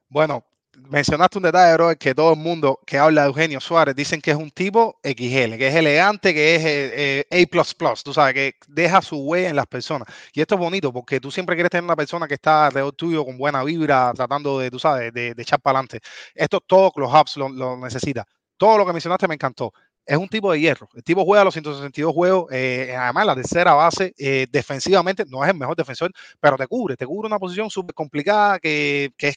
Bueno, 0.08 0.44
mencionaste 0.88 1.38
un 1.38 1.44
detalle, 1.44 1.74
bro, 1.74 1.96
que 1.96 2.14
todo 2.14 2.32
el 2.32 2.38
mundo 2.38 2.78
que 2.86 2.98
habla 2.98 3.22
de 3.22 3.28
Eugenio 3.28 3.60
Suárez 3.60 3.94
dicen 3.94 4.20
que 4.20 4.30
es 4.30 4.36
un 4.36 4.50
tipo 4.50 4.98
XL, 5.02 5.56
que 5.56 5.68
es 5.68 5.74
elegante, 5.74 6.34
que 6.34 6.56
es 6.56 6.64
eh, 6.64 7.26
eh, 7.30 7.48
A, 7.52 7.94
tú 8.02 8.12
sabes, 8.12 8.34
que 8.34 8.54
deja 8.68 9.02
su 9.02 9.18
huella 9.18 9.50
en 9.50 9.56
las 9.56 9.66
personas. 9.66 10.08
Y 10.32 10.40
esto 10.40 10.54
es 10.54 10.60
bonito 10.60 10.92
porque 10.92 11.20
tú 11.20 11.30
siempre 11.30 11.56
quieres 11.56 11.70
tener 11.70 11.84
una 11.84 11.96
persona 11.96 12.26
que 12.28 12.34
está 12.34 12.66
alrededor 12.66 12.92
tuyo 12.94 13.24
con 13.24 13.38
buena 13.38 13.62
vibra, 13.64 14.12
tratando 14.14 14.58
de, 14.58 14.70
tú 14.70 14.78
sabes, 14.78 15.12
de, 15.12 15.34
echar 15.36 15.60
para 15.60 15.78
adelante. 15.78 16.00
Esto 16.34 16.60
todos 16.60 16.92
los 16.96 17.12
hubs 17.12 17.36
lo, 17.36 17.48
lo 17.48 17.76
necesita. 17.76 18.24
Todo 18.56 18.78
lo 18.78 18.86
que 18.86 18.92
mencionaste 18.92 19.28
me 19.28 19.34
encantó 19.34 19.72
es 20.06 20.16
un 20.18 20.28
tipo 20.28 20.52
de 20.52 20.60
hierro. 20.60 20.88
El 20.94 21.02
tipo 21.02 21.24
juega 21.24 21.44
los 21.44 21.54
162 21.54 22.12
juegos, 22.12 22.52
eh, 22.52 22.94
además 22.96 23.26
la 23.26 23.34
tercera 23.34 23.72
base, 23.72 24.14
defensivamente, 24.50 25.24
no 25.26 25.42
es 25.42 25.50
el 25.50 25.56
mejor 25.56 25.76
defensor, 25.76 26.12
pero 26.38 26.56
te 26.58 26.66
cubre, 26.66 26.96
te 26.96 27.06
cubre 27.06 27.26
una 27.26 27.38
posición 27.38 27.70
súper 27.70 27.94
complicada 27.94 28.58
que, 28.58 29.12
que 29.16 29.28
es, 29.28 29.36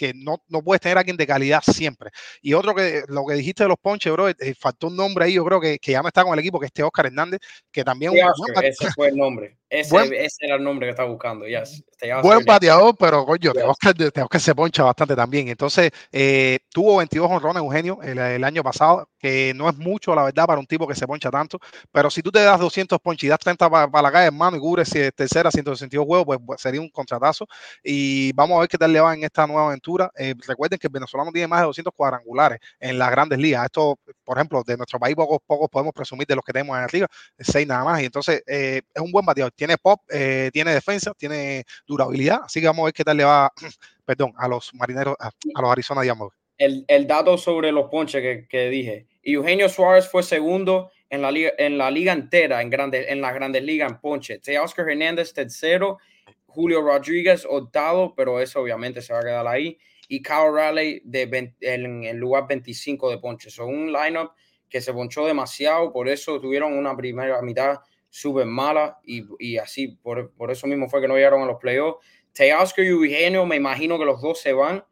que 0.00 0.14
no, 0.14 0.42
no 0.48 0.62
puedes 0.62 0.80
tener 0.80 0.96
a 0.96 1.00
alguien 1.00 1.18
de 1.18 1.26
calidad 1.26 1.60
siempre. 1.62 2.10
Y 2.40 2.54
otro 2.54 2.74
que 2.74 3.02
lo 3.08 3.26
que 3.26 3.34
dijiste 3.34 3.64
de 3.64 3.68
los 3.68 3.76
ponches, 3.76 4.10
bro, 4.10 4.30
eh, 4.30 4.54
faltó 4.58 4.86
un 4.86 4.96
nombre 4.96 5.26
ahí, 5.26 5.34
yo 5.34 5.44
creo 5.44 5.60
que, 5.60 5.78
que 5.78 5.92
ya 5.92 6.00
no 6.00 6.08
está 6.08 6.24
con 6.24 6.32
el 6.32 6.38
equipo, 6.38 6.58
que 6.58 6.64
este 6.64 6.82
Oscar 6.82 7.04
Hernández, 7.04 7.38
que 7.70 7.84
también... 7.84 8.14
ese 8.62 8.90
fue 8.92 9.08
el 9.08 9.16
nombre. 9.18 9.58
Ese, 9.70 9.90
Buen- 9.94 10.12
ese 10.12 10.46
era 10.46 10.56
el 10.56 10.64
nombre 10.64 10.86
que 10.86 10.90
estaba 10.90 11.08
buscando. 11.08 11.46
Yes. 11.46 11.84
Buen 12.22 12.44
bateador, 12.46 12.96
pero 12.98 13.24
coño, 13.26 13.52
Yes. 13.52 13.62
Teoscar, 13.62 13.94
Teoscar 13.94 14.40
se 14.40 14.54
poncha 14.54 14.82
bastante 14.82 15.14
también. 15.14 15.48
Entonces, 15.48 15.90
eh, 16.10 16.58
tuvo 16.70 16.96
22 16.96 17.30
honrones, 17.30 17.62
Eugenio, 17.62 17.98
el, 18.02 18.18
el 18.18 18.42
año 18.44 18.62
pasado, 18.62 19.08
que 19.18 19.52
no 19.54 19.68
es 19.68 19.76
mucho, 19.76 20.14
la 20.14 20.22
verdad, 20.24 20.46
para 20.46 20.58
un 20.58 20.66
tipo 20.66 20.88
que 20.88 20.94
se 20.94 21.06
poncha 21.06 21.30
tanto. 21.30 21.58
Pero 21.92 22.10
si 22.10 22.22
tú 22.22 22.32
te 22.32 22.40
das 22.42 22.58
200 22.58 22.98
ponches 23.00 23.24
y 23.24 23.28
das 23.28 23.38
30 23.38 23.68
para 23.70 24.02
la 24.02 24.10
calle, 24.10 24.26
hermano, 24.26 24.56
y 24.56 24.60
cubres 24.60 24.94
eh, 24.94 25.12
tercera, 25.14 25.50
162 25.50 26.06
juegos, 26.06 26.24
pues, 26.26 26.38
pues, 26.44 26.60
sería 26.62 26.80
un 26.80 26.88
contratazo. 26.88 27.46
Y 27.84 28.32
vamos 28.32 28.56
a 28.56 28.60
ver 28.60 28.68
qué 28.68 28.78
tal 28.78 28.92
le 28.92 29.00
va 29.00 29.14
en 29.14 29.22
esta 29.24 29.46
nueva 29.46 29.66
aventura. 29.68 30.10
Eh, 30.16 30.34
recuerden 30.48 30.78
que 30.78 30.86
el 30.86 30.92
venezolano 30.92 31.30
tiene 31.32 31.46
más 31.48 31.60
de 31.60 31.66
200 31.66 31.92
cuadrangulares 31.94 32.58
en 32.80 32.98
las 32.98 33.10
grandes 33.10 33.38
ligas. 33.38 33.66
Esto, 33.66 33.98
por 34.24 34.38
ejemplo, 34.38 34.62
de 34.66 34.76
nuestro 34.78 34.98
país, 34.98 35.14
pocos, 35.14 35.38
pocos 35.46 35.68
podemos 35.68 35.92
presumir 35.92 36.26
de 36.26 36.34
los 36.36 36.44
que 36.44 36.52
tenemos 36.52 36.74
ahí 36.76 36.84
arriba, 36.84 37.06
seis 37.38 37.66
nada 37.66 37.84
más. 37.84 38.00
Y 38.00 38.06
entonces, 38.06 38.42
eh, 38.46 38.80
es 38.94 39.02
un 39.02 39.12
buen 39.12 39.24
bateador. 39.26 39.52
Tiene 39.60 39.76
pop, 39.76 40.00
eh, 40.08 40.48
tiene 40.54 40.72
defensa, 40.72 41.12
tiene 41.18 41.64
durabilidad. 41.86 42.40
Así 42.44 42.62
que 42.62 42.66
vamos 42.66 42.80
a 42.80 42.84
ver 42.86 42.94
qué 42.94 43.04
tal 43.04 43.18
le 43.18 43.24
va, 43.24 43.52
perdón, 44.06 44.32
a 44.38 44.48
los 44.48 44.72
marineros, 44.72 45.14
a, 45.20 45.26
a 45.28 45.60
los 45.60 45.70
Arizona 45.70 46.00
Diamondbacks. 46.00 46.40
el, 46.56 46.86
el 46.88 47.06
dato 47.06 47.36
sobre 47.36 47.70
los 47.70 47.90
ponches 47.90 48.22
que, 48.22 48.48
que 48.48 48.70
dije. 48.70 49.06
Eugenio 49.22 49.68
Suárez 49.68 50.08
fue 50.08 50.22
segundo 50.22 50.90
en 51.10 51.20
la 51.20 51.30
liga, 51.30 51.52
en 51.58 51.76
la 51.76 51.90
liga 51.90 52.14
entera, 52.14 52.62
en, 52.62 52.70
grandes 52.70 53.06
en 53.10 53.20
las 53.20 53.34
grandes 53.34 53.62
ligas 53.62 53.92
en 53.92 54.00
ponches. 54.00 54.40
Oscar 54.62 54.88
Hernández 54.88 55.34
tercero, 55.34 55.98
Julio 56.46 56.80
Rodríguez 56.80 57.46
octavo, 57.46 58.14
pero 58.14 58.40
eso 58.40 58.62
obviamente 58.62 59.02
se 59.02 59.12
va 59.12 59.18
a 59.18 59.24
quedar 59.24 59.46
ahí. 59.46 59.76
Y 60.08 60.22
Kyle 60.22 60.54
Raleigh 60.54 61.02
de 61.04 61.26
20 61.26 61.74
en 61.74 62.04
el 62.04 62.16
lugar 62.16 62.46
25 62.48 63.10
de 63.10 63.18
ponches. 63.18 63.52
Son 63.52 63.68
un 63.68 63.92
lineup 63.92 64.30
que 64.70 64.80
se 64.80 64.94
ponchó 64.94 65.26
demasiado, 65.26 65.92
por 65.92 66.08
eso 66.08 66.40
tuvieron 66.40 66.72
una 66.78 66.96
primera 66.96 67.42
mitad 67.42 67.80
súper 68.10 68.46
mala 68.46 68.98
y, 69.04 69.24
y 69.38 69.56
así, 69.58 69.88
por, 70.02 70.32
por 70.32 70.50
eso 70.50 70.66
mismo 70.66 70.88
fue 70.88 71.00
que 71.00 71.08
no 71.08 71.14
llegaron 71.16 71.42
a 71.42 71.46
los 71.46 71.58
playoffs. 71.58 72.04
Teoscar 72.32 72.84
y 72.84 72.88
Eugenio, 72.88 73.46
me 73.46 73.56
imagino 73.56 73.98
que 73.98 74.04
los 74.04 74.20
dos 74.20 74.40
se 74.40 74.52
van. 74.52 74.84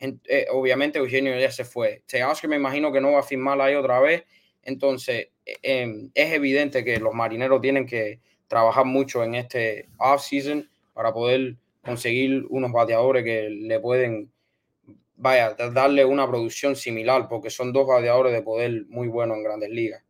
Eh, 0.00 0.46
obviamente 0.50 0.98
Eugenio 0.98 1.38
ya 1.38 1.50
se 1.50 1.64
fue. 1.64 2.02
Teoscar 2.06 2.50
me 2.50 2.56
imagino 2.56 2.92
que 2.92 3.00
no 3.00 3.12
va 3.12 3.20
a 3.20 3.22
firmar 3.22 3.60
ahí 3.60 3.74
otra 3.76 4.00
vez. 4.00 4.24
Entonces, 4.62 5.28
eh, 5.46 5.56
em, 5.62 6.10
es 6.14 6.32
evidente 6.32 6.84
que 6.84 6.98
los 6.98 7.14
marineros 7.14 7.60
tienen 7.60 7.86
que 7.86 8.20
trabajar 8.48 8.84
mucho 8.84 9.22
en 9.24 9.34
este 9.36 9.88
off-season 9.98 10.68
para 10.92 11.12
poder 11.12 11.56
conseguir 11.84 12.44
unos 12.50 12.72
bateadores 12.72 13.24
que 13.24 13.48
le 13.48 13.80
pueden, 13.80 14.30
vaya, 15.16 15.54
da- 15.54 15.70
darle 15.70 16.04
una 16.04 16.28
producción 16.28 16.76
similar, 16.76 17.28
porque 17.28 17.50
son 17.50 17.72
dos 17.72 17.86
bateadores 17.86 18.32
de 18.32 18.42
poder 18.42 18.86
muy 18.88 19.08
buenos 19.08 19.36
en 19.38 19.44
grandes 19.44 19.70
ligas. 19.70 20.02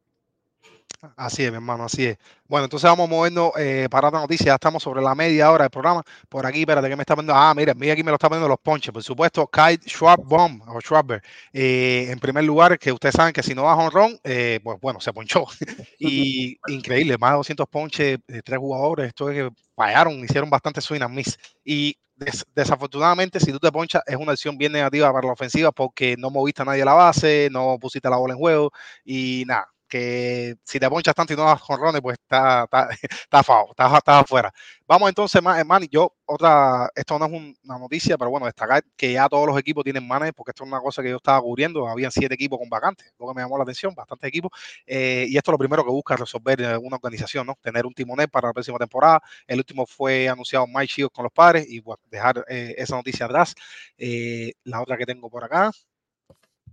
Así 1.16 1.42
es, 1.42 1.50
mi 1.50 1.56
hermano, 1.56 1.84
así 1.84 2.06
es. 2.06 2.16
Bueno, 2.46 2.64
entonces 2.66 2.88
vamos 2.88 3.08
movernos 3.08 3.50
eh, 3.58 3.88
para 3.90 4.06
otra 4.06 4.20
noticia. 4.20 4.46
Ya 4.46 4.54
estamos 4.54 4.84
sobre 4.84 5.02
la 5.02 5.16
media 5.16 5.50
hora 5.50 5.64
del 5.64 5.70
programa. 5.70 6.02
Por 6.28 6.46
aquí, 6.46 6.60
espérate, 6.60 6.88
que 6.88 6.94
me 6.94 7.02
está 7.02 7.16
poniendo. 7.16 7.34
Ah, 7.34 7.52
mira, 7.56 7.74
mira 7.74 7.92
aquí 7.94 8.04
me 8.04 8.12
lo 8.12 8.14
está 8.14 8.28
poniendo 8.28 8.48
los 8.48 8.60
ponches. 8.60 8.92
Por 8.92 9.02
supuesto, 9.02 9.48
Kyle 9.48 9.80
Schwarbbaum 9.84 10.60
o 10.68 10.80
Schwarber. 10.80 11.20
eh, 11.52 12.06
en 12.08 12.20
primer 12.20 12.44
lugar, 12.44 12.78
que 12.78 12.92
ustedes 12.92 13.16
saben 13.16 13.32
que 13.32 13.42
si 13.42 13.52
no 13.52 13.64
va 13.64 13.74
honrón, 13.74 14.16
eh, 14.22 14.60
pues 14.62 14.78
bueno, 14.80 15.00
se 15.00 15.12
ponchó. 15.12 15.44
y 15.98 16.56
increíble, 16.68 17.18
más 17.18 17.32
de 17.32 17.36
200 17.38 17.66
ponches 17.68 18.20
de 18.28 18.42
tres 18.42 18.58
jugadores. 18.60 19.08
Esto 19.08 19.28
es 19.28 19.36
que 19.36 19.50
fallaron, 19.74 20.20
hicieron 20.24 20.50
bastante 20.50 20.80
swing 20.80 21.02
and 21.02 21.14
miss. 21.16 21.36
Y 21.64 21.96
des- 22.14 22.44
desafortunadamente, 22.54 23.40
si 23.40 23.50
tú 23.50 23.58
te 23.58 23.72
ponchas, 23.72 24.02
es 24.06 24.14
una 24.16 24.32
acción 24.32 24.56
bien 24.56 24.70
negativa 24.72 25.12
para 25.12 25.26
la 25.26 25.32
ofensiva 25.32 25.72
porque 25.72 26.14
no 26.16 26.30
moviste 26.30 26.62
a 26.62 26.64
nadie 26.64 26.82
a 26.82 26.84
la 26.84 26.94
base, 26.94 27.48
no 27.50 27.76
pusiste 27.80 28.08
la 28.08 28.18
bola 28.18 28.34
en 28.34 28.38
juego 28.38 28.70
y 29.04 29.42
nada 29.48 29.66
que 29.92 30.55
si 30.64 30.81
te 30.81 30.88
ponchas 30.88 31.14
tanto 31.14 31.33
y 31.35 31.37
no 31.37 31.44
das 31.44 31.61
jonrones, 31.61 32.00
pues 32.00 32.18
está, 32.20 32.64
está, 32.64 32.88
está 33.24 33.42
fao, 33.42 33.68
está, 33.70 33.96
está 33.98 34.18
afuera. 34.20 34.52
Vamos 34.87 35.09
entonces, 35.09 35.42
Ma- 35.42 35.62
Manny, 35.64 35.88
yo 35.90 36.14
otra, 36.26 36.88
esto 36.94 37.18
no 37.18 37.26
es 37.26 37.33
un- 37.33 37.57
una 37.64 37.78
noticia, 37.78 38.16
pero 38.18 38.31
bueno, 38.31 38.46
destacar 38.46 38.83
que 38.96 39.12
ya 39.12 39.28
todos 39.28 39.46
los 39.46 39.59
equipos 39.59 39.85
tienen 39.85 40.07
manager, 40.07 40.35
porque 40.35 40.50
esto 40.50 40.64
es 40.64 40.68
una 40.68 40.81
cosa 40.81 41.02
que 41.02 41.11
yo 41.11 41.16
estaba 41.16 41.40
cubriendo, 41.40 41.88
habían 41.88 42.11
siete 42.11 42.35
equipos 42.35 42.59
con 42.59 42.68
vacantes, 42.68 43.12
lo 43.18 43.26
que 43.28 43.35
me 43.35 43.42
llamó 43.42 43.57
la 43.59 43.64
atención, 43.64 43.94
bastantes 43.94 44.28
equipos, 44.28 44.50
eh, 44.87 45.26
y 45.28 45.37
esto 45.37 45.50
es 45.50 45.52
lo 45.52 45.59
primero 45.59 45.85
que 45.85 45.90
busca 45.90 46.16
resolver 46.16 46.61
eh, 46.61 46.76
una 46.76 46.96
organización, 46.96 47.46
¿no? 47.46 47.57
Tener 47.61 47.87
un 47.87 47.94
timonel 47.94 48.28
para 48.28 48.48
la 48.48 48.52
próxima 48.55 48.78
temporada. 48.78 49.20
El 49.46 49.59
último 49.59 49.87
fue 49.87 50.28
anunciado 50.28 50.66
Mike 50.66 50.87
Shields 50.94 51.12
con 51.12 51.24
los 51.24 51.33
padres, 51.33 51.66
y 51.68 51.81
bueno, 51.81 52.00
dejar 52.11 52.44
eh, 52.48 52.74
esa 52.78 52.96
noticia 52.96 53.26
atrás. 53.26 53.55
Eh, 53.98 54.52
la 54.64 54.83
otra 54.83 54.96
que 54.96 55.07
tengo 55.07 55.31
por 55.31 55.44
acá. 55.44 55.70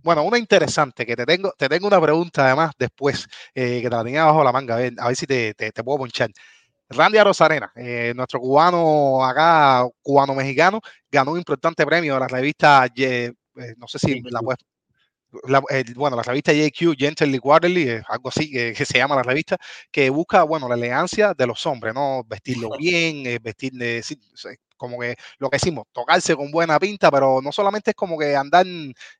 Bueno, 0.02 0.22
una 0.24 0.38
interesante, 0.38 1.04
que 1.06 1.16
te 1.16 1.26
tengo, 1.26 1.52
te 1.58 1.68
tengo 1.68 1.86
una 1.86 2.00
pregunta 2.00 2.46
además 2.46 2.72
después, 2.78 3.26
eh, 3.54 3.80
que 3.82 3.90
te 3.90 3.96
la 3.96 4.04
tenía 4.04 4.24
bajo 4.24 4.42
la 4.44 4.52
manga, 4.52 4.74
a 4.76 4.78
ver, 4.78 4.92
a 4.98 5.08
ver 5.08 5.16
si 5.16 5.26
te, 5.26 5.54
te, 5.54 5.72
te 5.72 5.84
puedo 5.84 5.98
ponchar. 5.98 6.30
Randy 6.90 7.18
Arozarena, 7.18 7.72
eh, 7.76 8.12
nuestro 8.16 8.40
cubano 8.40 9.24
acá, 9.24 9.86
cubano-mexicano, 10.02 10.80
ganó 11.10 11.32
un 11.32 11.38
importante 11.38 11.86
premio 11.86 12.14
de 12.14 12.20
la 12.20 12.28
revista, 12.28 12.86
eh, 12.96 13.32
eh, 13.56 13.74
no 13.78 13.88
sé 13.88 13.98
si 13.98 14.20
la 14.22 14.40
puedes, 14.40 14.58
la, 15.44 15.62
eh, 15.70 15.84
bueno, 15.94 16.16
la 16.16 16.22
revista 16.22 16.52
JQ, 16.52 16.94
Gently 16.98 17.38
Quarterly, 17.38 17.88
eh, 17.88 18.02
algo 18.08 18.28
así 18.30 18.50
que, 18.50 18.72
que, 18.74 18.84
se 18.84 18.98
llama 18.98 19.16
la 19.16 19.22
revista, 19.22 19.56
que 19.90 20.10
busca, 20.10 20.42
bueno, 20.44 20.68
la 20.68 20.74
elegancia 20.74 21.34
de 21.34 21.46
los 21.46 21.64
hombres, 21.66 21.94
¿no? 21.94 22.24
Vestirlo 22.24 22.70
bien, 22.78 23.26
eh, 23.26 23.38
vestir 23.40 23.72
como 24.80 24.98
que 24.98 25.14
lo 25.38 25.50
que 25.50 25.56
decimos, 25.56 25.84
tocarse 25.92 26.34
con 26.34 26.50
buena 26.50 26.78
pinta, 26.80 27.10
pero 27.10 27.40
no 27.42 27.52
solamente 27.52 27.90
es 27.90 27.96
como 27.96 28.18
que 28.18 28.34
andar 28.34 28.66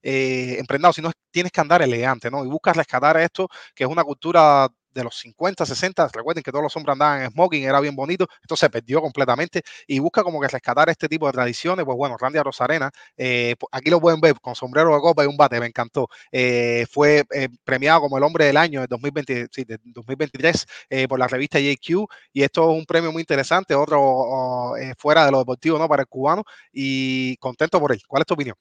eh, 0.02 0.56
emprendado, 0.58 0.92
sino 0.94 1.12
tienes 1.30 1.52
que 1.52 1.60
andar 1.60 1.82
elegante, 1.82 2.30
¿no? 2.30 2.44
Y 2.44 2.48
buscas 2.48 2.76
rescatar 2.76 3.16
esto, 3.18 3.48
que 3.74 3.84
es 3.84 3.90
una 3.90 4.02
cultura 4.04 4.66
de 4.92 5.04
los 5.04 5.16
50, 5.18 5.64
60, 5.66 6.08
recuerden 6.12 6.42
que 6.42 6.50
todos 6.50 6.62
los 6.62 6.76
hombres 6.76 6.94
andaban 6.94 7.22
en 7.22 7.30
smoking, 7.30 7.64
era 7.64 7.80
bien 7.80 7.94
bonito, 7.94 8.26
esto 8.40 8.56
se 8.56 8.68
perdió 8.70 9.00
completamente 9.00 9.62
y 9.86 9.98
busca 9.98 10.22
como 10.22 10.40
que 10.40 10.48
rescatar 10.48 10.88
este 10.90 11.08
tipo 11.08 11.26
de 11.26 11.32
tradiciones, 11.32 11.84
pues 11.84 11.96
bueno, 11.96 12.16
Randy 12.18 12.40
Rosarena, 12.40 12.90
eh, 13.16 13.54
aquí 13.72 13.90
lo 13.90 14.00
pueden 14.00 14.20
ver 14.20 14.34
con 14.40 14.54
sombrero 14.54 14.94
de 14.94 15.00
copa 15.00 15.24
y 15.24 15.26
un 15.26 15.36
bate, 15.36 15.60
me 15.60 15.66
encantó, 15.66 16.08
eh, 16.32 16.86
fue 16.90 17.24
eh, 17.32 17.48
premiado 17.64 18.00
como 18.00 18.18
el 18.18 18.24
hombre 18.24 18.46
del 18.46 18.56
año 18.56 18.80
de 18.80 18.86
2020, 18.86 19.48
sí, 19.50 19.64
de 19.64 19.78
2023 19.84 20.66
eh, 20.90 21.08
por 21.08 21.18
la 21.18 21.28
revista 21.28 21.58
JQ 21.58 22.06
y 22.32 22.42
esto 22.42 22.70
es 22.70 22.78
un 22.78 22.86
premio 22.86 23.12
muy 23.12 23.20
interesante, 23.20 23.74
otro 23.74 24.00
oh, 24.02 24.76
fuera 24.98 25.24
de 25.24 25.32
lo 25.32 25.38
deportivo, 25.38 25.78
¿no? 25.78 25.88
Para 25.88 26.02
el 26.02 26.08
cubano 26.08 26.44
y 26.72 27.36
contento 27.36 27.80
por 27.80 27.92
él. 27.92 28.00
¿Cuál 28.06 28.22
es 28.22 28.26
tu 28.26 28.34
opinión? 28.34 28.56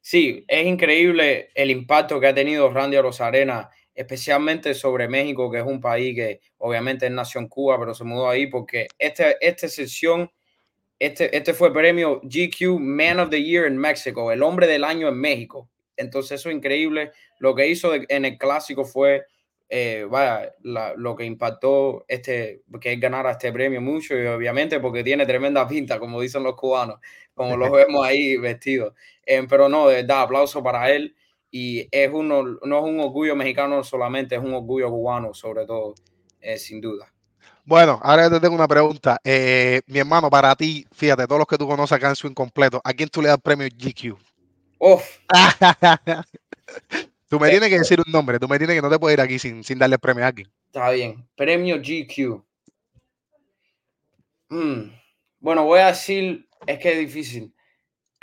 Sí, 0.00 0.44
es 0.46 0.66
increíble 0.66 1.50
el 1.54 1.70
impacto 1.70 2.20
que 2.20 2.28
ha 2.28 2.34
tenido 2.34 2.70
Randy 2.70 3.00
Rosarena 3.00 3.70
especialmente 3.96 4.74
sobre 4.74 5.08
México, 5.08 5.50
que 5.50 5.58
es 5.58 5.64
un 5.64 5.80
país 5.80 6.14
que 6.14 6.40
obviamente 6.58 7.08
nació 7.08 7.40
en 7.40 7.48
Cuba, 7.48 7.78
pero 7.78 7.94
se 7.94 8.04
mudó 8.04 8.28
ahí 8.28 8.46
porque 8.46 8.88
este, 8.98 9.36
esta 9.40 9.68
sesión, 9.68 10.30
este, 10.98 11.34
este 11.34 11.54
fue 11.54 11.72
premio 11.72 12.20
GQ 12.22 12.78
Man 12.78 13.18
of 13.18 13.30
the 13.30 13.42
Year 13.42 13.64
en 13.64 13.78
México, 13.78 14.30
el 14.30 14.42
hombre 14.42 14.66
del 14.66 14.84
año 14.84 15.08
en 15.08 15.18
México. 15.18 15.70
Entonces 15.96 16.38
eso 16.40 16.50
es 16.50 16.56
increíble. 16.56 17.12
Lo 17.38 17.54
que 17.54 17.68
hizo 17.68 17.92
en 17.94 18.24
el 18.26 18.36
clásico 18.36 18.84
fue, 18.84 19.24
eh, 19.70 20.06
vaya, 20.08 20.52
la, 20.62 20.92
lo 20.94 21.16
que 21.16 21.24
impactó 21.24 22.04
este, 22.06 22.62
que 22.78 22.92
él 22.92 23.00
ganara 23.00 23.30
este 23.30 23.50
premio 23.50 23.80
mucho 23.80 24.14
y 24.14 24.26
obviamente 24.26 24.78
porque 24.78 25.02
tiene 25.02 25.24
tremenda 25.24 25.66
pinta, 25.66 25.98
como 25.98 26.20
dicen 26.20 26.42
los 26.42 26.54
cubanos, 26.54 27.00
como 27.32 27.56
los 27.56 27.70
vemos 27.72 28.04
ahí 28.04 28.36
vestidos. 28.36 28.92
Eh, 29.24 29.46
pero 29.48 29.70
no, 29.70 29.88
de 29.88 30.02
verdad, 30.02 30.20
aplauso 30.20 30.62
para 30.62 30.90
él 30.92 31.16
y 31.50 31.88
es 31.90 32.10
uno, 32.12 32.42
no 32.62 32.78
es 32.78 32.84
un 32.84 33.00
orgullo 33.00 33.36
mexicano 33.36 33.82
solamente, 33.84 34.34
es 34.34 34.42
un 34.42 34.54
orgullo 34.54 34.90
cubano 34.90 35.34
sobre 35.34 35.66
todo, 35.66 35.94
eh, 36.40 36.58
sin 36.58 36.80
duda. 36.80 37.12
Bueno, 37.64 37.98
ahora 38.02 38.30
te 38.30 38.38
tengo 38.38 38.54
una 38.54 38.68
pregunta. 38.68 39.20
Eh, 39.24 39.80
mi 39.86 39.98
hermano, 39.98 40.30
para 40.30 40.54
ti, 40.54 40.86
fíjate, 40.92 41.26
todos 41.26 41.40
los 41.40 41.48
que 41.48 41.58
tú 41.58 41.66
conoces 41.66 41.96
acá 41.96 42.10
en 42.10 42.16
su 42.16 42.28
incompleto, 42.28 42.80
¿a 42.84 42.92
quién 42.92 43.08
tú 43.08 43.20
le 43.20 43.28
das 43.28 43.38
el 43.38 43.42
premio 43.42 43.66
GQ? 43.66 44.16
Uf. 44.78 45.02
tú 47.28 47.40
me 47.40 47.50
tienes 47.50 47.68
que 47.68 47.78
decir 47.78 48.00
un 48.06 48.12
nombre, 48.12 48.38
tú 48.38 48.46
me 48.46 48.58
tienes 48.58 48.76
que 48.76 48.82
no 48.82 48.90
te 48.90 48.98
puedes 48.98 49.18
ir 49.18 49.20
aquí 49.20 49.38
sin, 49.40 49.64
sin 49.64 49.78
darle 49.78 49.94
el 49.94 50.00
premio 50.00 50.24
a 50.24 50.28
alguien. 50.28 50.48
Está 50.66 50.90
bien, 50.90 51.28
premio 51.34 51.78
GQ. 51.78 52.44
Hmm. 54.48 54.92
Bueno, 55.40 55.64
voy 55.64 55.80
a 55.80 55.86
decir, 55.86 56.48
es 56.66 56.78
que 56.78 56.92
es 56.92 56.98
difícil. 56.98 57.52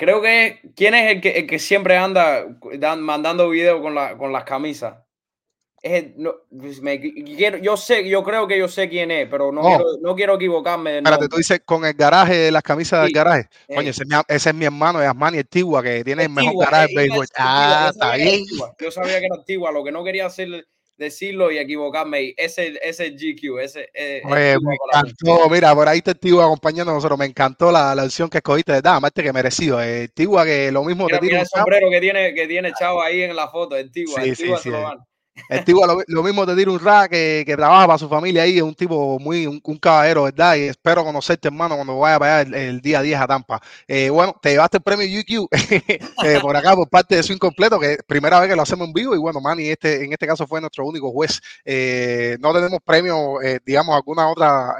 Creo 0.03 0.21
que, 0.21 0.59
¿quién 0.75 0.95
es 0.95 1.13
el 1.13 1.21
que, 1.21 1.29
el 1.29 1.47
que 1.47 1.59
siempre 1.59 1.95
anda 1.95 2.45
dan, 2.77 3.01
mandando 3.01 3.47
videos 3.47 3.79
con, 3.79 3.95
la, 3.95 4.17
con 4.17 4.33
las 4.33 4.43
camisas? 4.43 4.95
Es 5.81 6.03
el, 6.03 6.13
no, 6.17 6.33
pues 6.49 6.81
me, 6.81 6.99
quiero, 6.99 7.57
yo 7.59 7.77
sé, 7.77 8.09
yo 8.09 8.21
creo 8.21 8.45
que 8.45 8.57
yo 8.57 8.67
sé 8.67 8.89
quién 8.89 9.11
es, 9.11 9.29
pero 9.29 9.53
no, 9.53 9.61
Oh. 9.61 9.67
quiero, 9.69 9.85
no 10.01 10.15
quiero 10.15 10.35
equivocarme. 10.35 10.97
Espérate, 10.97 11.29
tú 11.29 11.37
dices 11.37 11.61
con 11.63 11.85
el 11.85 11.93
garaje, 11.93 12.51
las 12.51 12.63
camisas 12.63 13.01
del 13.03 13.13
garaje. 13.13 13.47
Eh, 13.69 13.75
Coño, 13.75 13.91
ese 13.91 14.03
es 14.03 14.09
mi, 14.09 14.15
ese 14.27 14.49
es 14.49 14.55
mi 14.55 14.65
hermano 14.65 14.99
de 14.99 15.07
Asmani 15.07 15.37
Antigua, 15.37 15.81
que 15.81 16.03
tiene 16.03 16.23
el 16.23 16.29
mejor 16.29 16.49
Antigua, 16.49 16.65
garaje 16.65 16.87
de 16.87 16.95
béisbol. 16.95 17.27
Ah, 17.37 17.91
está 17.93 18.15
bien. 18.17 18.43
Yo 18.79 18.91
sabía 18.91 19.21
que 19.21 19.25
era 19.27 19.35
antigua, 19.35 19.71
lo 19.71 19.85
que 19.85 19.93
no 19.93 20.03
quería 20.03 20.25
hacer 20.25 20.67
decirlo 21.03 21.51
y 21.51 21.57
equivocarme. 21.57 22.21
y 22.23 22.35
Ese 22.37 22.79
ese 22.81 23.11
GQ, 23.11 23.59
ese 23.59 23.89
eh, 23.93 24.21
Oye, 24.25 24.57
me 24.59 24.75
encantó, 24.75 25.49
mira, 25.49 25.73
por 25.75 25.87
ahí 25.87 26.01
el 26.05 26.19
Tigua 26.19 26.45
acompañando 26.45 26.91
a 26.91 26.95
nosotros. 26.95 27.19
Me 27.19 27.25
encantó 27.25 27.71
la, 27.71 27.93
la 27.93 28.03
opción 28.03 28.29
que 28.29 28.37
escogiste, 28.37 28.71
de 28.71 28.77
verdad, 28.77 28.95
aparte 28.95 29.21
que 29.23 29.33
merecido. 29.33 29.81
Eh, 29.81 30.09
Tigua 30.13 30.45
que 30.45 30.71
lo 30.71 30.83
mismo 30.83 31.05
Mira, 31.05 31.19
te 31.19 31.25
tira 31.27 31.37
mira 31.37 31.41
el 31.41 31.47
sombrero 31.47 31.89
que 31.89 31.99
tiene, 32.01 32.33
que 32.33 32.47
tiene 32.47 32.73
Chavo 32.73 33.01
ahí 33.01 33.21
en 33.23 33.35
la 33.35 33.47
foto, 33.49 33.75
Antigua, 33.75 34.21
Sí, 34.23 34.29
Antigua 34.29 34.57
sí, 34.57 34.63
se 34.63 34.69
sí. 34.69 34.75
lo 34.75 34.81
van. 34.81 34.97
El 35.49 35.63
tipo 35.65 35.85
lo, 35.85 36.01
lo 36.07 36.23
mismo 36.23 36.45
te 36.45 36.55
tira 36.55 36.71
un 36.71 36.79
ra 36.79 37.07
que, 37.07 37.43
que 37.45 37.55
trabaja 37.55 37.87
para 37.87 37.97
su 37.97 38.07
familia 38.07 38.43
ahí, 38.43 38.57
es 38.57 38.63
un 38.63 38.75
tipo 38.75 39.19
muy, 39.19 39.47
un, 39.47 39.59
caballero, 39.79 40.23
¿verdad? 40.23 40.55
Y 40.55 40.63
espero 40.63 41.03
conocerte, 41.03 41.47
hermano, 41.47 41.75
cuando 41.75 41.97
vaya 41.97 42.19
para 42.19 42.37
allá 42.39 42.59
el, 42.59 42.81
día 42.81 43.01
10 43.01 43.19
a 43.19 43.27
Tampa. 43.27 43.61
Eh, 43.87 44.09
bueno, 44.09 44.35
te 44.41 44.51
llevaste 44.51 44.77
el 44.77 44.83
premio 44.83 45.05
UQ 45.05 45.47
eh, 46.23 46.39
por 46.41 46.55
acá 46.55 46.75
por 46.75 46.89
parte 46.89 47.15
de 47.15 47.23
su 47.23 47.33
incompleto, 47.33 47.79
que 47.79 47.93
es 47.93 48.03
primera 48.03 48.39
vez 48.39 48.49
que 48.49 48.55
lo 48.55 48.61
hacemos 48.61 48.87
en 48.87 48.93
vivo. 48.93 49.15
Y 49.15 49.19
bueno, 49.19 49.41
Manny, 49.41 49.69
este, 49.69 50.03
en 50.05 50.13
este 50.13 50.27
caso 50.27 50.47
fue 50.47 50.61
nuestro 50.61 50.85
único 50.85 51.11
juez. 51.11 51.41
Eh, 51.65 52.37
no 52.39 52.53
tenemos 52.53 52.79
premio, 52.85 53.39
digamos, 53.65 53.95
alguna 53.95 54.29
otra, 54.29 54.75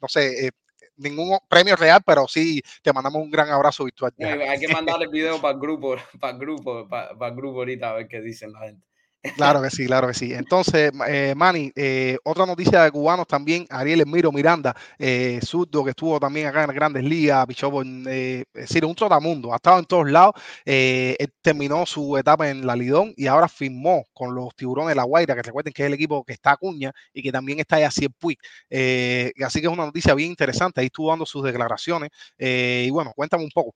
no 0.00 0.08
sé, 0.08 0.52
ningún 0.96 1.38
premio 1.48 1.74
real, 1.76 2.02
pero 2.04 2.28
sí 2.28 2.62
te 2.82 2.92
mandamos 2.92 3.22
un 3.22 3.30
gran 3.30 3.48
abrazo 3.48 3.84
virtual. 3.84 4.12
Hay, 4.18 4.60
que 4.60 4.68
mandarle 4.68 5.06
el 5.06 5.10
video 5.10 5.40
para 5.40 5.54
el 5.54 5.60
grupo, 5.60 5.96
para 6.20 6.34
el 6.34 6.38
grupo, 6.38 6.86
para, 6.88 7.16
para 7.16 7.30
el 7.30 7.36
grupo 7.36 7.58
ahorita 7.60 7.90
a 7.90 7.94
ver 7.94 8.08
qué 8.08 8.20
dicen 8.20 8.52
la 8.52 8.60
gente. 8.60 8.89
Claro 9.36 9.60
que 9.60 9.68
sí, 9.68 9.86
claro 9.86 10.08
que 10.08 10.14
sí. 10.14 10.32
Entonces, 10.32 10.90
eh, 11.06 11.34
Manny, 11.36 11.70
eh, 11.76 12.16
otra 12.24 12.46
noticia 12.46 12.82
de 12.84 12.90
cubanos 12.90 13.26
también, 13.26 13.66
Ariel 13.68 14.00
Emiro 14.00 14.32
Miranda, 14.32 14.74
eh, 14.98 15.40
zurdo, 15.44 15.84
que 15.84 15.90
estuvo 15.90 16.18
también 16.18 16.46
acá 16.46 16.62
en 16.62 16.68
las 16.68 16.74
grandes 16.76 17.04
ligas, 17.04 17.44
pichó 17.46 17.70
eh, 18.06 18.44
es 18.54 18.62
decir, 18.62 18.82
un 18.84 18.94
trotamundo, 18.94 19.52
ha 19.52 19.56
estado 19.56 19.78
en 19.78 19.84
todos 19.84 20.10
lados, 20.10 20.34
eh, 20.64 21.18
terminó 21.42 21.84
su 21.84 22.16
etapa 22.16 22.48
en 22.48 22.66
la 22.66 22.74
Lidón 22.74 23.12
y 23.14 23.26
ahora 23.26 23.46
firmó 23.46 24.06
con 24.14 24.34
los 24.34 24.54
tiburones 24.56 24.90
de 24.90 24.94
La 24.94 25.04
Guaira, 25.04 25.34
que 25.34 25.42
recuerden 25.42 25.74
que 25.74 25.82
es 25.82 25.86
el 25.88 25.94
equipo 25.94 26.24
que 26.24 26.32
está 26.32 26.52
Acuña 26.52 26.90
y 27.12 27.22
que 27.22 27.30
también 27.30 27.60
está 27.60 27.78
Yacier 27.78 28.10
Puig. 28.18 28.38
Eh, 28.70 29.32
así 29.44 29.60
que 29.60 29.66
es 29.66 29.72
una 29.72 29.84
noticia 29.84 30.14
bien 30.14 30.30
interesante, 30.30 30.80
ahí 30.80 30.86
estuvo 30.86 31.10
dando 31.10 31.26
sus 31.26 31.44
declaraciones 31.44 32.08
y 32.38 32.88
bueno, 32.88 33.12
cuéntame 33.14 33.44
un 33.44 33.50
poco. 33.50 33.74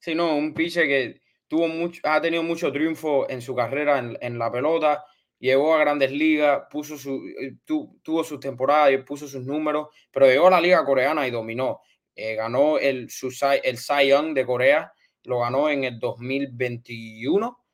Sí, 0.00 0.14
no, 0.16 0.34
un 0.36 0.52
piche 0.52 0.86
que 0.86 1.20
tuvo 1.48 1.68
mucho, 1.68 2.00
ha 2.04 2.20
tenido 2.20 2.42
mucho 2.42 2.70
triunfo 2.70 3.28
en 3.28 3.42
su 3.42 3.54
carrera 3.54 3.98
en, 3.98 4.16
en 4.20 4.38
la 4.38 4.52
pelota, 4.52 5.04
llegó 5.38 5.74
a 5.74 5.78
grandes 5.78 6.12
ligas, 6.12 6.64
puso 6.70 6.96
su, 6.96 7.22
eh, 7.40 7.54
tu, 7.64 7.98
tuvo 8.02 8.22
sus 8.22 8.38
temporadas 8.38 8.92
y 8.92 8.98
puso 8.98 9.26
sus 9.26 9.44
números, 9.44 9.88
pero 10.10 10.26
llegó 10.26 10.48
a 10.48 10.52
la 10.52 10.60
liga 10.60 10.84
coreana 10.84 11.26
y 11.26 11.30
dominó. 11.30 11.80
Eh, 12.14 12.34
ganó 12.34 12.78
el, 12.78 13.10
su, 13.10 13.28
el 13.62 13.78
Cy 13.78 14.08
Young 14.08 14.34
de 14.34 14.44
Corea, 14.44 14.92
lo 15.24 15.40
ganó 15.40 15.70
en 15.70 15.84
el 15.84 15.98
2021 15.98 17.64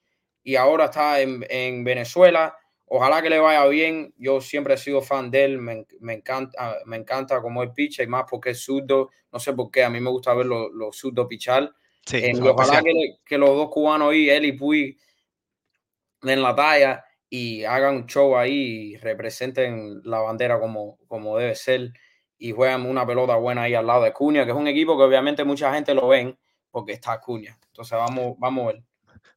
y 0.43 0.57
ahora 0.57 0.87
está 0.87 1.20
en, 1.20 1.45
en 1.49 1.83
Venezuela. 1.83 2.57
Ojalá 2.87 3.22
que 3.22 3.31
le 3.31 3.39
vaya 3.39 3.66
bien. 3.66 4.12
Yo 4.18 4.41
siempre 4.43 4.75
he 4.75 4.77
sido 4.77 5.01
fan 5.01 5.31
de 5.31 5.45
él. 5.45 5.59
Me, 5.59 5.87
me 6.01 6.14
encanta, 6.14 6.77
me 6.85 6.97
encanta 6.97 7.41
como 7.41 7.62
él 7.62 7.72
picha 7.72 8.03
y 8.03 8.07
más 8.07 8.25
porque 8.29 8.51
es 8.51 8.62
zurdo. 8.62 9.11
No 9.33 9.39
sé 9.39 9.55
por 9.55 9.70
qué. 9.70 9.83
A 9.83 9.91
mí 9.91 10.01
me 10.01 10.11
gusta 10.11 10.35
ver 10.35 10.47
los, 10.47 10.70
los 10.72 10.97
zurdos 10.97 11.27
pichar. 11.27 11.75
Sí, 12.07 12.16
Eh, 12.18 12.32
y 12.34 12.48
ojalá 12.48 12.82
que, 12.82 12.92
le- 12.92 13.18
que 13.24 13.38
los 13.38 13.50
dos 13.50 13.70
cubanos 13.70 14.12
ahí, 14.12 14.28
él 14.30 14.44
y 14.44 14.52
Puy, 14.52 14.98
den 16.22 16.42
la 16.42 16.55
talla 16.55 17.05
y 17.28 17.64
hagan 17.64 17.96
un 17.96 18.07
show 18.07 18.36
ahí 18.36 18.92
y 18.92 18.96
representen 18.96 20.00
la 20.05 20.20
bandera 20.20 20.59
como, 20.61 20.98
como 21.09 21.36
debe 21.38 21.55
ser 21.55 21.92
y 22.38 22.52
juegan 22.52 22.86
una 22.86 23.07
pelota 23.07 23.36
buena 23.36 23.62
ahí 23.62 23.74
al 23.74 23.86
lado 23.86 24.02
de 24.02 24.12
Cunha, 24.12 24.44
que 24.44 24.50
es 24.50 24.57
un 24.57 24.66
equipo 24.68 24.96
que 24.96 25.05
obviamente 25.05 25.44
mucha 25.44 25.72
gente 25.74 25.94
lo 25.94 26.09
ven 26.09 26.38
porque 26.70 26.92
está 26.92 27.20
Cunha. 27.20 27.59
Entonces 27.66 27.98
vamos, 27.98 28.34
vamos 28.38 28.64
a 28.64 28.72
ver. 28.72 28.82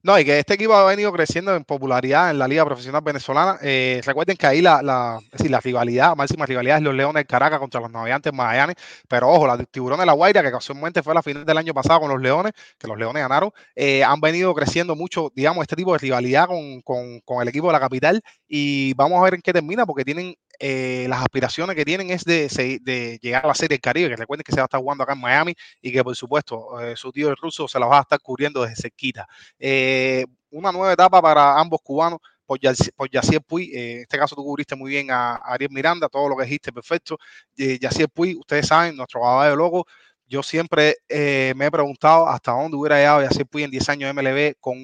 No, 0.04 0.18
y 0.18 0.24
que 0.24 0.40
este 0.40 0.54
equipo 0.54 0.74
ha 0.74 0.86
venido 0.86 1.12
creciendo 1.12 1.56
en 1.56 1.64
popularidad 1.66 2.30
en 2.30 2.40
la 2.40 2.48
Liga 2.48 2.64
Profesional 2.64 3.02
Venezolana. 3.04 3.58
Eh, 3.62 4.02
recuerden 4.06 4.38
que 4.38 4.48
ahí 4.48 4.62
la, 4.62 4.82
la, 4.82 5.20
la 5.50 5.60
rivalidad, 5.60 6.16
máxima 6.16 6.46
rivalidad 6.46 6.78
es 6.78 6.84
los 6.84 6.94
Leones 6.94 7.16
del 7.22 7.28
Caracas 7.28 7.60
contra 7.60 7.82
los 7.82 7.92
Navegantes 7.92 8.32
Magallanes. 8.32 8.76
Pero 9.08 9.28
ojo, 9.30 9.48
la 9.48 9.58
de 9.58 9.66
Tiburones 9.66 10.02
de 10.02 10.06
la 10.06 10.14
Guaira, 10.14 10.44
que 10.44 10.52
casualmente 10.52 11.04
fue 11.04 11.14
la 11.14 11.24
final 11.24 11.46
del 11.46 11.58
año 11.58 11.74
pasado 11.74 12.00
con 12.02 12.10
los 12.10 12.22
Leones, 12.22 12.54
que 12.78 12.88
los 12.88 12.98
Leones 12.98 13.22
ganaron, 13.24 13.52
eh, 13.76 14.04
han 14.04 14.22
venido 14.22 14.54
creciendo 14.54 14.96
mucho, 14.96 15.32
digamos, 15.36 15.64
este 15.64 15.76
tipo 15.76 15.92
de 15.94 16.00
rivalidad 16.00 16.48
con, 16.48 16.82
con, 16.82 17.20
con 17.22 17.42
el 17.42 17.48
equipo 17.50 17.68
de 17.68 17.74
la 17.74 17.80
capital. 17.80 18.22
Y 18.48 18.94
vamos 18.94 19.20
a 19.20 19.24
ver 19.24 19.34
en 19.34 19.42
qué 19.42 19.52
termina, 19.52 19.86
porque 19.86 20.06
tienen 20.06 20.36
eh, 20.60 21.06
las 21.10 21.22
aspiraciones 21.22 21.76
que 21.76 21.86
tienen 21.86 22.10
es 22.10 22.24
de, 22.26 22.48
de 22.82 23.20
llegar 23.22 23.46
a 23.46 23.48
la 23.50 23.54
Serie 23.56 23.76
del 23.76 23.82
Caribe, 23.82 24.10
que 24.10 24.16
recuerden 24.16 24.44
que 24.44 24.52
se 24.52 24.58
va 24.58 24.64
a 24.64 24.66
estar 24.66 24.80
jugando 24.82 25.04
acá 25.04 25.14
en 25.14 25.20
Miami 25.22 25.54
y 25.82 25.92
que 25.92 26.04
por 26.04 26.16
supuesto 26.16 26.80
eh, 26.82 26.96
su 26.96 27.12
tío 27.12 27.30
el 27.30 27.36
ruso 27.38 27.68
se 27.68 27.80
la 27.80 27.86
va 27.88 28.00
a 28.00 28.02
estar 28.02 28.20
cubriendo 28.22 28.62
desde 28.64 28.82
cerquita. 28.84 29.28
Eh, 29.60 30.26
una 30.52 30.72
nueva 30.72 30.94
etapa 30.94 31.22
para 31.22 31.60
ambos 31.60 31.80
cubanos 31.84 32.20
por, 32.46 32.60
Yac- 32.60 32.92
por 32.96 33.10
Yacier 33.10 33.42
Puy. 33.42 33.72
Eh, 33.74 33.92
en 33.94 34.02
este 34.02 34.18
caso 34.18 34.36
tú 34.36 34.44
cubriste 34.44 34.76
muy 34.76 34.90
bien 34.92 35.12
a, 35.12 35.36
Ariel 35.36 35.72
Miranda, 35.72 36.08
todo 36.10 36.30
lo 36.30 36.36
que 36.38 36.44
dijiste, 36.46 36.72
perfecto. 36.72 37.18
Eh, 37.58 37.78
Yacier 37.80 38.10
Puy, 38.10 38.36
ustedes 38.36 38.68
saben, 38.68 38.96
nuestro 38.96 39.22
caballo 39.22 39.56
loco. 39.56 39.86
Yo 40.30 40.44
siempre 40.44 40.98
me 41.10 41.66
he 41.68 41.72
preguntado 41.72 42.28
hasta 42.28 42.52
dónde 42.52 42.76
hubiera 42.78 42.98
llegado 42.98 43.22
Yacier 43.24 43.48
Puy 43.48 43.64
en 43.64 43.72
10 43.72 43.88
años 43.90 44.08
de 44.08 44.10
MLB 44.22 44.56
con 44.60 44.78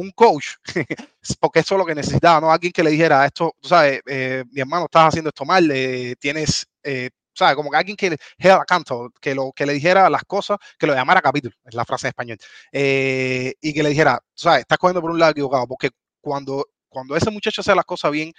un 0.00 0.10
coach, 0.12 0.46
porque 1.40 1.60
eso 1.60 1.74
es 1.74 1.78
lo 1.78 1.86
que 1.86 1.94
necesitaba, 1.94 2.40
¿no? 2.40 2.52
Alguien 2.52 2.72
que 2.72 2.82
le 2.82 2.90
dijera, 2.90 3.24
esto, 3.26 3.54
tú 3.60 3.68
sabes, 3.68 4.00
eh, 4.06 4.44
mi 4.50 4.60
hermano, 4.60 4.84
estás 4.84 5.08
haciendo 5.08 5.28
esto 5.28 5.44
mal, 5.44 5.68
eh, 5.70 6.14
tienes, 6.18 6.66
eh, 6.82 7.10
¿sabes? 7.34 7.56
Como 7.56 7.70
que 7.70 7.76
alguien 7.76 7.96
que 7.96 8.06
held 8.38 8.52
accountable, 8.52 9.10
que, 9.20 9.34
lo, 9.34 9.52
que 9.52 9.66
le 9.66 9.72
dijera 9.74 10.08
las 10.08 10.22
cosas, 10.24 10.58
que 10.78 10.86
lo 10.86 10.94
llamara 10.94 11.20
capítulo, 11.20 11.54
es 11.64 11.74
la 11.74 11.84
frase 11.84 12.06
en 12.06 12.10
español, 12.10 12.38
eh, 12.72 13.54
y 13.60 13.72
que 13.72 13.82
le 13.82 13.90
dijera, 13.90 14.20
sabes, 14.34 14.60
estás 14.60 14.78
cogiendo 14.78 15.00
por 15.00 15.10
un 15.10 15.18
lado 15.18 15.32
equivocado, 15.32 15.66
porque 15.66 15.90
cuando, 16.20 16.66
cuando 16.88 17.16
ese 17.16 17.30
muchacho 17.30 17.60
hace 17.60 17.74
las 17.74 17.84
cosas 17.84 18.10
bien, 18.12 18.32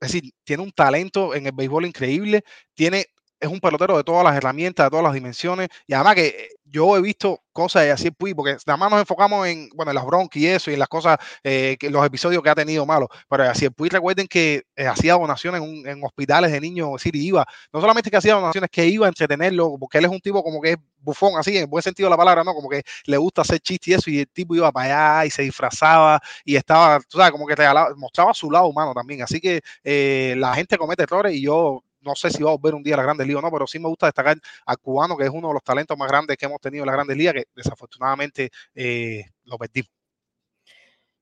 es 0.00 0.12
decir, 0.12 0.30
tiene 0.44 0.62
un 0.62 0.72
talento 0.72 1.34
en 1.34 1.46
el 1.46 1.52
béisbol 1.52 1.86
increíble, 1.86 2.42
tiene, 2.74 3.06
es 3.40 3.48
un 3.48 3.60
pelotero 3.60 3.96
de 3.96 4.04
todas 4.04 4.24
las 4.24 4.36
herramientas, 4.36 4.86
de 4.86 4.90
todas 4.90 5.04
las 5.04 5.14
dimensiones, 5.14 5.68
y 5.86 5.94
además 5.94 6.14
que 6.14 6.26
eh, 6.26 6.48
yo 6.64 6.96
he 6.96 7.00
visto 7.00 7.42
cosas 7.52 7.84
de 7.84 7.90
así 7.90 8.10
porque 8.10 8.56
nada 8.66 8.76
más 8.76 8.90
nos 8.90 9.00
enfocamos 9.00 9.46
en, 9.46 9.70
bueno, 9.74 9.90
en 9.90 9.96
las 9.96 10.04
broncas 10.04 10.36
y 10.36 10.46
eso, 10.46 10.70
y 10.70 10.74
en 10.74 10.80
las 10.80 10.88
cosas, 10.88 11.18
eh, 11.42 11.76
que, 11.78 11.90
los 11.90 12.04
episodios 12.04 12.42
que 12.42 12.50
ha 12.50 12.54
tenido 12.54 12.84
malos, 12.86 13.08
pero 13.28 13.44
así 13.44 13.68
Puy, 13.70 13.88
recuerden 13.88 14.26
que 14.26 14.62
eh, 14.76 14.86
hacía 14.86 15.14
donaciones 15.14 15.62
en, 15.62 15.88
en 15.88 16.04
hospitales 16.04 16.52
de 16.52 16.60
niños, 16.60 16.88
es 16.88 17.04
decir, 17.04 17.16
iba, 17.16 17.46
no 17.72 17.80
solamente 17.80 18.10
que 18.10 18.16
hacía 18.16 18.34
donaciones, 18.34 18.70
que 18.70 18.86
iba 18.86 19.06
a 19.06 19.08
entretenerlo, 19.08 19.76
porque 19.78 19.98
él 19.98 20.04
es 20.04 20.10
un 20.10 20.20
tipo 20.20 20.42
como 20.42 20.60
que 20.60 20.72
es 20.72 20.76
bufón, 21.00 21.38
así, 21.38 21.56
en 21.56 21.70
buen 21.70 21.82
sentido 21.82 22.08
de 22.08 22.10
la 22.10 22.16
palabra, 22.16 22.44
¿no? 22.44 22.54
Como 22.54 22.68
que 22.68 22.82
le 23.06 23.16
gusta 23.16 23.42
hacer 23.42 23.60
chistes 23.60 23.88
y 23.88 23.94
eso, 23.94 24.10
y 24.10 24.18
el 24.20 24.28
tipo 24.28 24.54
iba 24.54 24.70
para 24.72 25.20
allá 25.20 25.26
y 25.26 25.30
se 25.30 25.42
disfrazaba 25.42 26.20
y 26.44 26.56
estaba, 26.56 27.00
tú 27.08 27.18
sabes, 27.18 27.32
como 27.32 27.46
que 27.46 27.56
regalaba, 27.56 27.94
mostraba 27.96 28.34
su 28.34 28.50
lado 28.50 28.66
humano 28.66 28.92
también, 28.94 29.22
así 29.22 29.40
que 29.40 29.60
eh, 29.84 30.34
la 30.36 30.54
gente 30.54 30.76
comete 30.76 31.04
errores 31.04 31.34
y 31.34 31.42
yo 31.42 31.82
no 32.00 32.14
sé 32.14 32.30
si 32.30 32.42
va 32.42 32.50
a 32.50 32.56
volver 32.56 32.74
un 32.74 32.82
día 32.82 32.94
a 32.94 32.98
la 32.98 33.02
Grande 33.02 33.24
Liga 33.24 33.38
o 33.38 33.42
no, 33.42 33.50
pero 33.50 33.66
sí 33.66 33.78
me 33.78 33.88
gusta 33.88 34.06
destacar 34.06 34.36
al 34.66 34.78
cubano, 34.78 35.16
que 35.16 35.24
es 35.24 35.30
uno 35.30 35.48
de 35.48 35.54
los 35.54 35.62
talentos 35.62 35.96
más 35.96 36.08
grandes 36.08 36.36
que 36.36 36.46
hemos 36.46 36.60
tenido 36.60 36.84
en 36.84 36.86
la 36.86 36.92
Grande 36.92 37.14
Liga, 37.14 37.32
que 37.32 37.44
desafortunadamente 37.54 38.50
eh, 38.74 39.24
lo 39.44 39.58
perdimos. 39.58 39.90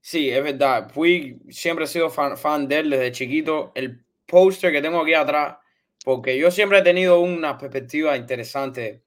Sí, 0.01 0.31
es 0.31 0.43
verdad. 0.43 0.93
Puig 0.93 1.39
siempre 1.51 1.85
he 1.85 1.89
sido 1.89 2.11
fan, 2.11 2.39
fan 2.39 2.69
de 2.69 2.79
él 2.79 2.91
desde 2.91 3.11
chiquito. 3.11 3.73
El 3.75 4.05
póster 4.25 4.71
que 4.71 4.81
tengo 4.81 5.01
aquí 5.01 5.15
atrás, 5.15 5.57
porque 6.05 6.39
yo 6.39 6.51
siempre 6.51 6.79
he 6.79 6.83
tenido 6.83 7.19
una 7.21 7.59
perspectiva 7.59 8.17
interesante. 8.17 9.03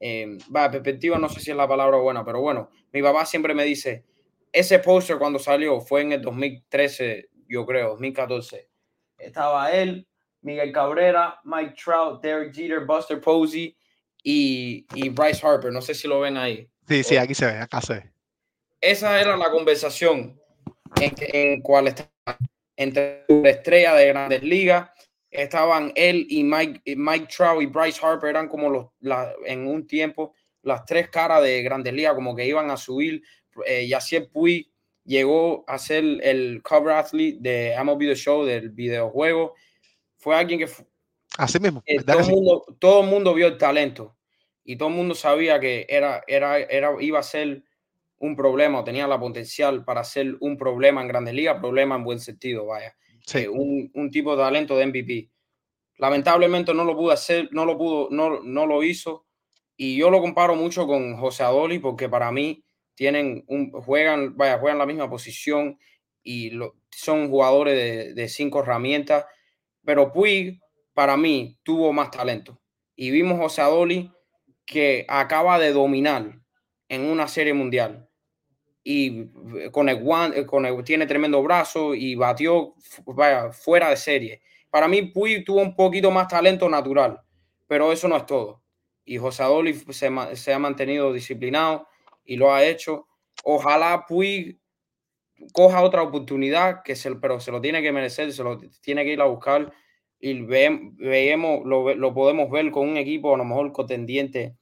Eh, 0.00 0.38
va, 0.54 0.70
perspectiva 0.70 1.18
no 1.18 1.28
sé 1.28 1.40
si 1.40 1.50
es 1.50 1.56
la 1.56 1.68
palabra 1.68 1.98
buena, 1.98 2.24
pero 2.24 2.40
bueno, 2.40 2.70
mi 2.92 3.02
papá 3.02 3.26
siempre 3.26 3.52
me 3.52 3.64
dice, 3.64 4.06
ese 4.52 4.78
póster 4.78 5.18
cuando 5.18 5.38
salió 5.38 5.80
fue 5.80 6.02
en 6.02 6.12
el 6.12 6.22
2013, 6.22 7.28
yo 7.48 7.66
creo, 7.66 7.90
2014. 7.90 8.70
Estaba 9.18 9.72
él, 9.72 10.06
Miguel 10.48 10.72
Cabrera, 10.72 11.38
Mike 11.44 11.74
Trout, 11.82 12.22
Derek 12.22 12.54
Jeter, 12.54 12.80
Buster 12.86 13.20
Posey 13.20 13.76
y, 14.22 14.86
y 14.94 15.08
Bryce 15.10 15.46
Harper. 15.46 15.70
No 15.70 15.82
sé 15.82 15.94
si 15.94 16.08
lo 16.08 16.20
ven 16.20 16.38
ahí. 16.38 16.66
Sí, 16.88 17.02
sí, 17.04 17.16
aquí 17.18 17.34
se 17.34 17.44
ve, 17.46 17.52
acá 17.58 17.82
se 17.82 17.94
ve. 17.94 18.10
Esa 18.80 19.20
era 19.20 19.36
la 19.36 19.50
conversación 19.50 20.40
en, 21.00 21.12
en 21.18 21.60
cual 21.60 21.88
estaba 21.88 22.38
entre 22.76 23.24
la 23.28 23.50
estrella 23.50 23.94
de 23.94 24.06
grandes 24.08 24.42
ligas. 24.42 24.88
Estaban 25.30 25.92
él 25.94 26.26
y 26.30 26.42
Mike, 26.44 26.96
Mike 26.96 27.26
Trout 27.36 27.60
y 27.62 27.66
Bryce 27.66 28.00
Harper, 28.02 28.30
eran 28.30 28.48
como 28.48 28.70
los, 28.70 28.86
la- 29.00 29.32
en 29.44 29.66
un 29.66 29.86
tiempo 29.86 30.34
las 30.62 30.84
tres 30.86 31.10
caras 31.10 31.42
de 31.42 31.62
grandes 31.62 31.92
ligas, 31.92 32.14
como 32.14 32.34
que 32.34 32.46
iban 32.46 32.70
a 32.70 32.76
subir. 32.78 33.22
Eh, 33.66 33.86
Yacier 33.86 34.30
Puig 34.30 34.70
llegó 35.04 35.64
a 35.66 35.78
ser 35.78 36.04
el 36.22 36.62
cover 36.62 36.94
athlete 36.94 37.38
de 37.40 37.74
MLB 37.82 37.98
The 38.00 38.14
Show 38.14 38.44
del 38.44 38.70
videojuego. 38.70 39.54
Fue 40.18 40.36
alguien 40.36 40.58
que 40.60 40.66
fu- 40.66 40.84
Así 41.38 41.58
mismo, 41.60 41.82
eh, 41.86 41.96
¿verdad 41.96 42.14
todo, 42.14 42.20
el 42.20 42.26
sí? 42.26 42.32
mundo, 42.32 42.64
todo 42.78 43.02
mundo 43.02 43.34
vio 43.34 43.46
el 43.46 43.58
talento 43.58 44.16
y 44.64 44.76
todo 44.76 44.88
el 44.88 44.94
mundo 44.94 45.14
sabía 45.14 45.60
que 45.60 45.86
era, 45.88 46.22
era, 46.26 46.58
era, 46.58 46.90
iba 47.00 47.18
a 47.18 47.22
ser 47.22 47.62
un 48.18 48.36
problema 48.36 48.80
o 48.80 48.84
tenía 48.84 49.06
la 49.06 49.18
potencial 49.20 49.84
para 49.84 50.04
ser 50.04 50.36
un 50.40 50.56
problema 50.58 51.00
en 51.02 51.08
grandes 51.08 51.34
ligas, 51.34 51.60
problema 51.60 51.94
en 51.96 52.04
buen 52.04 52.20
sentido, 52.20 52.66
vaya. 52.66 52.96
Sí. 53.26 53.38
Eh, 53.40 53.48
un, 53.48 53.90
un 53.94 54.10
tipo 54.10 54.32
de 54.36 54.42
talento 54.42 54.76
de 54.76 54.84
MVP. 54.84 55.30
Lamentablemente 55.98 56.74
no 56.74 56.84
lo 56.84 56.96
pudo 56.96 57.12
hacer, 57.12 57.48
no 57.52 57.64
lo 57.64 57.76
pudo, 57.78 58.08
no, 58.10 58.40
no 58.42 58.66
lo 58.66 58.82
hizo. 58.82 59.26
Y 59.76 59.96
yo 59.96 60.10
lo 60.10 60.20
comparo 60.20 60.56
mucho 60.56 60.86
con 60.86 61.16
José 61.16 61.44
Adoli 61.44 61.78
porque 61.78 62.08
para 62.08 62.30
mí 62.32 62.64
tienen 62.94 63.44
un, 63.48 63.70
juegan, 63.72 64.36
vaya, 64.36 64.58
juegan 64.58 64.78
la 64.78 64.86
misma 64.86 65.08
posición 65.08 65.78
y 66.22 66.50
lo- 66.50 66.74
son 66.90 67.30
jugadores 67.30 67.74
de, 67.76 68.14
de 68.14 68.28
cinco 68.28 68.60
herramientas. 68.60 69.24
Pero 69.88 70.12
Puig, 70.12 70.60
para 70.92 71.16
mí, 71.16 71.58
tuvo 71.62 71.94
más 71.94 72.10
talento. 72.10 72.60
Y 72.94 73.10
vimos 73.10 73.38
José 73.38 73.62
Adoli 73.62 74.12
que 74.66 75.06
acaba 75.08 75.58
de 75.58 75.72
dominar 75.72 76.42
en 76.90 77.04
una 77.06 77.26
serie 77.26 77.54
mundial. 77.54 78.06
y 78.84 79.30
con 79.70 79.88
el 79.88 79.98
guante, 80.02 80.44
con 80.44 80.84
tiene 80.84 81.06
tremendo 81.06 81.42
brazo 81.42 81.94
y 81.94 82.16
batió 82.16 82.74
fuera 83.52 83.88
de 83.88 83.96
serie. 83.96 84.42
Para 84.68 84.88
mí, 84.88 85.00
Puy 85.00 85.42
tuvo 85.42 85.62
un 85.62 85.74
poquito 85.74 86.10
más 86.10 86.28
talento 86.28 86.68
natural, 86.68 87.22
pero 87.66 87.90
eso 87.90 88.08
no 88.08 88.18
es 88.18 88.26
todo. 88.26 88.62
Y 89.06 89.16
José 89.16 89.42
Adolfo 89.42 89.90
se, 89.94 90.10
se 90.36 90.52
ha 90.52 90.58
mantenido 90.58 91.14
disciplinado 91.14 91.88
y 92.26 92.36
lo 92.36 92.52
ha 92.52 92.62
hecho. 92.62 93.08
Ojalá 93.42 94.04
Puy 94.06 94.60
coja 95.52 95.82
otra 95.82 96.02
oportunidad, 96.02 96.82
que 96.82 96.96
se, 96.96 97.14
pero 97.16 97.40
se 97.40 97.50
lo 97.50 97.60
tiene 97.60 97.82
que 97.82 97.92
merecer, 97.92 98.32
se 98.32 98.42
lo 98.42 98.58
tiene 98.82 99.04
que 99.04 99.12
ir 99.12 99.20
a 99.20 99.26
buscar 99.26 99.72
y 100.20 100.40
veemos, 100.42 101.64
lo, 101.64 101.94
lo, 101.94 102.14
podemos 102.14 102.50
ver 102.50 102.70
con 102.70 102.88
un 102.88 102.96
equipo 102.96 103.34
a 103.34 103.38
lo 103.38 103.44
mejor 103.44 103.72
contendiente 103.72 104.56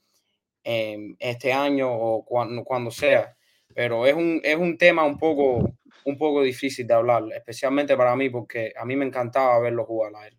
eh, 0.64 1.14
este 1.18 1.52
año 1.52 1.90
o 1.90 2.24
cuando, 2.24 2.62
cuando 2.64 2.90
sea. 2.90 3.34
Pero 3.74 4.06
es 4.06 4.14
un, 4.14 4.40
es 4.42 4.56
un 4.56 4.76
tema 4.76 5.04
un 5.04 5.18
poco, 5.18 5.78
un 6.04 6.18
poco 6.18 6.42
difícil 6.42 6.86
de 6.86 6.94
hablar, 6.94 7.24
especialmente 7.34 7.96
para 7.96 8.14
mí, 8.16 8.28
porque 8.30 8.72
a 8.76 8.84
mí 8.84 8.96
me 8.96 9.06
encantaba 9.06 9.58
verlo 9.60 9.84
jugar 9.84 10.12
a 10.16 10.26
él. 10.26 10.36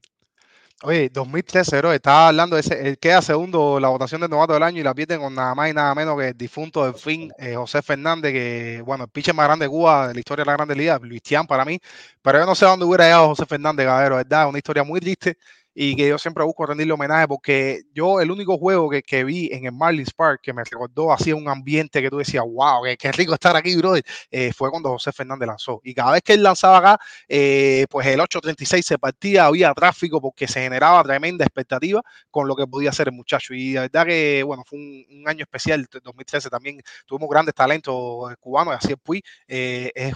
Oye, 0.84 1.10
2013, 1.10 1.78
bro, 1.80 1.92
estaba 1.92 2.28
hablando 2.28 2.56
ese, 2.56 2.88
él 2.88 3.00
queda 3.00 3.20
segundo 3.24 3.80
la 3.80 3.88
votación 3.90 4.22
de 4.22 4.30
novato 4.30 4.54
del 4.54 4.62
año 4.62 4.80
y 4.80 4.84
la 4.84 4.94
pierden 4.94 5.20
con 5.20 5.34
nada 5.34 5.56
más 5.56 5.72
y 5.72 5.74
nada 5.74 5.96
menos 5.96 6.16
que 6.20 6.28
el 6.28 6.38
difunto 6.38 6.86
del 6.86 6.94
fin, 6.94 7.32
eh, 7.40 7.56
José 7.56 7.82
Fernández, 7.82 8.32
que, 8.32 8.84
bueno, 8.86 9.06
el 9.06 9.10
pitcher 9.10 9.34
más 9.34 9.48
grande 9.48 9.66
de 9.66 9.70
Cuba 9.70 10.10
de 10.10 10.14
la 10.14 10.20
historia 10.20 10.44
de 10.44 10.52
la 10.52 10.54
Grande 10.56 10.76
Liga, 10.76 11.00
Luis 11.02 11.24
Tian 11.24 11.48
para 11.48 11.66
mí, 11.66 11.80
pero 12.22 12.38
yo 12.38 12.46
no 12.46 12.54
sé 12.54 12.66
dónde 12.66 12.86
hubiera 12.86 13.06
llegado 13.06 13.30
José 13.30 13.48
Fernández, 13.48 13.88
caballero, 13.88 14.18
¿verdad? 14.18 14.50
Una 14.50 14.60
historia 14.60 14.84
muy 14.84 15.00
triste 15.00 15.40
y 15.80 15.96
que 15.96 16.08
yo 16.08 16.18
siempre 16.18 16.44
busco 16.44 16.66
rendirle 16.66 16.94
homenaje 16.94 17.28
porque 17.28 17.84
yo 17.94 18.20
el 18.20 18.32
único 18.32 18.58
juego 18.58 18.90
que, 18.90 19.04
que 19.04 19.24
vi 19.24 19.48
en 19.52 19.66
el 19.66 19.74
Marlins 19.74 20.12
Park 20.12 20.40
que 20.42 20.52
me 20.52 20.64
recordó 20.64 21.14
así 21.14 21.32
un 21.32 21.48
ambiente 21.48 22.02
que 22.02 22.10
tú 22.10 22.18
decías, 22.18 22.44
wow, 22.44 22.82
qué, 22.98 23.12
rico 23.12 23.36
estar 23.36 23.56
aquí, 23.56 23.76
brother, 23.76 24.04
eh, 24.32 24.52
fue 24.54 24.72
cuando 24.72 24.90
José 24.90 25.12
Fernández 25.12 25.48
lanzó. 25.48 25.80
Y 25.84 25.94
cada 25.94 26.14
vez 26.14 26.24
que 26.24 26.34
él 26.34 26.42
lanzaba 26.42 26.80
acá, 26.80 27.00
eh, 27.28 27.86
pues 27.92 28.08
el 28.08 28.20
836 28.20 28.84
se 28.84 28.98
partía, 28.98 29.46
había 29.46 29.72
tráfico 29.76 30.20
porque 30.20 30.48
se 30.48 30.62
generaba 30.62 31.04
tremenda 31.04 31.46
expectativa 31.46 32.02
con 32.32 32.48
lo 32.48 32.56
que 32.56 32.66
podía 32.66 32.90
hacer 32.90 33.10
el 33.10 33.14
muchacho. 33.14 33.54
Y 33.54 33.74
de 33.74 33.82
verdad 33.82 34.08
que, 34.08 34.42
bueno, 34.42 34.64
fue 34.66 34.80
un, 34.80 35.28
año 35.28 35.44
especial, 35.44 35.86
2013 35.92 36.50
también 36.50 36.82
tuvimos 37.06 37.30
grandes 37.30 37.54
talentos 37.54 38.34
cubanos, 38.40 38.74
así 38.74 38.94
es 38.94 39.22
eh, 39.48 39.92
es, 39.94 40.14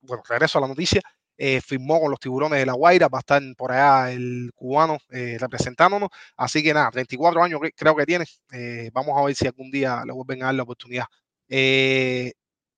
bueno, 0.00 0.24
regreso 0.28 0.58
a 0.58 0.62
la 0.62 0.68
noticia, 0.68 1.02
eh, 1.38 1.60
firmó 1.60 2.00
con 2.00 2.10
los 2.10 2.20
tiburones 2.20 2.58
de 2.58 2.66
La 2.66 2.72
Guaira, 2.74 3.08
va 3.08 3.18
a 3.18 3.20
estar 3.20 3.40
por 3.56 3.72
allá 3.72 4.12
el 4.12 4.50
cubano 4.54 4.98
eh, 5.10 5.36
representándonos. 5.40 6.10
Así 6.36 6.62
que 6.62 6.74
nada, 6.74 6.90
34 6.90 7.42
años 7.42 7.60
creo 7.76 7.96
que 7.96 8.06
tiene. 8.06 8.24
Eh, 8.52 8.90
vamos 8.92 9.16
a 9.16 9.24
ver 9.24 9.34
si 9.34 9.46
algún 9.46 9.70
día 9.70 10.02
le 10.04 10.12
vuelven 10.12 10.42
a 10.42 10.46
dar 10.46 10.54
la 10.56 10.62
oportunidad. 10.64 11.06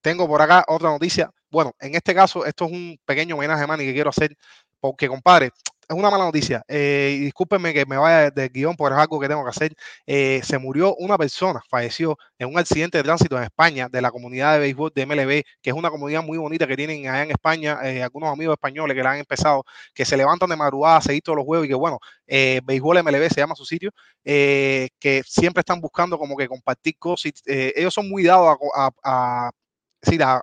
tengo 0.03 0.27
por 0.29 0.43
acá 0.43 0.65
otra 0.69 0.91
noticia. 0.91 1.31
Bueno, 1.51 1.75
en 1.81 1.95
este 1.95 2.15
caso, 2.15 2.45
esto 2.47 2.67
es 2.67 2.73
un 2.73 2.99
pequeño 3.05 3.35
homenaje, 3.37 3.67
Manny, 3.67 3.85
que 3.85 3.93
quiero 3.95 4.11
hacer, 4.11 4.37
porque, 4.81 5.09
compadre, 5.09 5.51
es 5.91 5.97
una 5.97 6.09
mala 6.09 6.25
noticia. 6.25 6.63
Eh, 6.69 7.19
discúlpenme 7.21 7.75
que 7.75 7.85
me 7.85 7.97
vaya 7.97 8.31
del 8.31 8.49
guion, 8.51 8.77
porque 8.77 8.95
es 8.95 9.01
algo 9.01 9.19
que 9.19 9.29
tengo 9.29 9.43
que 9.43 9.51
hacer. 9.51 9.75
Eh, 10.07 10.41
se 10.45 10.57
murió 10.57 10.95
una 10.97 11.19
persona, 11.19 11.61
falleció 11.69 12.17
en 12.39 12.49
un 12.49 12.59
accidente 12.59 12.99
de 12.99 13.03
tránsito 13.05 13.37
en 13.37 13.43
España 13.43 13.89
de 13.91 14.01
la 14.01 14.13
comunidad 14.13 14.55
de 14.55 14.61
béisbol 14.61 14.93
de 14.95 15.03
MLB, 15.03 15.43
que 15.61 15.71
es 15.71 15.75
una 15.75 15.91
comunidad 15.91 16.23
muy 16.23 16.39
bonita 16.39 16.67
que 16.69 16.77
tienen 16.77 17.09
allá 17.09 17.25
en 17.25 17.33
España, 17.33 17.81
eh, 17.83 18.05
algunos 18.05 18.33
amigos 18.33 18.55
españoles 18.55 18.95
que 18.97 19.03
la 19.03 19.11
han 19.13 19.19
empezado, 19.19 19.65
que 19.93 20.05
se 20.05 20.17
levantan 20.17 20.49
de 20.51 20.57
madrugada 20.57 20.99
a 20.99 21.01
seguir 21.03 21.23
todos 21.23 21.37
los 21.37 21.45
juegos 21.45 21.67
y 21.67 21.69
que, 21.71 21.75
bueno, 21.75 21.99
béisbol 22.29 22.99
MLB 22.99 23.29
se 23.29 23.41
llama 23.41 23.57
su 23.57 23.65
sitio, 23.65 23.91
que 24.23 25.23
siempre 25.27 25.61
están 25.61 25.81
buscando 25.81 26.19
como 26.19 26.37
que 26.37 26.47
compartir 26.47 26.97
cosas. 26.99 27.33
ellos 27.47 27.93
son 27.93 28.09
muy 28.09 28.23
dados 28.23 28.57
a, 28.77 28.91
a, 29.03 29.51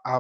a 0.04 0.20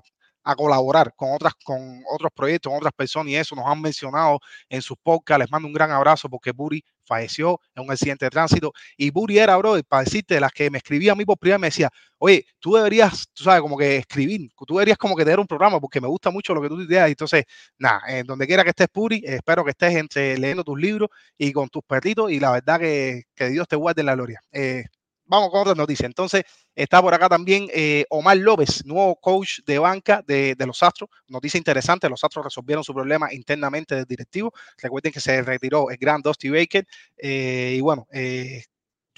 colaborar 0.55 1.13
con 1.15 1.33
otras, 1.33 1.53
con 1.63 2.01
otros 2.11 2.31
proyectos, 2.35 2.71
con 2.71 2.77
otras 2.77 2.93
personas 2.93 3.31
y 3.31 3.35
eso 3.35 3.55
nos 3.55 3.65
han 3.65 3.81
mencionado 3.81 4.39
en 4.69 4.81
sus 4.81 4.97
podcasts. 5.01 5.39
Les 5.41 5.51
mando 5.51 5.67
un 5.67 5.73
gran 5.73 5.91
abrazo 5.91 6.29
porque 6.29 6.51
Buri 6.51 6.83
falleció 7.05 7.59
en 7.75 7.83
un 7.83 7.91
accidente 7.91 8.25
de 8.25 8.29
tránsito 8.29 8.73
y 8.97 9.09
Buri 9.09 9.39
era, 9.39 9.55
bro, 9.57 9.77
para 9.87 10.03
decirte, 10.03 10.35
de 10.35 10.41
las 10.41 10.51
que 10.51 10.69
me 10.69 10.77
escribía 10.79 11.13
a 11.13 11.15
mí 11.15 11.25
por 11.25 11.37
primera 11.37 11.57
me 11.57 11.67
decía, 11.67 11.89
oye, 12.17 12.45
tú 12.59 12.73
deberías, 12.75 13.27
tú 13.33 13.43
sabes, 13.43 13.61
como 13.61 13.77
que 13.77 13.97
escribir, 13.97 14.49
tú 14.65 14.75
deberías 14.75 14.97
como 14.97 15.15
que 15.15 15.23
tener 15.23 15.39
un 15.39 15.47
programa 15.47 15.79
porque 15.79 16.01
me 16.01 16.07
gusta 16.07 16.29
mucho 16.29 16.53
lo 16.53 16.61
que 16.61 16.69
tú 16.69 16.81
ideas. 16.81 17.09
Entonces, 17.09 17.45
nada, 17.77 18.01
en 18.07 18.25
donde 18.27 18.45
quiera 18.47 18.63
que 18.63 18.69
estés, 18.71 18.87
Buri, 18.93 19.21
espero 19.25 19.63
que 19.63 19.71
estés 19.71 19.95
entre 19.95 20.37
leyendo 20.37 20.63
tus 20.63 20.79
libros 20.79 21.09
y 21.37 21.51
con 21.53 21.69
tus 21.69 21.83
perritos 21.83 22.31
y 22.31 22.39
la 22.39 22.51
verdad 22.51 22.79
que, 22.79 23.23
que 23.35 23.49
Dios 23.49 23.67
te 23.67 23.75
guarde 23.75 24.01
en 24.01 24.05
la 24.07 24.15
gloria. 24.15 24.41
Eh, 24.51 24.85
vamos 25.27 25.51
con 25.51 25.61
otra 25.61 25.75
noticia. 25.75 26.05
Entonces, 26.05 26.43
está 26.75 27.01
por 27.01 27.13
acá 27.13 27.29
también 27.29 27.67
eh, 27.73 28.05
Omar 28.09 28.37
López, 28.37 28.85
nuevo 28.85 29.15
coach 29.17 29.59
de 29.65 29.77
banca 29.79 30.23
de, 30.25 30.55
los 30.65 30.81
Astros. 30.81 31.09
Noticia 31.27 31.57
interesante, 31.57 32.09
los 32.09 32.23
Astros 32.23 32.45
resolvieron 32.45 32.83
su 32.83 32.93
problema 32.93 33.33
internamente 33.33 33.95
del 33.95 34.05
directivo. 34.05 34.51
Recuerden 34.81 35.11
que 35.11 35.19
se 35.19 35.41
retiró 35.41 35.89
el 35.89 35.97
gran 35.97 36.21
Dusty 36.21 36.49
Baker 36.49 36.85
eh, 37.17 37.75
y 37.77 37.81
bueno, 37.81 38.07
eh, 38.11 38.63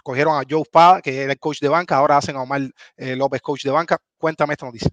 cogieron 0.03 0.35
a 0.39 0.43
Joe 0.49 0.63
Spada, 0.63 1.01
que 1.01 1.23
era 1.23 1.31
el 1.31 1.39
coach 1.39 1.59
de 1.59 1.69
banca, 1.69 1.97
ahora 1.97 2.17
hacen 2.17 2.35
a 2.35 2.41
Omar 2.41 2.61
López 2.97 3.41
coach 3.41 3.63
de 3.63 3.71
banca. 3.71 3.97
Cuéntame 4.17 4.53
esta 4.53 4.65
noticia. 4.65 4.89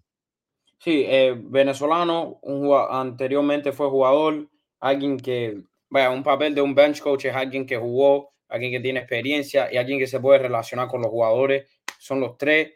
Sí, 0.79 1.07
venezolano, 1.45 2.39
un 2.43 2.71
anteriormente 2.91 3.73
fue 3.73 3.89
jugador, 3.89 4.49
alguien 4.79 5.17
que, 5.17 5.63
vaya, 5.89 6.11
un 6.11 6.23
papel 6.23 6.55
de 6.55 6.61
un 6.61 6.75
bench 6.75 7.01
coach 7.01 7.25
es 7.25 7.35
alguien 7.35 7.67
que 7.67 7.79
jugó 7.79 8.36
alguien 8.49 8.73
que 8.73 8.81
tiene 8.81 9.01
experiencia 9.01 9.73
y 9.73 9.77
alguien 9.77 9.99
que 9.99 10.07
se 10.07 10.21
puede 10.21 10.39
relacionar 10.39 10.89
con 10.89 11.01
los 11.01 11.11
jugadores. 11.11 11.69
Son 11.99 12.21
los 12.21 12.37
tres, 12.39 12.73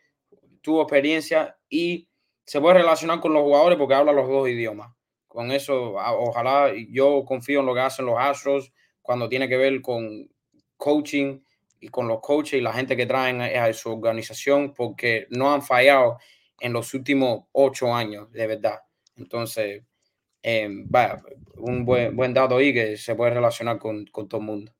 tuvo 0.60 0.82
experiencia 0.82 1.56
y 1.68 2.08
se 2.44 2.60
puede 2.60 2.78
relacionar 2.78 3.20
con 3.20 3.32
los 3.32 3.42
jugadores 3.42 3.78
porque 3.78 3.94
habla 3.94 4.12
los 4.12 4.28
dos 4.28 4.48
idiomas. 4.48 4.92
Con 5.26 5.52
eso, 5.52 5.94
ojalá 5.94 6.72
yo 6.88 7.24
confío 7.24 7.60
en 7.60 7.66
lo 7.66 7.74
que 7.74 7.80
hacen 7.80 8.06
los 8.06 8.18
Astros 8.18 8.72
cuando 9.00 9.28
tiene 9.28 9.48
que 9.48 9.56
ver 9.56 9.80
con 9.80 10.28
coaching 10.76 11.40
y 11.78 11.88
con 11.88 12.08
los 12.08 12.20
coaches 12.20 12.54
y 12.54 12.60
la 12.60 12.72
gente 12.72 12.96
que 12.96 13.06
traen 13.06 13.40
a 13.40 13.72
su 13.72 13.92
organización 13.92 14.74
porque 14.74 15.26
no 15.30 15.52
han 15.52 15.62
fallado 15.62 16.18
en 16.58 16.72
los 16.72 16.92
últimos 16.94 17.44
ocho 17.52 17.94
años, 17.94 18.30
de 18.32 18.46
verdad. 18.46 18.80
Entonces, 19.16 19.84
eh, 20.42 20.68
un 21.56 21.84
buen, 21.84 22.16
buen 22.16 22.34
dato 22.34 22.56
ahí 22.56 22.72
que 22.72 22.96
se 22.96 23.14
puede 23.14 23.32
relacionar 23.32 23.78
con, 23.78 24.06
con 24.06 24.28
todo 24.28 24.40
el 24.40 24.46
mundo. 24.46 24.72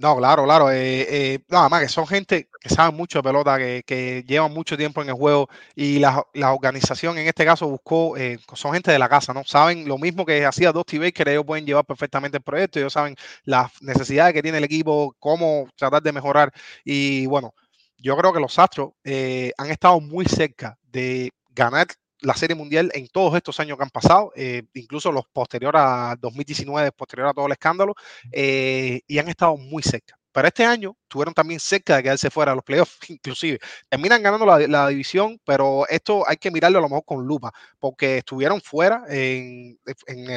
No, 0.00 0.16
claro, 0.16 0.44
claro. 0.44 0.70
Eh, 0.70 1.34
eh, 1.34 1.38
nada 1.48 1.68
más 1.68 1.82
que 1.82 1.88
son 1.88 2.06
gente 2.06 2.48
que 2.58 2.70
saben 2.70 2.96
mucho 2.96 3.18
de 3.18 3.22
pelota, 3.22 3.58
que, 3.58 4.24
llevan 4.26 4.50
mucho 4.50 4.74
tiempo 4.78 5.02
en 5.02 5.08
el 5.08 5.14
juego 5.14 5.50
y 5.74 5.98
la, 5.98 6.24
organización 6.54 7.18
en 7.18 7.26
este 7.26 7.44
caso 7.44 7.68
buscó, 7.68 8.16
eh, 8.16 8.38
son 8.54 8.72
gente 8.72 8.90
de 8.90 8.98
la 8.98 9.10
casa, 9.10 9.34
¿no? 9.34 9.44
Saben 9.44 9.86
lo 9.86 9.98
mismo 9.98 10.24
que 10.24 10.46
hacía 10.46 10.72
Dusty 10.72 10.96
Baker, 10.96 11.28
ellos 11.28 11.44
pueden 11.44 11.66
llevar 11.66 11.84
perfectamente 11.84 12.38
el 12.38 12.42
proyecto, 12.42 12.78
ellos 12.78 12.94
saben 12.94 13.14
las 13.44 13.70
necesidades 13.82 14.32
que 14.32 14.42
tiene 14.42 14.56
el 14.56 14.64
equipo, 14.64 15.14
cómo 15.18 15.68
tratar 15.76 16.02
de 16.02 16.12
mejorar 16.12 16.50
y 16.82 17.26
bueno, 17.26 17.52
yo 17.98 18.16
creo 18.16 18.32
que 18.32 18.40
los 18.40 18.58
Astros 18.58 18.92
han 19.04 19.70
estado 19.70 20.00
muy 20.00 20.24
cerca 20.24 20.78
de 20.82 21.30
ganar 21.50 21.88
la 22.22 22.34
Serie 22.34 22.56
Mundial 22.56 22.90
en 22.94 23.08
todos 23.08 23.34
estos 23.36 23.58
años 23.60 23.76
que 23.76 23.84
han 23.84 23.90
pasado, 23.90 24.32
eh, 24.36 24.62
incluso 24.74 25.12
los 25.12 25.24
posteriores 25.32 25.80
a 25.82 26.16
2019, 26.20 26.92
posterior 26.92 27.28
a 27.28 27.34
todo 27.34 27.46
el 27.46 27.52
escándalo, 27.52 27.94
eh, 28.32 29.00
y 29.06 29.18
han 29.18 29.28
estado 29.28 29.56
muy 29.56 29.82
cerca. 29.82 30.16
Pero 30.32 30.46
este 30.48 30.64
año 30.64 30.96
tuvieron 31.08 31.34
también 31.34 31.58
cerca 31.58 31.96
de 31.96 32.04
quedarse 32.04 32.30
fuera 32.30 32.52
de 32.52 32.56
los 32.56 32.64
playoffs, 32.64 32.98
inclusive. 33.10 33.58
Terminan 33.88 34.22
ganando 34.22 34.46
la, 34.46 34.88
división, 34.88 35.40
pero 35.44 35.86
esto 35.88 36.28
hay 36.28 36.36
que 36.36 36.50
mirarlo 36.50 36.78
a 36.78 36.82
lo 36.82 36.88
mejor 36.88 37.04
con 37.04 37.26
lupa, 37.26 37.52
porque 37.78 38.18
estuvieron 38.18 38.60
fuera 38.60 39.02
en, 39.08 39.78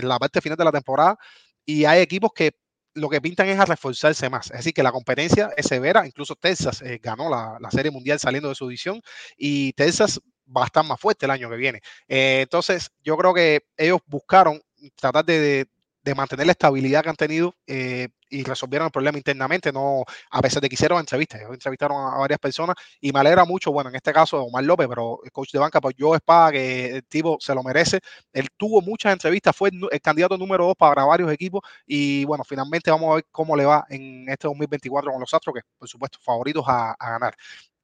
la 0.02 0.18
parte 0.20 0.42
final 0.42 0.58
de 0.58 0.66
la 0.66 0.72
temporada 0.72 1.18
y 1.66 1.86
hay 1.86 2.02
equipos 2.02 2.32
que 2.34 2.52
lo 2.96 3.10
que 3.10 3.22
pintan 3.22 3.50
es 3.50 3.60
a 3.60 3.66
reforzarse 3.66 4.30
más. 4.30 4.48
Es 4.52 4.58
decir, 4.58 4.74
que 4.74 4.84
la 4.84 4.92
competencia 4.92 5.52
es 5.58 5.66
severa. 5.66 6.06
Incluso 6.06 6.36
Texas 6.36 6.82
eh, 6.84 7.00
ganó 7.02 7.30
la, 7.30 7.58
la, 7.60 7.72
Serie 7.72 7.92
Mundial 7.92 8.20
saliendo 8.20 8.50
de 8.50 8.56
su 8.56 8.68
división 8.68 9.02
y 9.36 9.74
Texas 9.74 10.20
va 10.46 10.64
a 10.64 10.66
estar 10.66 10.86
más 10.86 11.00
fuerte 11.00 11.26
el 11.26 11.32
año 11.32 11.50
que 11.50 11.56
viene. 11.56 11.82
Eh, 12.08 12.42
entonces, 12.44 12.92
yo 13.04 13.18
creo 13.18 13.34
que 13.34 13.62
ellos 13.78 14.00
buscaron 14.06 14.62
tratar 14.96 15.26
de, 15.26 15.68
mantener 16.16 16.46
la 16.46 16.52
estabilidad 16.52 17.02
que 17.02 17.10
han 17.10 17.16
tenido 17.16 17.56
eh, 17.66 18.10
y 18.30 18.44
resolvieron 18.44 18.88
el 18.88 18.92
problema 18.92 19.18
internamente, 19.18 19.72
no, 19.72 20.04
a 20.32 20.42
pesar 20.42 20.62
de 20.62 20.68
que 20.68 20.76
hicieron 20.76 21.00
entrevistas, 21.00 21.40
ellos 21.40 21.54
entrevistaron 21.54 21.98
a, 22.14 22.18
varias 22.18 22.40
personas 22.40 22.76
y 23.00 23.12
me 23.14 23.20
alegra 23.20 23.46
mucho, 23.46 23.72
bueno, 23.72 23.90
en 23.90 23.96
este 23.96 24.12
caso 24.12 24.44
Omar 24.44 24.64
López, 24.66 24.88
pero 24.90 25.20
el 25.24 25.32
coach 25.32 25.52
de 25.54 25.60
banca, 25.60 25.80
pues 25.80 25.96
yo 25.98 26.16
Espada, 26.16 26.52
que 26.52 26.98
el 26.98 27.04
tipo 27.06 27.38
se 27.40 27.56
lo 27.56 27.64
merece, 27.64 28.00
él 28.34 28.48
tuvo 28.58 28.82
muchas 28.82 29.14
entrevistas, 29.14 29.56
fue 29.56 29.70
el, 29.70 30.02
candidato 30.02 30.38
número 30.38 30.66
dos 30.66 30.76
para 30.76 31.06
varios 31.06 31.32
equipos 31.32 31.62
y 31.86 32.26
bueno, 32.26 32.44
finalmente 32.44 32.92
vamos 32.92 33.12
a 33.12 33.16
ver 33.16 33.26
cómo 33.32 33.56
le 33.56 33.66
va 33.66 33.86
en 33.90 34.28
este 34.28 34.48
2024 34.48 35.12
con 35.12 35.22
los 35.22 35.34
Astros, 35.34 35.56
que 35.56 35.62
por 35.78 35.88
supuesto 35.88 36.20
favoritos 36.22 36.66
a, 36.68 36.92
a 37.00 37.12
ganar. 37.12 37.36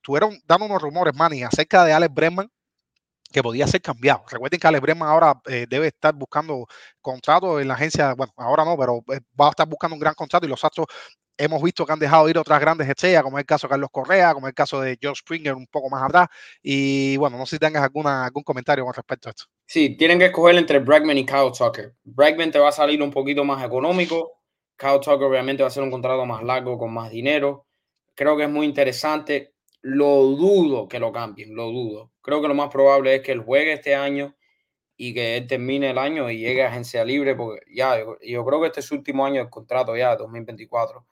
Estuvieron 0.10 0.41
dando 0.47 0.66
unos 0.66 0.82
rumores, 0.82 1.14
Manny, 1.16 1.43
acerca 1.43 1.86
de 1.86 1.93
Alex 1.93 2.12
Bregman, 2.12 2.49
que 3.32 3.43
podía 3.43 3.68
ser 3.68 3.80
cambiado. 3.80 4.24
Recuerden 4.28 4.60
que 4.60 4.66
Alex 4.66 4.82
Bregman 4.82 5.07
ahora 5.07 5.39
eh, 5.45 5.68
debe 5.70 5.86
estar 5.86 6.16
buscando 6.16 6.66
contrato 6.99 7.60
en 7.60 7.68
la 7.68 7.76
agencia, 7.76 8.16
bueno, 8.16 8.34
ahora 8.36 8.66
no, 8.66 8.76
pero 8.76 9.03
eh, 9.14 9.20
va 9.39 9.45
a 9.45 9.49
estar 9.51 9.68
buscando 9.68 9.93
un 9.93 9.99
gran 9.99 10.16
contrato 10.16 10.47
y 10.47 10.49
los 10.49 10.66
Astros 10.66 10.88
hemos 11.38 11.62
visto 11.62 11.86
que 11.86 11.93
han 11.93 11.99
dejado 11.99 12.28
ir 12.28 12.39
otras 12.39 12.60
grandes 12.60 12.89
estrellas, 12.89 13.22
como 13.22 13.38
es 13.38 13.43
el 13.43 13.45
caso 13.45 13.68
de 13.68 13.70
Carlos 13.70 13.89
Correa, 13.91 14.34
como 14.34 14.47
es 14.47 14.49
el 14.49 14.55
caso 14.55 14.82
de 14.82 14.97
George 14.99 15.20
Springer 15.20 15.53
un 15.53 15.68
poco 15.68 15.91
más 15.91 16.01
atrás. 16.01 16.28
Y 16.64 17.16
bueno, 17.18 17.38
no 17.38 17.45
sé 17.45 17.57
si 17.57 17.60
tengas 17.60 17.84
alguna, 17.84 18.26
algún 18.26 18.41
comentario 18.41 18.84
con 18.86 18.95
respecto 18.95 19.30
a 19.30 19.34
esto. 19.34 19.43
Sí, 19.68 19.95
tienen 19.95 20.18
que 20.18 20.26
escoger 20.26 20.55
entre 20.55 20.80
Bregman 20.80 21.20
y 21.20 21.26
Kyle 21.28 21.51
Tucker. 21.55 21.93
Bregman 22.03 22.49
te 22.49 22.57
va 22.57 22.70
a 22.70 22.72
salir 22.72 23.03
un 23.03 23.12
poquito 23.12 23.43
más 23.43 23.64
económico. 23.64 24.41
Kyle 24.76 24.99
Tucker 24.99 25.28
obviamente 25.28 25.62
va 25.62 25.68
a 25.68 25.72
ser 25.72 25.84
un 25.84 25.91
contrato 25.91 26.26
más 26.26 26.41
largo, 26.41 26.80
con 26.80 26.91
más 26.91 27.12
dinero. 27.12 27.68
Creo 28.16 28.36
que 28.36 28.45
es 28.45 28.49
muy 28.49 28.66
interesante. 28.66 29.53
Lo 29.82 30.24
dudo 30.24 30.88
que 30.88 31.00
lo 31.00 31.12
cambien, 31.12 31.56
lo 31.56 31.68
dudo. 31.68 32.12
Creo 32.22 32.42
que 32.42 32.48
lo 32.48 32.54
más 32.54 32.70
probable 32.70 33.16
es 33.16 33.22
que 33.22 33.32
él 33.32 33.42
juegue 33.42 33.74
este 33.74 33.96
año 33.96 34.36
y 34.98 35.14
que 35.14 35.38
él 35.38 35.48
termine 35.48 35.92
el 35.92 35.98
año 35.98 36.30
y 36.30 36.40
llegue 36.40 36.64
a 36.64 36.68
agencia 36.68 37.06
libre, 37.06 37.36
porque 37.36 37.62
ya, 37.74 38.00
yo, 38.00 38.18
yo 38.22 38.46
creo 38.46 38.62
que 38.62 38.68
este 38.68 38.82
es 38.82 38.86
su 38.88 38.96
último 38.96 39.26
año 39.26 39.44
de 39.44 39.50
contrato 39.50 39.96
ya, 39.96 40.16
2024. 40.18 41.06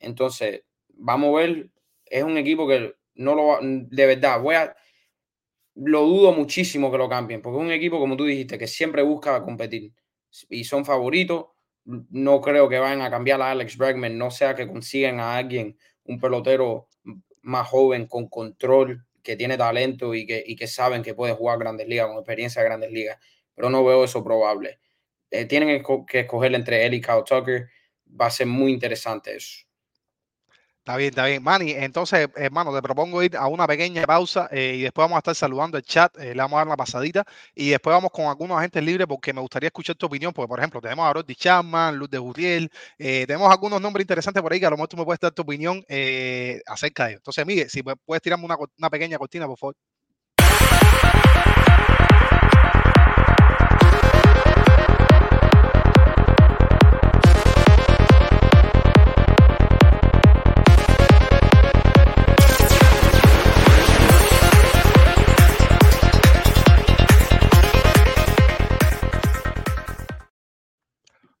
Entonces, 0.00 0.62
vamos 0.88 1.34
a 1.36 1.40
ver, 1.40 1.70
es 2.06 2.24
un 2.24 2.38
equipo 2.38 2.66
que 2.66 2.94
no 3.16 3.34
lo 3.34 3.46
va, 3.48 3.58
de 3.62 4.06
verdad, 4.06 4.40
voy 4.40 4.54
a, 4.54 4.74
lo 5.74 6.02
dudo 6.02 6.32
muchísimo 6.32 6.90
que 6.90 6.98
lo 6.98 7.08
cambien, 7.08 7.40
porque 7.42 7.58
es 7.58 7.64
un 7.64 7.72
equipo, 7.72 7.98
como 7.98 8.16
tú 8.16 8.24
dijiste, 8.24 8.58
que 8.58 8.66
siempre 8.66 9.02
busca 9.02 9.42
competir 9.42 9.92
y 10.48 10.64
son 10.64 10.84
favoritos. 10.84 11.46
No 11.84 12.40
creo 12.40 12.68
que 12.68 12.78
vayan 12.78 13.02
a 13.02 13.10
cambiar 13.10 13.40
a 13.40 13.50
Alex 13.52 13.76
Bregman, 13.76 14.18
no 14.18 14.30
sea 14.30 14.54
que 14.54 14.66
consigan 14.66 15.20
a 15.20 15.36
alguien, 15.36 15.78
un 16.04 16.18
pelotero 16.20 16.87
más 17.48 17.68
joven, 17.68 18.06
con 18.06 18.28
control, 18.28 19.04
que 19.22 19.36
tiene 19.36 19.56
talento 19.56 20.14
y 20.14 20.26
que, 20.26 20.42
y 20.46 20.56
que 20.56 20.66
saben 20.66 21.02
que 21.02 21.14
puede 21.14 21.34
jugar 21.34 21.58
grandes 21.58 21.88
ligas, 21.88 22.06
con 22.06 22.16
experiencia 22.16 22.62
de 22.62 22.68
grandes 22.68 22.92
ligas, 22.92 23.18
pero 23.54 23.70
no 23.70 23.84
veo 23.84 24.04
eso 24.04 24.22
probable. 24.22 24.78
Eh, 25.30 25.44
tienen 25.44 25.82
que 26.06 26.20
escoger 26.20 26.54
entre 26.54 26.86
él 26.86 26.94
y 26.94 27.00
Kyle 27.00 27.24
Tucker. 27.26 27.68
Va 28.20 28.26
a 28.26 28.30
ser 28.30 28.46
muy 28.46 28.72
interesante 28.72 29.36
eso. 29.36 29.67
Está 30.88 30.96
bien, 30.96 31.10
está 31.10 31.26
bien. 31.26 31.42
Manny, 31.42 31.72
entonces, 31.72 32.30
hermano, 32.34 32.74
te 32.74 32.80
propongo 32.80 33.22
ir 33.22 33.36
a 33.36 33.46
una 33.46 33.66
pequeña 33.66 34.06
pausa 34.06 34.48
eh, 34.50 34.76
y 34.78 34.82
después 34.84 35.02
vamos 35.04 35.16
a 35.16 35.18
estar 35.18 35.34
saludando 35.34 35.76
el 35.76 35.82
chat, 35.84 36.16
eh, 36.18 36.34
le 36.34 36.40
vamos 36.40 36.54
a 36.54 36.60
dar 36.60 36.66
una 36.66 36.78
pasadita 36.78 37.24
y 37.54 37.68
después 37.68 37.92
vamos 37.92 38.10
con 38.10 38.24
algunos 38.24 38.56
agentes 38.56 38.82
libres 38.82 39.06
porque 39.06 39.34
me 39.34 39.42
gustaría 39.42 39.66
escuchar 39.66 39.96
tu 39.96 40.06
opinión, 40.06 40.32
porque 40.32 40.48
por 40.48 40.58
ejemplo 40.58 40.80
tenemos 40.80 41.04
a 41.06 41.12
Roddy 41.12 41.34
Chapman, 41.34 41.94
Luz 41.94 42.08
de 42.08 42.16
Gutiel, 42.16 42.70
eh, 42.96 43.24
tenemos 43.26 43.50
algunos 43.52 43.82
nombres 43.82 44.04
interesantes 44.04 44.42
por 44.42 44.50
ahí 44.50 44.60
que 44.60 44.66
a 44.66 44.70
lo 44.70 44.76
mejor 44.76 44.88
tú 44.88 44.96
me 44.96 45.04
puedes 45.04 45.20
dar 45.20 45.32
tu 45.32 45.42
opinión 45.42 45.84
acerca 46.66 47.04
de 47.04 47.10
ellos. 47.10 47.20
Entonces, 47.20 47.44
Miguel, 47.44 47.68
si 47.68 47.82
puedes 47.82 48.22
tirarme 48.22 48.46
una, 48.46 48.56
una 48.78 48.88
pequeña 48.88 49.18
cortina, 49.18 49.46
por 49.46 49.58
favor. 49.58 49.74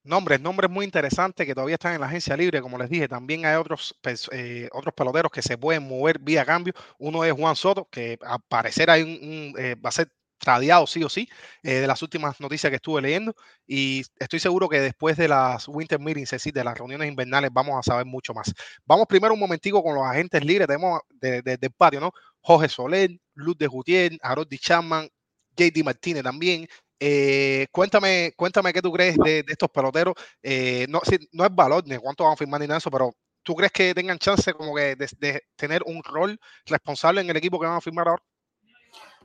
Nombres, 0.08 0.40
nombres 0.40 0.70
muy 0.70 0.86
interesantes 0.86 1.46
que 1.46 1.54
todavía 1.54 1.74
están 1.74 1.92
en 1.94 2.00
la 2.00 2.06
agencia 2.06 2.34
libre, 2.34 2.62
como 2.62 2.78
les 2.78 2.88
dije, 2.88 3.08
también 3.08 3.44
hay 3.44 3.56
otros, 3.56 3.94
eh, 4.32 4.66
otros 4.72 4.94
peloteros 4.94 5.30
que 5.30 5.42
se 5.42 5.58
pueden 5.58 5.86
mover 5.86 6.18
vía 6.18 6.46
cambio. 6.46 6.72
Uno 6.98 7.24
es 7.24 7.32
Juan 7.34 7.54
Soto, 7.54 7.86
que 7.90 8.18
al 8.22 8.38
parecer 8.48 8.88
hay 8.88 9.02
un, 9.02 9.10
un 9.10 9.54
eh, 9.58 9.74
va 9.74 9.90
a 9.90 9.92
ser 9.92 10.08
tradeado 10.38 10.86
sí 10.86 11.04
o 11.04 11.10
sí, 11.10 11.28
eh, 11.62 11.74
de 11.80 11.86
las 11.86 12.00
últimas 12.00 12.40
noticias 12.40 12.70
que 12.70 12.76
estuve 12.76 13.02
leyendo, 13.02 13.34
y 13.66 14.02
estoy 14.18 14.38
seguro 14.38 14.66
que 14.68 14.80
después 14.80 15.16
de 15.18 15.28
las 15.28 15.68
Winter 15.68 16.00
Meetings, 16.00 16.32
es 16.32 16.42
decir, 16.42 16.54
de 16.54 16.64
las 16.64 16.78
reuniones 16.78 17.06
invernales, 17.08 17.50
vamos 17.52 17.76
a 17.78 17.82
saber 17.82 18.06
mucho 18.06 18.32
más. 18.32 18.54
Vamos 18.86 19.06
primero 19.06 19.34
un 19.34 19.40
momentico 19.40 19.82
con 19.82 19.94
los 19.94 20.04
agentes 20.04 20.42
libres, 20.42 20.68
tenemos 20.68 21.00
de, 21.10 21.42
de, 21.42 21.58
del 21.58 21.72
patio, 21.72 22.00
¿no? 22.00 22.12
Jorge 22.40 22.68
Soler, 22.70 23.10
Luz 23.34 23.58
de 23.58 23.66
Gutiérrez, 23.66 24.18
Harold 24.22 24.48
Chapman, 24.58 25.08
JD 25.56 25.84
Martínez 25.84 26.22
también, 26.22 26.66
eh, 27.00 27.66
cuéntame, 27.70 28.32
cuéntame 28.36 28.72
qué 28.72 28.82
tú 28.82 28.92
crees 28.92 29.16
de, 29.16 29.42
de 29.42 29.52
estos 29.52 29.70
peloteros. 29.70 30.14
Eh, 30.42 30.86
no, 30.88 31.00
si, 31.04 31.18
no 31.32 31.44
es 31.44 31.54
valor 31.54 31.84
ni 31.86 31.96
cuánto 31.96 32.24
van 32.24 32.32
a 32.32 32.36
firmar 32.36 32.60
ni 32.60 32.66
nada 32.66 32.76
de 32.76 32.78
eso, 32.78 32.90
pero 32.90 33.14
¿tú 33.42 33.54
crees 33.54 33.72
que 33.72 33.94
tengan 33.94 34.18
chance 34.18 34.52
como 34.52 34.74
que 34.74 34.96
de, 34.96 35.08
de, 35.18 35.42
tener 35.56 35.82
un 35.86 36.02
rol 36.02 36.38
responsable 36.66 37.20
en 37.20 37.30
el 37.30 37.36
equipo 37.36 37.58
que 37.60 37.66
van 37.66 37.76
a 37.76 37.80
firmar 37.80 38.08
ahora? 38.08 38.22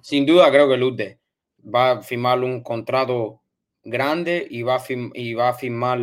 Sin 0.01 0.25
duda 0.25 0.51
creo 0.51 0.67
que 0.67 0.77
Lute 0.77 1.19
va 1.63 1.91
a 1.91 2.01
firmar 2.01 2.39
un 2.39 2.61
contrato 2.61 3.41
grande 3.83 4.45
y 4.49 4.61
va, 4.61 4.75
a 4.75 4.79
firm, 4.79 5.11
y 5.13 5.33
va 5.33 5.49
a 5.49 5.53
firmar 5.53 5.99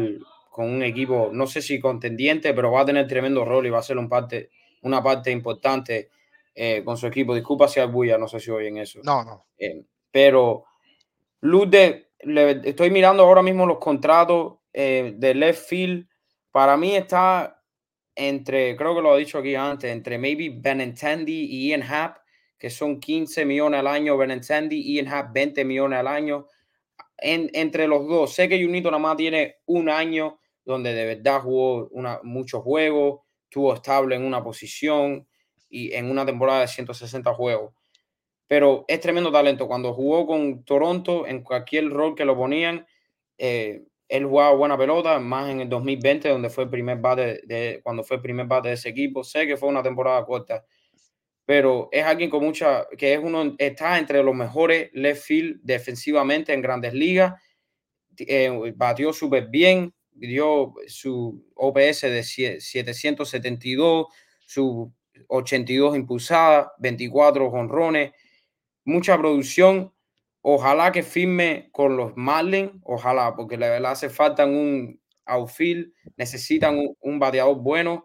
con 0.50 0.68
un 0.68 0.82
equipo, 0.82 1.30
no 1.32 1.46
sé 1.46 1.62
si 1.62 1.78
contendiente, 1.78 2.52
pero 2.52 2.72
va 2.72 2.82
a 2.82 2.86
tener 2.86 3.06
tremendo 3.06 3.44
rol 3.44 3.66
y 3.66 3.70
va 3.70 3.78
a 3.78 3.82
ser 3.82 3.98
un 3.98 4.08
parte, 4.08 4.50
una 4.82 5.02
parte 5.02 5.30
importante 5.30 6.10
eh, 6.54 6.82
con 6.84 6.96
su 6.96 7.06
equipo. 7.06 7.34
Disculpa 7.34 7.68
si 7.68 7.80
hay 7.80 7.86
bulla, 7.86 8.18
no 8.18 8.26
sé 8.26 8.40
si 8.40 8.50
oyen 8.50 8.78
eso. 8.78 9.00
No, 9.02 9.24
no. 9.24 9.46
Eh, 9.56 9.84
pero 10.10 10.64
Luz 11.42 11.70
de, 11.70 12.10
le, 12.20 12.60
estoy 12.68 12.90
mirando 12.90 13.22
ahora 13.22 13.42
mismo 13.42 13.66
los 13.66 13.78
contratos 13.78 14.58
eh, 14.72 15.14
de 15.16 15.34
left 15.34 15.68
field. 15.68 16.06
Para 16.50 16.76
mí 16.76 16.94
está 16.94 17.62
entre, 18.14 18.76
creo 18.76 18.94
que 18.94 19.02
lo 19.02 19.16
he 19.16 19.20
dicho 19.20 19.38
aquí 19.38 19.54
antes, 19.54 19.90
entre 19.90 20.18
maybe 20.18 20.50
Benintendi 20.54 21.46
y 21.50 21.68
Ian 21.68 21.82
Happ, 21.82 22.18
que 22.58 22.68
son 22.68 23.00
15 23.00 23.46
millones 23.46 23.80
al 23.80 23.86
año, 23.86 24.18
Benintendi, 24.18 24.82
Ian 24.94 25.08
Happ 25.08 25.32
20 25.32 25.64
millones 25.64 25.98
al 25.98 26.08
año. 26.08 26.46
En, 27.16 27.50
entre 27.54 27.86
los 27.86 28.06
dos, 28.06 28.34
sé 28.34 28.48
que 28.48 28.62
Junito 28.62 28.90
nada 28.90 29.02
más 29.02 29.16
tiene 29.16 29.56
un 29.66 29.88
año 29.88 30.38
donde 30.64 30.92
de 30.92 31.06
verdad 31.06 31.40
jugó 31.40 31.88
una, 31.88 32.20
muchos 32.22 32.62
juegos, 32.62 33.20
estuvo 33.44 33.74
estable 33.74 34.16
en 34.16 34.24
una 34.24 34.42
posición 34.42 35.26
y 35.68 35.92
en 35.92 36.10
una 36.10 36.26
temporada 36.26 36.60
de 36.60 36.68
160 36.68 37.32
juegos 37.34 37.72
pero 38.50 38.84
es 38.88 38.98
tremendo 38.98 39.30
talento. 39.30 39.68
Cuando 39.68 39.94
jugó 39.94 40.26
con 40.26 40.64
Toronto, 40.64 41.24
en 41.24 41.44
cualquier 41.44 41.88
rol 41.88 42.16
que 42.16 42.24
lo 42.24 42.36
ponían, 42.36 42.84
eh, 43.38 43.84
él 44.08 44.26
jugaba 44.26 44.56
buena 44.56 44.76
pelota, 44.76 45.20
más 45.20 45.50
en 45.50 45.60
el 45.60 45.68
2020, 45.68 46.28
donde 46.28 46.50
fue 46.50 46.64
el 46.64 46.70
primer 46.70 46.98
bate 46.98 47.42
de, 47.44 47.78
cuando 47.84 48.02
fue 48.02 48.16
el 48.16 48.22
primer 48.22 48.46
bate 48.46 48.66
de 48.66 48.74
ese 48.74 48.88
equipo. 48.88 49.22
Sé 49.22 49.46
que 49.46 49.56
fue 49.56 49.68
una 49.68 49.84
temporada 49.84 50.24
corta, 50.24 50.64
pero 51.46 51.88
es 51.92 52.02
alguien 52.02 52.28
con 52.28 52.42
mucha, 52.42 52.88
que 52.98 53.14
es 53.14 53.20
uno, 53.22 53.54
está 53.56 53.96
entre 54.00 54.20
los 54.20 54.34
mejores 54.34 54.90
left 54.94 55.22
field 55.22 55.60
defensivamente 55.62 56.52
en 56.52 56.60
grandes 56.60 56.92
ligas. 56.92 57.40
Eh, 58.18 58.72
batió 58.74 59.12
súper 59.12 59.46
bien, 59.46 59.94
dio 60.10 60.74
su 60.88 61.46
OPS 61.54 62.00
de 62.00 62.24
772, 62.24 64.06
su 64.44 64.92
82 65.28 65.94
impulsadas, 65.94 66.66
24 66.80 67.48
jonrones 67.48 68.10
mucha 68.84 69.16
producción. 69.18 69.92
Ojalá 70.42 70.90
que 70.92 71.02
firme 71.02 71.68
con 71.72 71.96
los 71.96 72.16
Marlins, 72.16 72.72
ojalá, 72.84 73.34
porque 73.36 73.58
le 73.58 73.66
hace 73.66 74.08
falta 74.08 74.46
un 74.46 75.00
outfield, 75.26 75.92
necesitan 76.16 76.78
un, 76.78 76.96
un, 77.00 77.18
bateador 77.18 77.56
bueno 77.58 78.04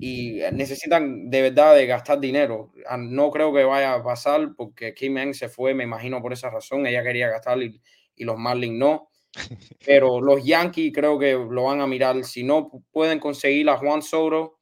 y 0.00 0.40
necesitan 0.52 1.30
de 1.30 1.42
verdad 1.42 1.74
de 1.76 1.86
gastar 1.86 2.20
dinero. 2.20 2.72
Ah, 2.88 2.96
no 2.96 3.30
creo 3.30 3.52
que 3.52 3.64
vaya 3.64 3.94
a 3.94 4.02
pasar 4.02 4.50
porque 4.56 4.94
Kim 4.94 5.32
se 5.32 5.48
fue, 5.48 5.74
me 5.74 5.84
imagino 5.84 6.20
por 6.20 6.32
esa 6.32 6.50
razón, 6.50 6.86
ella 6.86 7.02
quería 7.02 7.28
gastar 7.28 7.62
y, 7.62 7.80
y 8.16 8.24
los 8.24 8.36
Marlins 8.36 8.78
no. 8.78 9.08
Pero 9.86 10.20
los 10.20 10.44
Yankees 10.44 10.92
creo 10.94 11.18
que 11.18 11.32
lo 11.32 11.64
van 11.64 11.80
a 11.80 11.86
mirar. 11.86 12.22
Si 12.24 12.42
no 12.42 12.70
pueden 12.90 13.18
conseguir 13.18 13.68
a 13.70 13.76
Juan 13.76 14.02
Soto, 14.02 14.58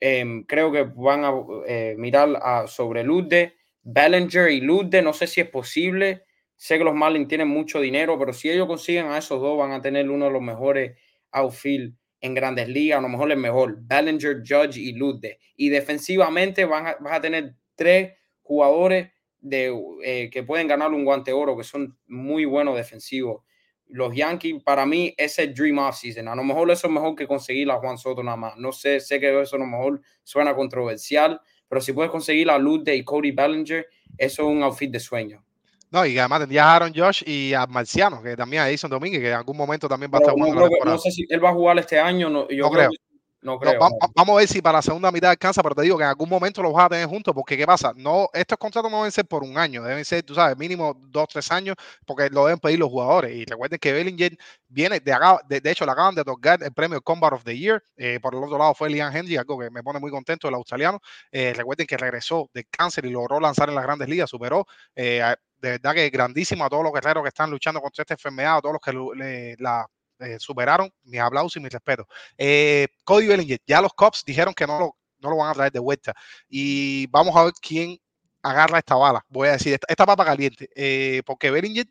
eh, 0.00 0.44
creo 0.46 0.72
que 0.72 0.82
van 0.82 1.24
a 1.24 1.32
eh, 1.66 1.94
mirar 1.96 2.38
a, 2.42 2.66
sobre 2.66 3.04
Lude 3.04 3.54
Bellinger 3.84 4.50
y 4.50 4.60
Lude, 4.60 5.02
no 5.02 5.12
sé 5.12 5.26
si 5.26 5.40
es 5.40 5.48
posible. 5.48 6.24
Sé 6.56 6.78
que 6.78 6.84
los 6.84 6.94
Marlins 6.94 7.28
tienen 7.28 7.48
mucho 7.48 7.80
dinero, 7.80 8.18
pero 8.18 8.32
si 8.32 8.50
ellos 8.50 8.66
consiguen 8.66 9.06
a 9.06 9.18
esos 9.18 9.40
dos, 9.40 9.58
van 9.58 9.72
a 9.72 9.80
tener 9.80 10.08
uno 10.10 10.26
de 10.26 10.30
los 10.30 10.42
mejores 10.42 10.98
outfield 11.30 11.94
en 12.20 12.34
grandes 12.34 12.68
ligas, 12.68 12.98
a 12.98 13.02
lo 13.02 13.08
mejor 13.08 13.30
el 13.30 13.38
mejor. 13.38 13.76
Bellinger, 13.80 14.38
Judge 14.38 14.78
y 14.78 14.92
Lude. 14.94 15.38
Y 15.56 15.68
defensivamente 15.68 16.64
van 16.64 16.86
a, 16.86 16.96
vas 17.00 17.18
a 17.18 17.20
tener 17.20 17.54
tres 17.74 18.14
jugadores 18.42 19.12
de, 19.40 19.78
eh, 20.02 20.30
que 20.30 20.42
pueden 20.42 20.66
ganar 20.66 20.90
un 20.92 21.04
guante 21.04 21.32
oro, 21.32 21.56
que 21.56 21.64
son 21.64 21.98
muy 22.06 22.46
buenos 22.46 22.76
defensivos. 22.76 23.42
Los 23.88 24.14
Yankees, 24.14 24.62
para 24.62 24.86
mí, 24.86 25.14
es 25.18 25.36
Dream 25.54 25.78
Off 25.78 25.96
Season. 25.96 26.26
A 26.28 26.34
lo 26.34 26.42
mejor 26.42 26.70
eso 26.70 26.86
es 26.86 26.92
mejor 26.92 27.14
que 27.14 27.26
conseguir 27.26 27.70
a 27.70 27.76
Juan 27.76 27.98
Soto 27.98 28.22
nada 28.22 28.38
más. 28.38 28.56
No 28.56 28.72
sé, 28.72 29.00
sé 29.00 29.20
que 29.20 29.42
eso 29.42 29.56
a 29.56 29.58
lo 29.58 29.66
mejor 29.66 30.00
suena 30.22 30.54
controversial, 30.54 31.38
pero 31.74 31.82
si 31.82 31.92
puedes 31.92 32.12
conseguir 32.12 32.46
la 32.46 32.56
luz 32.56 32.84
de 32.84 33.04
Cody 33.04 33.32
Bellinger, 33.32 33.84
eso 34.16 34.42
es 34.42 34.48
un 34.48 34.62
outfit 34.62 34.92
de 34.92 35.00
sueño. 35.00 35.42
No, 35.90 36.06
y 36.06 36.16
además 36.16 36.38
tendrías 36.38 36.64
a 36.64 36.76
Aaron 36.76 36.92
Josh 36.94 37.24
y 37.26 37.52
a 37.52 37.66
Marciano, 37.66 38.22
que 38.22 38.36
también 38.36 38.62
a 38.62 38.68
Edison 38.68 38.88
Domínguez, 38.88 39.20
que 39.20 39.30
en 39.30 39.34
algún 39.34 39.56
momento 39.56 39.88
también 39.88 40.08
va 40.08 40.18
a 40.18 40.20
estar 40.20 40.34
jugando. 40.34 40.68
No, 40.84 40.92
no 40.92 40.98
sé 40.98 41.10
si 41.10 41.26
él 41.28 41.44
va 41.44 41.50
a 41.50 41.52
jugar 41.52 41.76
este 41.80 41.98
año. 41.98 42.30
No, 42.30 42.48
yo 42.48 42.66
no 42.66 42.70
creo. 42.70 42.90
creo. 42.90 43.00
No 43.44 43.58
creo. 43.58 43.78
va- 43.78 43.90
no. 43.90 43.98
va- 43.98 44.08
vamos 44.14 44.34
a 44.34 44.38
ver 44.38 44.48
si 44.48 44.62
para 44.62 44.78
la 44.78 44.82
segunda 44.82 45.12
mitad 45.12 45.30
alcanza, 45.30 45.62
pero 45.62 45.74
te 45.74 45.82
digo 45.82 45.98
que 45.98 46.02
en 46.04 46.08
algún 46.08 46.30
momento 46.30 46.62
los 46.62 46.72
vas 46.72 46.86
a 46.86 46.88
tener 46.88 47.06
juntos, 47.06 47.34
porque 47.34 47.56
¿qué 47.58 47.66
pasa? 47.66 47.92
No, 47.94 48.28
estos 48.32 48.56
contratos 48.56 48.90
no 48.90 48.96
deben 48.98 49.12
ser 49.12 49.26
por 49.26 49.42
un 49.44 49.58
año, 49.58 49.82
deben 49.82 50.02
ser, 50.04 50.22
tú 50.22 50.34
sabes, 50.34 50.56
mínimo 50.56 50.94
dos, 50.98 51.28
tres 51.28 51.52
años, 51.52 51.76
porque 52.06 52.30
lo 52.30 52.46
deben 52.46 52.58
pedir 52.58 52.78
los 52.78 52.88
jugadores. 52.88 53.36
Y 53.36 53.44
recuerden 53.44 53.78
que 53.78 53.92
Bellinger 53.92 54.36
viene, 54.66 54.98
de, 54.98 55.12
acá- 55.12 55.40
de, 55.46 55.60
de 55.60 55.70
hecho, 55.70 55.84
le 55.84 55.92
acaban 55.92 56.14
de 56.14 56.22
otorgar 56.22 56.62
el 56.62 56.72
premio 56.72 57.02
Combat 57.02 57.34
of 57.34 57.44
the 57.44 57.56
Year. 57.56 57.82
eh, 57.96 58.18
por 58.20 58.34
el 58.34 58.42
otro 58.42 58.56
lado 58.58 58.74
fue 58.74 58.88
Liam 58.88 59.14
Henry, 59.14 59.36
algo 59.36 59.58
que 59.58 59.70
me 59.70 59.82
pone 59.82 60.00
muy 60.00 60.10
contento, 60.10 60.48
el 60.48 60.54
australiano. 60.54 61.00
Eh, 61.30 61.52
recuerden 61.54 61.86
que 61.86 61.96
regresó 61.98 62.48
del 62.54 62.66
cáncer 62.70 63.04
y 63.04 63.10
logró 63.10 63.38
lanzar 63.40 63.68
en 63.68 63.74
las 63.74 63.84
grandes 63.84 64.08
ligas, 64.08 64.30
superó. 64.30 64.66
eh, 64.96 65.22
a- 65.22 65.38
de 65.60 65.70
verdad 65.72 65.94
que 65.94 66.08
grandísimo 66.10 66.64
a 66.64 66.68
todos 66.70 66.82
los 66.82 66.92
guerreros 66.92 67.22
que 67.22 67.28
están 67.28 67.50
luchando 67.50 67.80
contra 67.80 68.02
esta 68.02 68.14
enfermedad, 68.14 68.56
a 68.56 68.60
todos 68.62 68.72
los 68.74 68.80
que 68.82 69.18
le- 69.18 69.56
la 69.58 69.86
eh, 70.26 70.38
superaron, 70.38 70.90
mis 71.04 71.20
aplausos 71.20 71.56
y 71.56 71.60
mis 71.60 71.72
respetos. 71.72 72.06
Eh, 72.38 72.88
Cody 73.04 73.26
Bellinger, 73.26 73.60
ya 73.66 73.80
los 73.80 73.92
Cops 73.94 74.24
dijeron 74.24 74.54
que 74.54 74.66
no 74.66 74.78
lo, 74.78 74.96
no 75.20 75.30
lo 75.30 75.36
van 75.36 75.50
a 75.50 75.54
traer 75.54 75.72
de 75.72 75.80
vuelta. 75.80 76.14
Y 76.48 77.06
vamos 77.08 77.34
a 77.36 77.44
ver 77.44 77.52
quién 77.60 77.98
agarra 78.42 78.78
esta 78.78 78.94
bala. 78.96 79.24
Voy 79.28 79.48
a 79.48 79.52
decir, 79.52 79.74
esta, 79.74 79.86
esta 79.88 80.06
papa 80.06 80.24
caliente. 80.24 80.68
eh, 80.74 81.22
porque 81.26 81.50
Bellinger, 81.50 81.86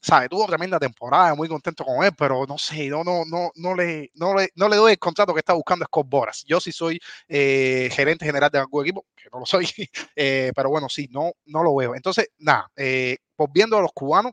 sabe, 0.00 0.28
tuvo 0.28 0.46
tremenda 0.46 0.78
temporada, 0.78 1.34
muy 1.34 1.48
contento 1.48 1.84
con 1.84 2.04
él, 2.04 2.12
pero 2.16 2.46
no 2.46 2.58
sé, 2.58 2.88
no, 2.88 3.02
no, 3.04 3.24
no, 3.24 3.50
no, 3.56 3.74
le, 3.74 4.10
no, 4.14 4.34
le, 4.34 4.48
no 4.54 4.68
le 4.68 4.76
doy 4.76 4.92
el 4.92 4.98
contrato 4.98 5.34
que 5.34 5.40
está 5.40 5.52
buscando 5.54 5.84
Scott 5.86 6.08
Boras. 6.08 6.44
Yo 6.46 6.60
sí 6.60 6.72
soy 6.72 7.00
eh, 7.28 7.88
gerente 7.92 8.24
general 8.24 8.50
de 8.50 8.58
algún 8.58 8.84
equipo, 8.84 9.06
que 9.16 9.28
no 9.32 9.40
lo 9.40 9.46
soy, 9.46 9.68
eh, 10.16 10.52
pero 10.54 10.70
bueno, 10.70 10.88
sí, 10.88 11.08
no, 11.10 11.32
no 11.46 11.62
lo 11.62 11.74
veo. 11.74 11.94
Entonces, 11.94 12.28
nada, 12.38 12.70
eh, 12.76 13.18
volviendo 13.36 13.76
a 13.78 13.82
los 13.82 13.92
cubanos, 13.92 14.32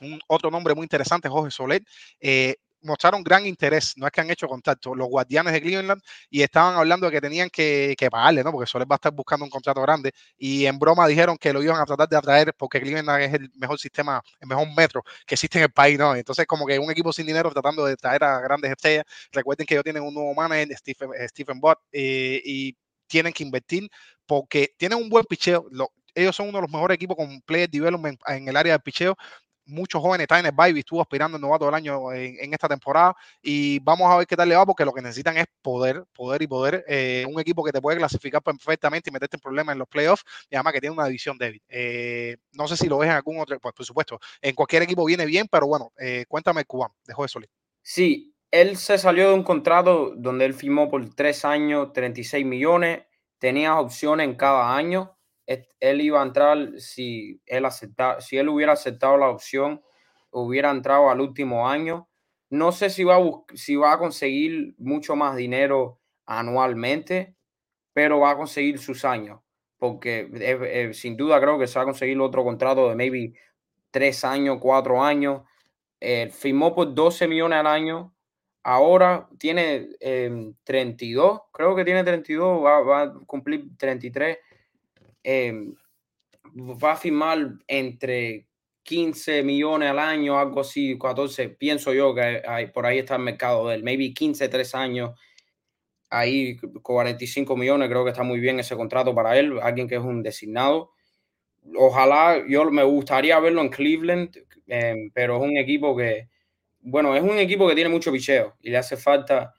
un 0.00 0.20
otro 0.28 0.50
nombre 0.50 0.74
muy 0.74 0.84
interesante, 0.84 1.28
Jorge 1.28 1.50
Soler, 1.50 1.82
eh, 2.20 2.56
mostraron 2.82 3.22
gran 3.22 3.46
interés, 3.46 3.94
no 3.96 4.06
es 4.06 4.12
que 4.12 4.20
han 4.20 4.30
hecho 4.30 4.46
contacto, 4.46 4.94
los 4.94 5.08
guardianes 5.08 5.52
de 5.52 5.60
Cleveland 5.60 6.00
y 6.30 6.42
estaban 6.42 6.76
hablando 6.76 7.06
de 7.06 7.12
que 7.12 7.20
tenían 7.20 7.50
que, 7.50 7.94
que 7.98 8.10
pagarle, 8.10 8.44
¿no? 8.44 8.52
Porque 8.52 8.66
Soler 8.66 8.90
va 8.90 8.94
a 8.94 8.98
estar 8.98 9.12
buscando 9.12 9.44
un 9.44 9.50
contrato 9.50 9.80
grande 9.82 10.12
y 10.36 10.66
en 10.66 10.78
broma 10.78 11.06
dijeron 11.06 11.36
que 11.36 11.52
lo 11.52 11.62
iban 11.62 11.80
a 11.80 11.84
tratar 11.84 12.08
de 12.08 12.16
atraer 12.16 12.54
porque 12.56 12.80
Cleveland 12.80 13.22
es 13.22 13.34
el 13.34 13.50
mejor 13.54 13.78
sistema, 13.78 14.22
el 14.40 14.48
mejor 14.48 14.68
metro 14.76 15.02
que 15.26 15.34
existe 15.34 15.58
en 15.58 15.64
el 15.64 15.72
país, 15.72 15.98
¿no? 15.98 16.14
Entonces 16.14 16.46
como 16.46 16.66
que 16.66 16.78
un 16.78 16.90
equipo 16.90 17.12
sin 17.12 17.26
dinero 17.26 17.50
tratando 17.50 17.84
de 17.84 17.96
traer 17.96 18.22
a 18.24 18.40
grandes 18.40 18.70
estrellas, 18.70 19.04
recuerden 19.32 19.66
que 19.66 19.74
ellos 19.74 19.84
tienen 19.84 20.02
un 20.02 20.14
nuevo 20.14 20.34
manager, 20.34 20.76
Stephen, 20.76 21.10
eh, 21.18 21.28
Stephen 21.28 21.60
Bott, 21.60 21.78
eh, 21.92 22.40
y 22.44 22.76
tienen 23.06 23.32
que 23.32 23.42
invertir 23.42 23.88
porque 24.26 24.74
tienen 24.76 24.98
un 24.98 25.08
buen 25.08 25.24
picheo, 25.24 25.66
lo, 25.70 25.90
ellos 26.14 26.36
son 26.36 26.48
uno 26.48 26.58
de 26.58 26.62
los 26.62 26.70
mejores 26.70 26.94
equipos 26.96 27.16
con 27.16 27.40
player 27.42 27.70
development 27.70 28.20
en 28.26 28.48
el 28.48 28.56
área 28.56 28.74
del 28.74 28.82
picheo, 28.82 29.16
muchos 29.68 30.00
jóvenes, 30.00 30.26
Tyner 30.26 30.52
Baby 30.52 30.80
estuvo 30.80 31.00
aspirando 31.00 31.36
al 31.36 31.40
novato 31.40 31.66
del 31.66 31.74
año 31.74 32.12
en, 32.12 32.52
esta 32.52 32.68
temporada 32.68 33.14
y 33.42 33.78
vamos 33.80 34.10
a 34.10 34.16
ver 34.16 34.26
qué 34.26 34.36
tal 34.36 34.48
le 34.48 34.56
va 34.56 34.66
porque 34.66 34.84
lo 34.84 34.92
que 34.92 35.02
necesitan 35.02 35.36
es 35.36 35.46
poder, 35.62 36.04
poder 36.14 36.42
y 36.42 36.46
poder. 36.46 36.84
Eh, 36.88 37.24
un 37.28 37.38
equipo 37.40 37.62
que 37.62 37.72
te 37.72 37.80
puede 37.80 37.98
clasificar 37.98 38.42
perfectamente 38.42 39.10
y 39.10 39.12
meterte 39.12 39.36
en 39.36 39.40
problemas 39.40 39.74
en 39.74 39.78
los 39.78 39.88
playoffs 39.88 40.24
y 40.50 40.56
además 40.56 40.72
que 40.72 40.80
tiene 40.80 40.94
una 40.94 41.06
división 41.06 41.38
débil. 41.38 41.62
Eh, 41.68 42.36
no 42.52 42.66
sé 42.66 42.76
si 42.76 42.88
lo 42.88 42.98
ves 42.98 43.10
en 43.10 43.16
algún 43.16 43.38
otro, 43.38 43.58
pues 43.60 43.74
por 43.74 43.84
supuesto, 43.84 44.18
en 44.40 44.54
cualquier 44.54 44.82
equipo 44.82 45.04
viene 45.04 45.26
bien, 45.26 45.46
pero 45.50 45.66
bueno, 45.66 45.92
eh, 45.98 46.24
cuéntame 46.28 46.62
el 46.62 46.66
cubano, 46.66 46.94
dejó 47.06 47.22
de 47.22 47.28
Solís. 47.28 47.50
Sí, 47.82 48.34
él 48.50 48.76
se 48.76 48.98
salió 48.98 49.28
de 49.28 49.34
un 49.34 49.42
contrato 49.42 50.14
donde 50.16 50.46
él 50.46 50.54
firmó 50.54 50.90
por 50.90 51.14
tres 51.14 51.44
años, 51.44 51.92
36 51.92 52.44
millones, 52.46 53.02
tenía 53.38 53.78
opciones 53.78 54.24
en 54.26 54.34
cada 54.34 54.74
año 54.74 55.17
él 55.80 56.00
iba 56.02 56.20
a 56.20 56.26
entrar 56.26 56.78
si 56.78 57.40
él 57.46 57.64
acepta, 57.64 58.20
si 58.20 58.36
él 58.36 58.48
hubiera 58.48 58.72
aceptado 58.72 59.16
la 59.16 59.30
opción, 59.30 59.82
hubiera 60.30 60.70
entrado 60.70 61.10
al 61.10 61.20
último 61.20 61.68
año. 61.68 62.08
No 62.50 62.72
sé 62.72 62.90
si 62.90 63.04
va 63.04 63.16
a, 63.16 63.20
si 63.54 63.76
va 63.76 63.92
a 63.92 63.98
conseguir 63.98 64.74
mucho 64.78 65.16
más 65.16 65.36
dinero 65.36 66.00
anualmente, 66.26 67.34
pero 67.92 68.20
va 68.20 68.32
a 68.32 68.36
conseguir 68.36 68.78
sus 68.78 69.04
años, 69.04 69.40
porque 69.78 70.30
eh, 70.34 70.58
eh, 70.62 70.94
sin 70.94 71.16
duda 71.16 71.40
creo 71.40 71.58
que 71.58 71.66
se 71.66 71.78
va 71.78 71.82
a 71.82 71.86
conseguir 71.86 72.20
otro 72.20 72.44
contrato 72.44 72.88
de 72.88 72.94
maybe 72.94 73.34
tres 73.90 74.24
años, 74.24 74.58
cuatro 74.60 75.02
años. 75.02 75.42
Eh, 76.00 76.30
firmó 76.30 76.74
por 76.74 76.94
12 76.94 77.26
millones 77.26 77.58
al 77.58 77.66
año. 77.66 78.14
Ahora 78.62 79.28
tiene 79.38 79.88
32, 80.64 81.40
creo 81.52 81.74
que 81.74 81.84
tiene 81.84 82.04
32, 82.04 82.62
va, 82.62 82.80
va 82.80 83.02
a 83.02 83.14
cumplir 83.26 83.64
33 83.78 84.36
eh, 85.30 85.52
va 86.56 86.92
a 86.92 86.96
firmar 86.96 87.52
entre 87.66 88.46
15 88.82 89.42
millones 89.42 89.90
al 89.90 89.98
año, 89.98 90.38
algo 90.38 90.62
así, 90.62 90.96
14, 90.98 91.50
pienso 91.50 91.92
yo 91.92 92.14
que 92.14 92.42
por 92.72 92.86
ahí 92.86 93.00
está 93.00 93.16
el 93.16 93.22
mercado 93.22 93.68
de 93.68 93.74
él, 93.74 93.82
maybe 93.82 94.14
15, 94.14 94.48
3 94.48 94.74
años, 94.74 95.10
ahí 96.08 96.56
45 96.80 97.58
millones, 97.58 97.90
creo 97.90 98.04
que 98.04 98.12
está 98.12 98.22
muy 98.22 98.40
bien 98.40 98.58
ese 98.58 98.74
contrato 98.74 99.14
para 99.14 99.38
él, 99.38 99.58
alguien 99.60 99.86
que 99.86 99.96
es 99.96 100.00
un 100.00 100.22
designado. 100.22 100.92
Ojalá, 101.76 102.42
yo 102.48 102.70
me 102.70 102.84
gustaría 102.84 103.38
verlo 103.38 103.60
en 103.60 103.68
Cleveland, 103.68 104.34
eh, 104.66 105.10
pero 105.12 105.36
es 105.36 105.42
un 105.42 105.58
equipo 105.58 105.94
que, 105.94 106.30
bueno, 106.80 107.14
es 107.14 107.22
un 107.22 107.38
equipo 107.38 107.68
que 107.68 107.74
tiene 107.74 107.90
mucho 107.90 108.10
picheo 108.10 108.56
y 108.62 108.70
le 108.70 108.78
hace 108.78 108.96
falta 108.96 109.52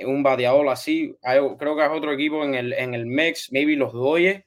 un 0.00 0.22
bateador 0.22 0.68
así. 0.68 1.16
Hay, 1.22 1.38
creo 1.58 1.76
que 1.76 1.82
es 1.82 1.90
otro 1.90 2.12
equipo 2.12 2.44
en 2.44 2.54
el, 2.54 2.74
en 2.74 2.92
el 2.92 3.06
mix, 3.06 3.50
maybe 3.50 3.74
los 3.74 3.94
Dodgers, 3.94 4.44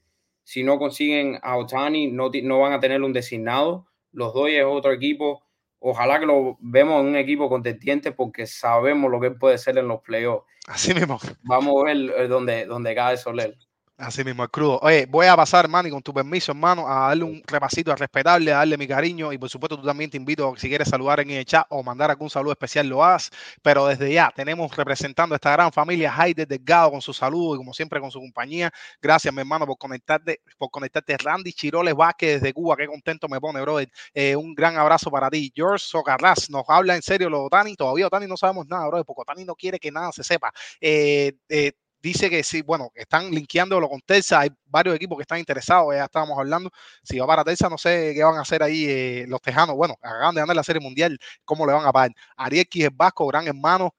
si 0.48 0.64
no 0.64 0.80
consiguen 0.80 1.40
a 1.44 1.58
Otani, 1.58 2.08
no, 2.08 2.32
no 2.44 2.60
van 2.60 2.72
a 2.72 2.80
tener 2.80 3.02
un 3.02 3.12
designado. 3.12 3.86
Los 4.14 4.34
Dodgers 4.34 4.60
es 4.60 4.66
otro 4.66 4.94
equipo. 4.94 5.44
Ojalá 5.80 6.22
que 6.22 6.26
lo 6.26 6.58
vemos 6.62 7.02
en 7.02 7.08
un 7.08 7.16
equipo 7.18 7.50
contendiente 7.50 8.14
porque 8.14 8.48
sabemos 8.48 9.12
lo 9.12 9.20
que 9.20 9.32
puede 9.32 9.58
ser 9.58 9.78
en 9.78 9.90
los 9.90 10.00
playoffs. 10.00 10.46
Así 10.66 10.94
mismo. 10.94 11.20
Vamos 11.44 11.84
a 11.84 11.88
ver 11.88 12.30
dónde, 12.30 12.66
dónde 12.66 12.96
cae 12.96 13.18
Soler. 13.18 13.58
Así 14.00 14.24
mismo, 14.24 14.44
el 14.44 14.52
crudo. 14.52 14.78
Oye, 14.84 15.08
voy 15.08 15.26
a 15.26 15.36
pasar, 15.36 15.68
Manny, 15.68 15.90
con 15.90 16.04
tu 16.04 16.14
permiso, 16.14 16.52
hermano, 16.52 16.88
a 16.88 17.08
darle 17.08 17.24
un 17.24 17.42
repasito 17.48 17.92
a 17.92 17.96
respetable, 17.96 18.54
a 18.54 18.58
darle 18.58 18.78
mi 18.78 18.88
cariño 18.88 19.34
y 19.34 19.40
por 19.40 19.50
supuesto 19.50 19.76
tú 19.76 19.84
también 19.88 20.12
te 20.12 20.18
invito, 20.18 20.54
si 20.56 20.70
quieres 20.70 20.88
saludar 20.90 21.20
en 21.22 21.32
el 21.32 21.44
chat 21.46 21.66
o 21.70 21.82
mandar 21.82 22.12
algún 22.12 22.30
saludo 22.30 22.52
especial, 22.52 22.86
lo 22.88 23.04
hagas. 23.04 23.32
Pero 23.64 23.88
desde 23.88 24.14
ya 24.14 24.32
tenemos 24.36 24.76
representando 24.76 25.34
a 25.34 25.38
esta 25.38 25.52
gran 25.52 25.72
familia, 25.72 26.12
Jaide 26.12 26.46
Delgado, 26.46 26.92
con 26.92 27.02
su 27.02 27.12
saludo 27.12 27.56
y 27.56 27.58
como 27.58 27.74
siempre 27.74 28.00
con 28.00 28.12
su 28.12 28.20
compañía. 28.20 28.72
Gracias, 29.02 29.34
mi 29.34 29.40
hermano, 29.40 29.66
por 29.66 29.80
conectarte, 29.80 30.42
por 30.60 30.70
conectarte. 30.70 31.18
Randy 31.18 31.52
Chiroles 31.54 31.96
Vázquez 31.96 32.40
desde 32.40 32.54
Cuba, 32.54 32.78
qué 32.78 32.86
contento 32.86 33.28
me 33.28 33.42
pone, 33.42 33.62
brother. 33.62 33.90
Eh, 34.14 34.36
un 34.36 34.54
gran 34.54 34.78
abrazo 34.78 35.10
para 35.10 35.28
ti. 35.32 35.52
George 35.56 35.84
Socarras 35.88 36.52
nos 36.52 36.66
habla 36.68 36.96
en 36.96 37.02
serio 37.02 37.32
lo 37.32 37.46
Otani. 37.46 37.76
Todavía 37.76 38.06
Otani 38.06 38.28
no 38.28 38.38
sabemos 38.38 38.68
nada, 38.68 38.86
brother, 38.90 39.06
porque 39.06 39.22
Otani 39.24 39.44
no 39.44 39.56
quiere 39.56 39.80
que 39.80 39.92
nada 39.92 40.12
se 40.12 40.24
sepa. 40.24 40.52
Eh, 40.80 41.34
eh, 41.50 41.72
dice 42.08 42.30
que 42.30 42.44
sí, 42.44 42.62
bueno, 42.62 42.92
están 42.96 43.32
linkeándolo 43.32 43.90
con 43.90 44.02
Telsa, 44.02 44.42
hay 44.42 44.50
varios 44.66 44.96
equipos 44.96 45.18
que 45.18 45.24
están 45.24 45.40
interesados, 45.40 45.94
ya 45.94 46.06
estábamos 46.06 46.38
hablando, 46.38 46.70
si 47.04 47.20
va 47.20 47.28
para 47.28 47.44
Telsa, 47.44 47.70
no 47.70 47.78
sé 47.78 48.14
qué 48.16 48.24
van 48.24 48.38
a 48.38 48.42
hacer 48.42 48.64
ahí 48.64 48.86
eh, 48.88 49.26
los 49.28 49.42
tejanos, 49.42 49.76
bueno, 49.76 49.96
acaban 50.02 50.36
de 50.36 50.42
ganar 50.42 50.56
la 50.56 50.64
Serie 50.64 50.82
Mundial, 50.82 51.18
¿cómo 51.46 51.66
le 51.66 51.74
van 51.74 51.86
a 51.86 51.92
pagar? 51.92 52.12
Ariel 52.38 52.68
Quijes 52.68 52.92
Vasco, 52.94 53.28
gran 53.28 53.48
hermano, 53.48 53.94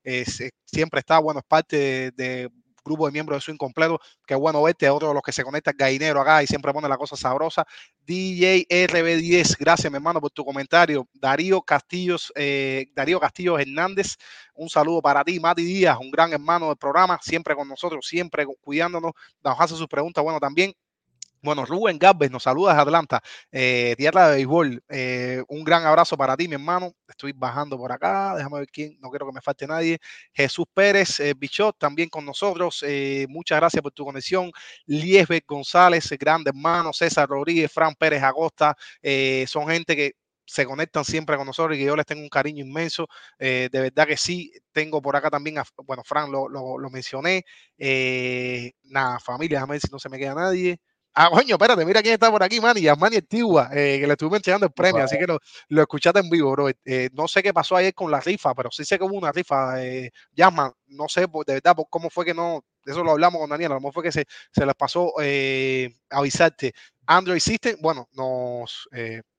siempre 0.65 1.01
está, 1.01 1.19
bueno, 1.19 1.41
es 1.41 1.47
parte 1.47 2.11
de 2.13 2.51
grupo 2.89 3.07
de 3.07 3.13
miembros 3.13 3.37
de 3.39 3.41
su 3.43 3.51
incompleto. 3.51 4.01
Qué 4.27 4.35
bueno 4.35 4.63
verte, 4.63 4.89
otro 4.89 5.09
de 5.09 5.15
los 5.15 5.23
que 5.23 5.33
se 5.33 5.45
conecta 5.45 5.71
al 5.71 5.77
gallinero 5.77 6.21
acá 6.21 6.43
y 6.43 6.47
siempre 6.47 6.73
pone 6.73 6.89
la 6.89 6.97
cosa 6.97 7.17
sabrosa. 7.17 7.65
DJ 8.05 8.67
RB10, 8.69 9.57
gracias, 9.59 9.91
mi 9.93 9.97
hermano, 9.97 10.21
por 10.21 10.31
tu 10.31 10.45
comentario. 10.45 11.07
Darío 11.13 11.61
Castillos, 11.63 12.33
eh, 12.35 12.87
Darío 12.95 13.21
Castillos 13.21 13.61
Hernández, 13.61 14.17
un 14.55 14.69
saludo 14.69 15.03
para 15.03 15.23
ti. 15.25 15.39
Mati 15.39 15.63
Díaz, 15.63 15.99
un 16.01 16.11
gran 16.11 16.33
hermano 16.33 16.69
del 16.69 16.77
programa, 16.77 17.19
siempre 17.23 17.55
con 17.55 17.69
nosotros, 17.69 18.07
siempre 18.07 18.47
cuidándonos, 18.61 19.13
nos 19.45 19.61
hace 19.61 19.75
sus 19.75 19.87
preguntas. 19.87 20.25
Bueno, 20.25 20.41
también 20.41 20.75
bueno, 21.43 21.65
Rubén 21.65 21.99
Galvez 21.99 22.31
nos 22.31 22.43
saluda 22.45 22.73
desde 22.73 22.83
Atlanta, 22.83 23.23
eh, 23.53 23.95
tierra 23.97 24.29
de 24.29 24.37
béisbol. 24.37 24.83
Eh, 24.89 25.43
un 25.49 25.65
gran 25.65 25.85
abrazo 25.87 26.17
para 26.17 26.37
ti, 26.37 26.49
mi 26.49 26.55
hermano. 26.55 26.93
Estoy 27.09 27.33
bajando 27.33 27.77
por 27.79 27.93
acá, 27.93 28.35
déjame 28.37 28.59
ver 28.61 28.69
quién, 28.69 28.97
no 29.01 29.11
quiero 29.11 29.27
que 29.27 29.33
me 29.33 29.41
falte 29.41 29.67
nadie. 29.67 29.99
Jesús 30.33 30.67
Pérez, 30.73 31.21
eh, 31.21 31.35
Bichot, 31.37 31.77
también 31.79 32.09
con 32.09 32.25
nosotros. 32.25 32.85
Eh, 32.87 33.27
muchas 33.29 33.59
gracias 33.59 33.83
por 33.83 33.93
tu 33.93 34.05
conexión. 34.05 34.51
Liesbeth 34.87 35.45
González, 35.47 36.09
grande 36.19 36.51
hermano. 36.51 36.93
César 36.93 37.29
Rodríguez, 37.29 37.71
Fran 37.73 37.95
Pérez 37.95 38.23
Agosta. 38.23 38.77
eh, 39.03 39.45
son 39.49 39.69
gente 39.69 39.97
que 39.97 40.13
se 40.47 40.65
conectan 40.65 41.05
siempre 41.05 41.37
con 41.37 41.47
nosotros 41.47 41.77
y 41.77 41.81
que 41.81 41.85
yo 41.87 41.95
les 41.97 42.07
tengo 42.07 42.23
un 42.23 42.29
cariño 42.31 42.65
inmenso. 42.65 43.07
Eh, 43.39 43.69
de 43.71 43.81
verdad 43.83 44.07
que 44.07 44.17
sí, 44.17 44.51
tengo 44.73 45.03
por 45.03 45.15
acá 45.15 45.29
también, 45.31 45.59
a, 45.59 45.65
bueno, 45.85 46.03
Fran 46.05 46.33
lo, 46.33 46.49
lo, 46.49 46.79
lo 46.79 46.91
mencioné. 46.91 47.45
Nada, 48.85 49.19
familia, 49.21 49.59
déjame 49.59 49.73
ver 49.75 49.81
si 49.83 49.89
no 49.93 49.99
se 49.99 50.09
me 50.09 50.19
queda 50.19 50.35
nadie. 50.35 50.79
Ah, 51.21 51.31
coño, 51.33 51.57
espérate, 51.57 51.85
mira 51.85 52.01
quién 52.01 52.15
está 52.15 52.31
por 52.31 52.45
aquí, 52.45 52.61
Manny, 52.61 52.83
Yasmani 52.83 53.17
Antigua, 53.17 53.71
eh, 53.73 53.99
que 53.99 54.07
le 54.07 54.13
estuve 54.13 54.37
entregando 54.37 54.67
el 54.67 54.73
premio, 54.73 55.03
así 55.03 55.19
que 55.19 55.27
lo, 55.27 55.41
lo, 55.69 55.83
escuchaste 55.83 56.21
en 56.21 56.31
vivo, 56.31 56.53
bro. 56.53 56.69
Eh, 56.85 57.11
no 57.13 57.27
sé 57.27 57.43
qué 57.43 57.53
pasó 57.53 57.75
ayer 57.75 57.93
con 57.93 58.09
la 58.09 58.21
rifa, 58.21 58.55
pero 58.55 58.71
sí 58.71 58.85
sé 58.85 58.99
que 58.99 59.05
hubo 59.05 59.17
una 59.17 59.33
rifa, 59.33 59.83
eh, 59.83 60.13
Yasman, 60.31 60.71
no 60.87 61.09
sé 61.09 61.23
de 61.23 61.55
verdad 61.55 61.75
por 61.75 61.89
cómo 61.91 62.09
fue 62.09 62.25
que 62.25 62.35
no, 62.35 62.63
eso 62.87 63.03
lo 63.03 63.11
hablamos 63.11 63.41
con 63.41 63.51
Daniel, 63.51 63.73
a 63.73 63.75
lo 63.75 63.81
mejor 63.81 63.95
fue 63.95 64.05
que 64.05 64.13
se, 64.13 64.27
se 64.53 64.65
les 64.65 64.75
pasó 64.77 65.13
eh, 65.21 65.93
avisarte. 66.09 66.73
Android 67.07 67.41
System, 67.41 67.79
bueno, 67.81 68.09
nos, 68.13 68.89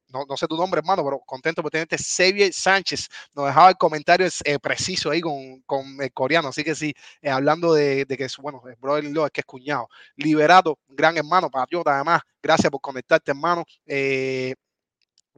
no, 0.10 0.26
no, 0.28 0.38
sé 0.38 0.47
tu 0.47 0.57
nombre, 0.57 0.80
hermano, 0.80 1.03
pero 1.03 1.20
contento 1.20 1.62
por 1.62 1.72
tenerte. 1.72 1.97
Xavier 1.97 2.51
Sánchez 2.53 3.10
nos 3.34 3.45
dejaba 3.47 3.70
el 3.70 3.78
comentario 3.78 4.28
eh, 4.43 4.60
preciso 4.60 5.12
ahí 5.12 5.22
con, 5.22 5.62
con, 5.62 6.01
el 6.01 6.12
coreano. 6.12 6.49
Así 6.49 6.64
que 6.64 6.76
sí, 6.76 6.93
eh, 7.22 7.30
hablando 7.30 7.74
de, 7.74 8.05
de, 8.05 8.18
que 8.18 8.26
es, 8.26 8.38
bueno, 8.38 8.62
el 8.68 8.76
brother 8.76 9.05
es 9.05 9.32
que 9.32 9.41
es 9.41 9.45
cuñado. 9.45 9.88
Liberato, 10.16 10.80
gran 10.88 11.18
hermano, 11.18 11.49
patriota, 11.49 11.95
además. 11.95 12.22
Gracias 12.41 12.72
por 12.72 12.82
conectarte, 12.82 13.32
hermano. 13.32 13.66
Eh, 13.86 14.55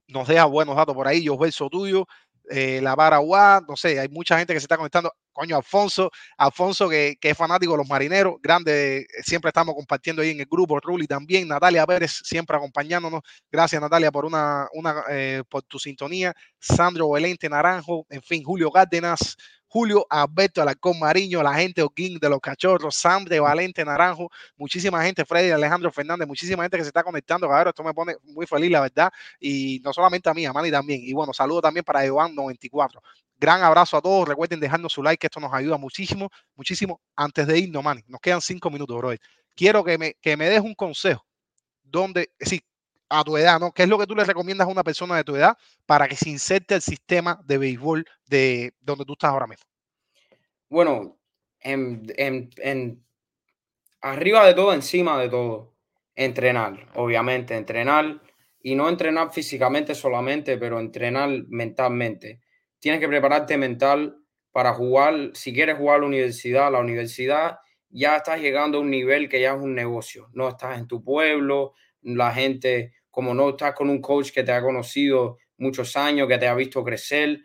nos 0.08 0.28
deja 0.28 0.46
buenos 0.46 0.76
datos 0.76 0.96
por 0.96 1.08
ahí. 1.08 1.24
Yo 1.24 1.38
verso 1.38 1.70
tuyo. 1.70 2.08
Eh, 2.52 2.82
la 2.82 2.96
Paraguay, 2.96 3.62
no 3.68 3.78
sé, 3.78 3.98
hay 4.00 4.10
mucha 4.10 4.38
gente 4.38 4.54
que 4.54 4.60
se 4.60 4.66
está 4.66 4.78
conectando. 4.78 5.14
Coño, 5.32 5.56
Alfonso, 5.56 6.12
Alfonso 6.38 6.90
que, 6.90 7.16
que, 7.20 7.30
es 7.30 7.38
fanático 7.38 7.72
de 7.72 7.78
los 7.78 7.88
marineros, 7.88 8.36
grande, 8.42 9.08
siempre 9.24 9.48
estamos 9.48 9.74
compartiendo 9.74 10.22
ahí 10.22 10.32
en 10.32 10.42
el 10.42 10.46
grupo, 10.46 10.78
Ruli 10.82 11.08
también, 11.08 11.48
Natalia 11.48 11.86
Pérez 11.88 12.22
siempre 12.24 12.58
acompañándonos. 12.58 13.22
Gracias 13.50 13.82
Natalia 13.82 14.12
por 14.12 14.26
una, 14.26 14.68
una 14.74 15.04
eh, 15.10 15.44
por 15.50 15.64
tu 15.64 15.80
sintonía. 15.80 16.34
Sandro 16.60 17.08
Valente 17.08 17.48
Naranjo, 17.48 18.06
en 18.10 18.22
fin, 18.22 18.44
Julio 18.44 18.70
Cárdenas, 18.70 19.38
Julio 19.72 20.06
Alberto 20.10 20.62
Alarcón 20.62 21.00
Mariño, 21.00 21.42
la 21.42 21.54
gente 21.54 21.82
Oquín 21.82 22.20
de 22.20 22.30
los 22.30 22.42
Cachorros, 22.42 22.94
Sam 22.94 23.24
de 23.24 23.40
Valente 23.40 23.86
Naranjo, 23.86 24.30
muchísima 24.58 25.02
gente, 25.02 25.24
Freddy 25.24 25.50
Alejandro 25.52 25.90
Fernández, 25.94 26.28
muchísima 26.28 26.64
gente 26.64 26.76
que 26.76 26.84
se 26.84 26.90
está 26.90 27.06
conectando, 27.06 27.48
cabrón, 27.48 27.70
esto 27.70 27.82
me 27.82 27.94
pone 27.94 28.18
muy 28.22 28.46
feliz, 28.46 28.70
la 28.70 28.82
verdad, 28.82 29.10
y 29.40 29.80
no 29.82 29.94
solamente 29.94 30.30
a 30.30 30.34
mí, 30.34 30.46
a 30.46 30.52
Manny 30.52 30.72
también, 30.72 31.00
y 31.02 31.14
bueno, 31.14 31.32
saludo 31.32 31.62
también 31.62 31.86
para 31.86 32.06
Iván94. 32.06 33.00
Gran 33.38 33.64
abrazo 33.64 33.96
a 33.96 34.02
todos, 34.02 34.28
recuerden 34.28 34.60
dejarnos 34.60 34.92
su 34.92 35.02
like, 35.02 35.26
esto 35.26 35.40
nos 35.40 35.54
ayuda 35.54 35.78
muchísimo, 35.78 36.30
muchísimo. 36.54 37.00
Antes 37.16 37.48
de 37.48 37.58
irnos, 37.58 37.82
Manny, 37.82 38.04
nos 38.08 38.20
quedan 38.20 38.42
cinco 38.42 38.70
minutos, 38.70 38.98
bro. 38.98 39.14
Quiero 39.56 39.86
que 39.86 39.98
me, 39.98 40.16
que 40.16 40.36
me 40.36 40.50
des 40.50 40.60
un 40.60 40.76
consejo, 40.76 41.26
donde, 41.82 42.30
sí, 42.42 42.62
a 43.12 43.24
tu 43.24 43.36
edad, 43.36 43.60
¿no? 43.60 43.72
¿Qué 43.74 43.84
es 43.84 43.90
lo 43.90 44.00
que 44.00 44.08
tú 44.08 44.16
le 44.16 44.24
recomiendas 44.24 44.68
a 44.68 44.72
una 44.72 44.84
persona 44.84 45.18
de 45.18 45.24
tu 45.24 45.36
edad 45.36 45.58
para 45.86 46.08
que 46.08 46.16
se 46.16 46.30
inserte 46.30 46.76
el 46.76 46.82
sistema 46.82 47.42
de 47.46 47.58
béisbol 47.58 48.06
de 48.28 48.74
donde 48.80 49.04
tú 49.04 49.14
estás 49.14 49.32
ahora 49.32 49.48
mismo? 49.48 49.66
Bueno, 50.70 51.18
en, 51.60 52.04
en, 52.16 52.50
en, 52.58 53.04
arriba 54.02 54.46
de 54.46 54.54
todo, 54.54 54.74
encima 54.74 55.20
de 55.20 55.28
todo, 55.28 55.74
entrenar, 56.16 56.88
obviamente, 56.96 57.56
entrenar 57.56 58.22
y 58.64 58.76
no 58.76 58.88
entrenar 58.88 59.34
físicamente 59.34 59.94
solamente, 59.94 60.58
pero 60.58 60.80
entrenar 60.80 61.30
mentalmente. 61.50 62.40
Tienes 62.80 63.02
que 63.02 63.10
prepararte 63.10 63.58
mental 63.58 64.18
para 64.54 64.74
jugar, 64.74 65.32
si 65.34 65.54
quieres 65.54 65.78
jugar 65.78 65.98
a 65.98 66.00
la 66.00 66.08
universidad, 66.08 66.72
la 66.72 66.80
universidad 66.80 67.60
ya 67.90 68.16
estás 68.16 68.40
llegando 68.40 68.78
a 68.78 68.82
un 68.82 68.90
nivel 68.90 69.28
que 69.28 69.42
ya 69.42 69.54
es 69.54 69.62
un 69.62 69.76
negocio, 69.76 70.30
no 70.32 70.48
estás 70.48 70.80
en 70.80 70.88
tu 70.88 71.04
pueblo, 71.04 71.74
la 72.02 72.34
gente 72.34 72.94
como 73.12 73.34
no 73.34 73.50
estás 73.50 73.74
con 73.74 73.90
un 73.90 74.02
coach 74.02 74.32
que 74.32 74.44
te 74.44 74.52
ha 74.52 74.62
conocido 74.62 75.38
muchos 75.58 75.96
años, 75.96 76.28
que 76.28 76.38
te 76.38 76.48
ha 76.48 76.56
visto 76.56 76.84
crecer. 76.84 77.42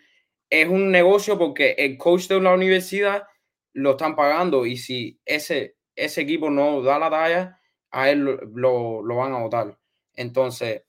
Es 0.49 0.69
un 0.69 0.91
negocio 0.91 1.37
porque 1.37 1.75
el 1.77 1.99
coach 1.99 2.29
de 2.29 2.41
la 2.41 2.55
universidad 2.55 3.25
lo 3.73 3.91
están 3.91 4.17
pagando 4.17 4.65
y 4.65 4.77
si 4.77 5.21
ese, 5.27 5.77
ese 5.95 6.23
equipo 6.23 6.49
no 6.49 6.81
da 6.83 6.99
la 6.99 7.11
talla, 7.11 7.61
a 7.91 8.11
él 8.11 8.21
lo, 8.21 9.03
lo, 9.03 9.17
van 9.17 9.33
a 9.33 9.39
votar. 9.39 9.79
Entonces, 10.15 10.83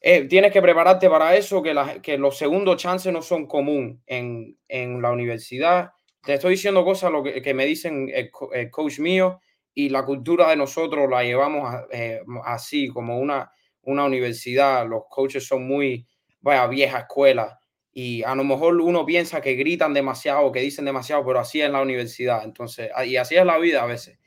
eh, 0.00 0.26
tienes 0.26 0.52
que 0.52 0.62
prepararte 0.62 1.08
para 1.10 1.36
eso, 1.36 1.62
que, 1.62 2.00
que 2.02 2.18
los 2.18 2.38
segundos 2.38 2.76
chances 2.76 3.12
no 3.12 3.22
son 3.22 3.46
común 3.46 4.02
en, 4.06 4.58
en, 4.68 5.02
la 5.02 5.10
universidad. 5.10 5.92
Te 6.22 6.34
estoy 6.34 6.52
diciendo 6.52 6.84
cosas 6.84 7.12
lo 7.12 7.22
que, 7.22 7.54
me 7.54 7.66
dicen 7.66 8.10
el, 8.12 8.30
el, 8.52 8.70
coach 8.70 8.98
mío 8.98 9.40
y 9.74 9.88
la 9.88 10.04
cultura 10.04 10.48
de 10.50 10.56
nosotros 10.56 11.08
la 11.10 11.22
llevamos 11.22 11.74
eh, 11.90 12.20
así, 12.44 12.88
como 12.88 13.18
una, 13.18 13.52
una 13.82 14.04
universidad, 14.04 14.86
los 14.86 15.04
coaches 15.08 15.46
son 15.46 15.66
muy, 15.66 16.06
vaya, 16.40 16.66
vieja 16.66 17.00
escuela. 17.00 17.58
Y 17.92 18.22
a 18.22 18.34
lo 18.34 18.44
mejor 18.44 18.80
uno 18.80 19.04
piensa 19.04 19.40
que 19.40 19.54
gritan 19.54 19.92
demasiado, 19.92 20.50
que 20.50 20.60
dicen 20.60 20.84
demasiado, 20.84 21.24
pero 21.26 21.40
así 21.40 21.60
es 21.60 21.70
la 21.70 21.82
universidad. 21.82 22.44
Entonces, 22.44 22.90
y 23.06 23.16
así 23.16 23.36
es 23.36 23.44
la 23.44 23.58
vida 23.58 23.82
a 23.82 23.86
veces. 23.86 24.18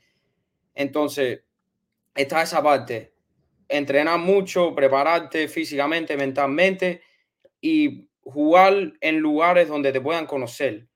Entonces, 0.74 1.40
está 2.14 2.42
esa 2.42 2.62
parte. 2.62 3.14
Entrenar 3.68 4.20
mucho, 4.20 4.74
prepararte 4.74 5.48
físicamente, 5.48 6.16
mentalmente 6.16 7.02
y 7.60 8.08
jugar 8.22 8.92
en 9.00 9.18
lugares 9.18 9.68
donde 9.68 9.92
te 9.92 10.00
puedan 10.00 10.26
conocer. 10.26 10.86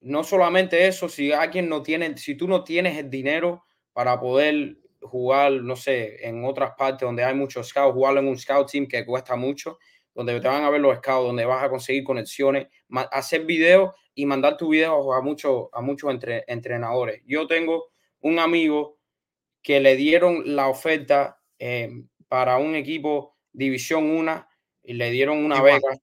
No 0.00 0.24
solamente 0.24 0.88
eso, 0.88 1.08
si 1.08 1.32
alguien 1.32 1.68
no 1.68 1.82
tiene, 1.82 2.16
si 2.16 2.34
tú 2.34 2.48
no 2.48 2.64
tienes 2.64 2.98
el 2.98 3.08
dinero 3.08 3.64
para 3.92 4.18
poder 4.18 4.78
jugar, 5.02 5.52
no 5.52 5.76
sé, 5.76 6.26
en 6.26 6.44
otras 6.44 6.72
partes 6.76 7.06
donde 7.06 7.24
hay 7.24 7.34
muchos 7.34 7.68
scouts, 7.68 7.94
jugar 7.94 8.16
en 8.16 8.28
un 8.28 8.38
scout 8.38 8.70
team 8.70 8.86
que 8.86 9.04
cuesta 9.04 9.36
mucho, 9.36 9.78
donde 10.14 10.40
te 10.40 10.48
van 10.48 10.64
a 10.64 10.70
ver 10.70 10.80
los 10.80 10.96
scouts, 10.98 11.26
donde 11.26 11.44
vas 11.44 11.62
a 11.62 11.70
conseguir 11.70 12.04
conexiones, 12.04 12.68
hacer 13.10 13.44
videos 13.44 13.92
y 14.14 14.26
mandar 14.26 14.56
tu 14.56 14.68
video 14.68 15.12
a 15.12 15.22
muchos, 15.22 15.68
a 15.72 15.80
muchos 15.80 16.10
entre, 16.10 16.44
entrenadores. 16.46 17.22
Yo 17.26 17.46
tengo 17.46 17.90
un 18.20 18.38
amigo 18.38 18.98
que 19.62 19.80
le 19.80 19.96
dieron 19.96 20.54
la 20.56 20.68
oferta 20.68 21.40
eh, 21.58 21.90
para 22.28 22.58
un 22.58 22.74
equipo 22.74 23.36
División 23.52 24.10
1 24.10 24.46
y 24.84 24.94
le 24.94 25.10
dieron 25.10 25.44
una 25.44 25.62
beca, 25.62 25.98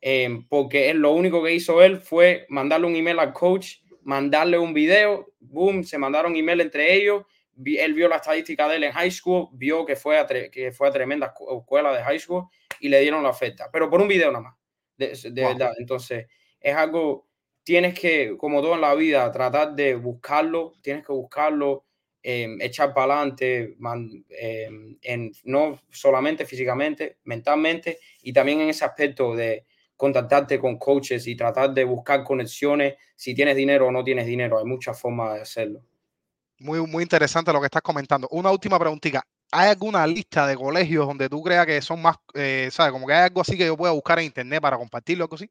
eh, 0.00 0.44
porque 0.48 0.90
él, 0.90 0.98
lo 0.98 1.12
único 1.12 1.42
que 1.42 1.54
hizo 1.54 1.82
él 1.82 2.00
fue 2.00 2.46
mandarle 2.48 2.86
un 2.86 2.96
email 2.96 3.18
al 3.18 3.32
coach, 3.32 3.78
mandarle 4.02 4.58
un 4.58 4.72
video, 4.72 5.32
boom, 5.40 5.84
se 5.84 5.98
mandaron 5.98 6.36
email 6.36 6.60
entre 6.60 6.94
ellos 6.94 7.24
él 7.66 7.94
vio 7.94 8.08
la 8.08 8.16
estadística 8.16 8.68
de 8.68 8.76
él 8.76 8.84
en 8.84 8.92
high 8.92 9.10
school, 9.10 9.48
vio 9.52 9.84
que 9.84 9.96
fue 9.96 10.18
a, 10.18 10.26
que 10.26 10.72
fue 10.72 10.88
a 10.88 10.90
tremenda 10.90 11.32
escuela 11.58 11.92
de 11.92 12.02
high 12.02 12.18
school 12.18 12.46
y 12.80 12.88
le 12.88 13.00
dieron 13.00 13.22
la 13.22 13.30
oferta, 13.30 13.68
pero 13.72 13.88
por 13.88 14.00
un 14.00 14.08
video 14.08 14.30
nada 14.30 14.44
más, 14.44 14.54
de, 14.96 15.30
verdad. 15.42 15.72
Entonces, 15.78 16.26
es 16.60 16.74
algo, 16.74 17.26
tienes 17.62 17.98
que, 17.98 18.36
como 18.36 18.60
todo 18.60 18.74
en 18.74 18.80
la 18.80 18.94
vida, 18.94 19.30
tratar 19.30 19.74
de 19.74 19.94
buscarlo, 19.94 20.74
tienes 20.82 21.06
que 21.06 21.12
buscarlo, 21.12 21.84
em, 22.22 22.60
echar 22.60 22.92
para 22.94 23.14
adelante, 23.14 23.76
em, 24.30 24.96
en, 25.02 25.32
no 25.44 25.80
solamente 25.90 26.44
físicamente, 26.46 27.18
mentalmente, 27.24 27.98
y 28.22 28.32
también 28.32 28.60
en 28.60 28.68
ese 28.70 28.84
aspecto 28.84 29.34
de 29.34 29.64
contactarte 29.96 30.58
con 30.58 30.78
coaches 30.78 31.26
y 31.28 31.36
tratar 31.36 31.72
de 31.72 31.84
buscar 31.84 32.24
conexiones, 32.24 32.94
si 33.14 33.34
tienes 33.34 33.54
dinero 33.54 33.86
o 33.86 33.92
no 33.92 34.02
tienes 34.02 34.26
dinero, 34.26 34.58
hay 34.58 34.64
muchas 34.64 35.00
formas 35.00 35.34
de 35.34 35.40
hacerlo. 35.42 35.84
Muy, 36.62 36.80
muy 36.86 37.02
interesante 37.02 37.52
lo 37.52 37.58
que 37.58 37.66
estás 37.66 37.82
comentando. 37.82 38.28
Una 38.30 38.52
última 38.52 38.78
preguntita. 38.78 39.26
¿Hay 39.50 39.68
alguna 39.70 40.06
lista 40.06 40.46
de 40.46 40.54
colegios 40.54 41.06
donde 41.06 41.28
tú 41.28 41.42
creas 41.42 41.66
que 41.66 41.82
son 41.82 42.00
más, 42.00 42.16
eh, 42.34 42.68
sabes, 42.70 42.92
como 42.92 43.06
que 43.06 43.12
hay 43.12 43.24
algo 43.24 43.40
así 43.40 43.58
que 43.58 43.66
yo 43.66 43.76
pueda 43.76 43.92
buscar 43.92 44.20
en 44.20 44.26
internet 44.26 44.62
para 44.62 44.78
compartirlo, 44.78 45.24
algo 45.24 45.34
así? 45.34 45.50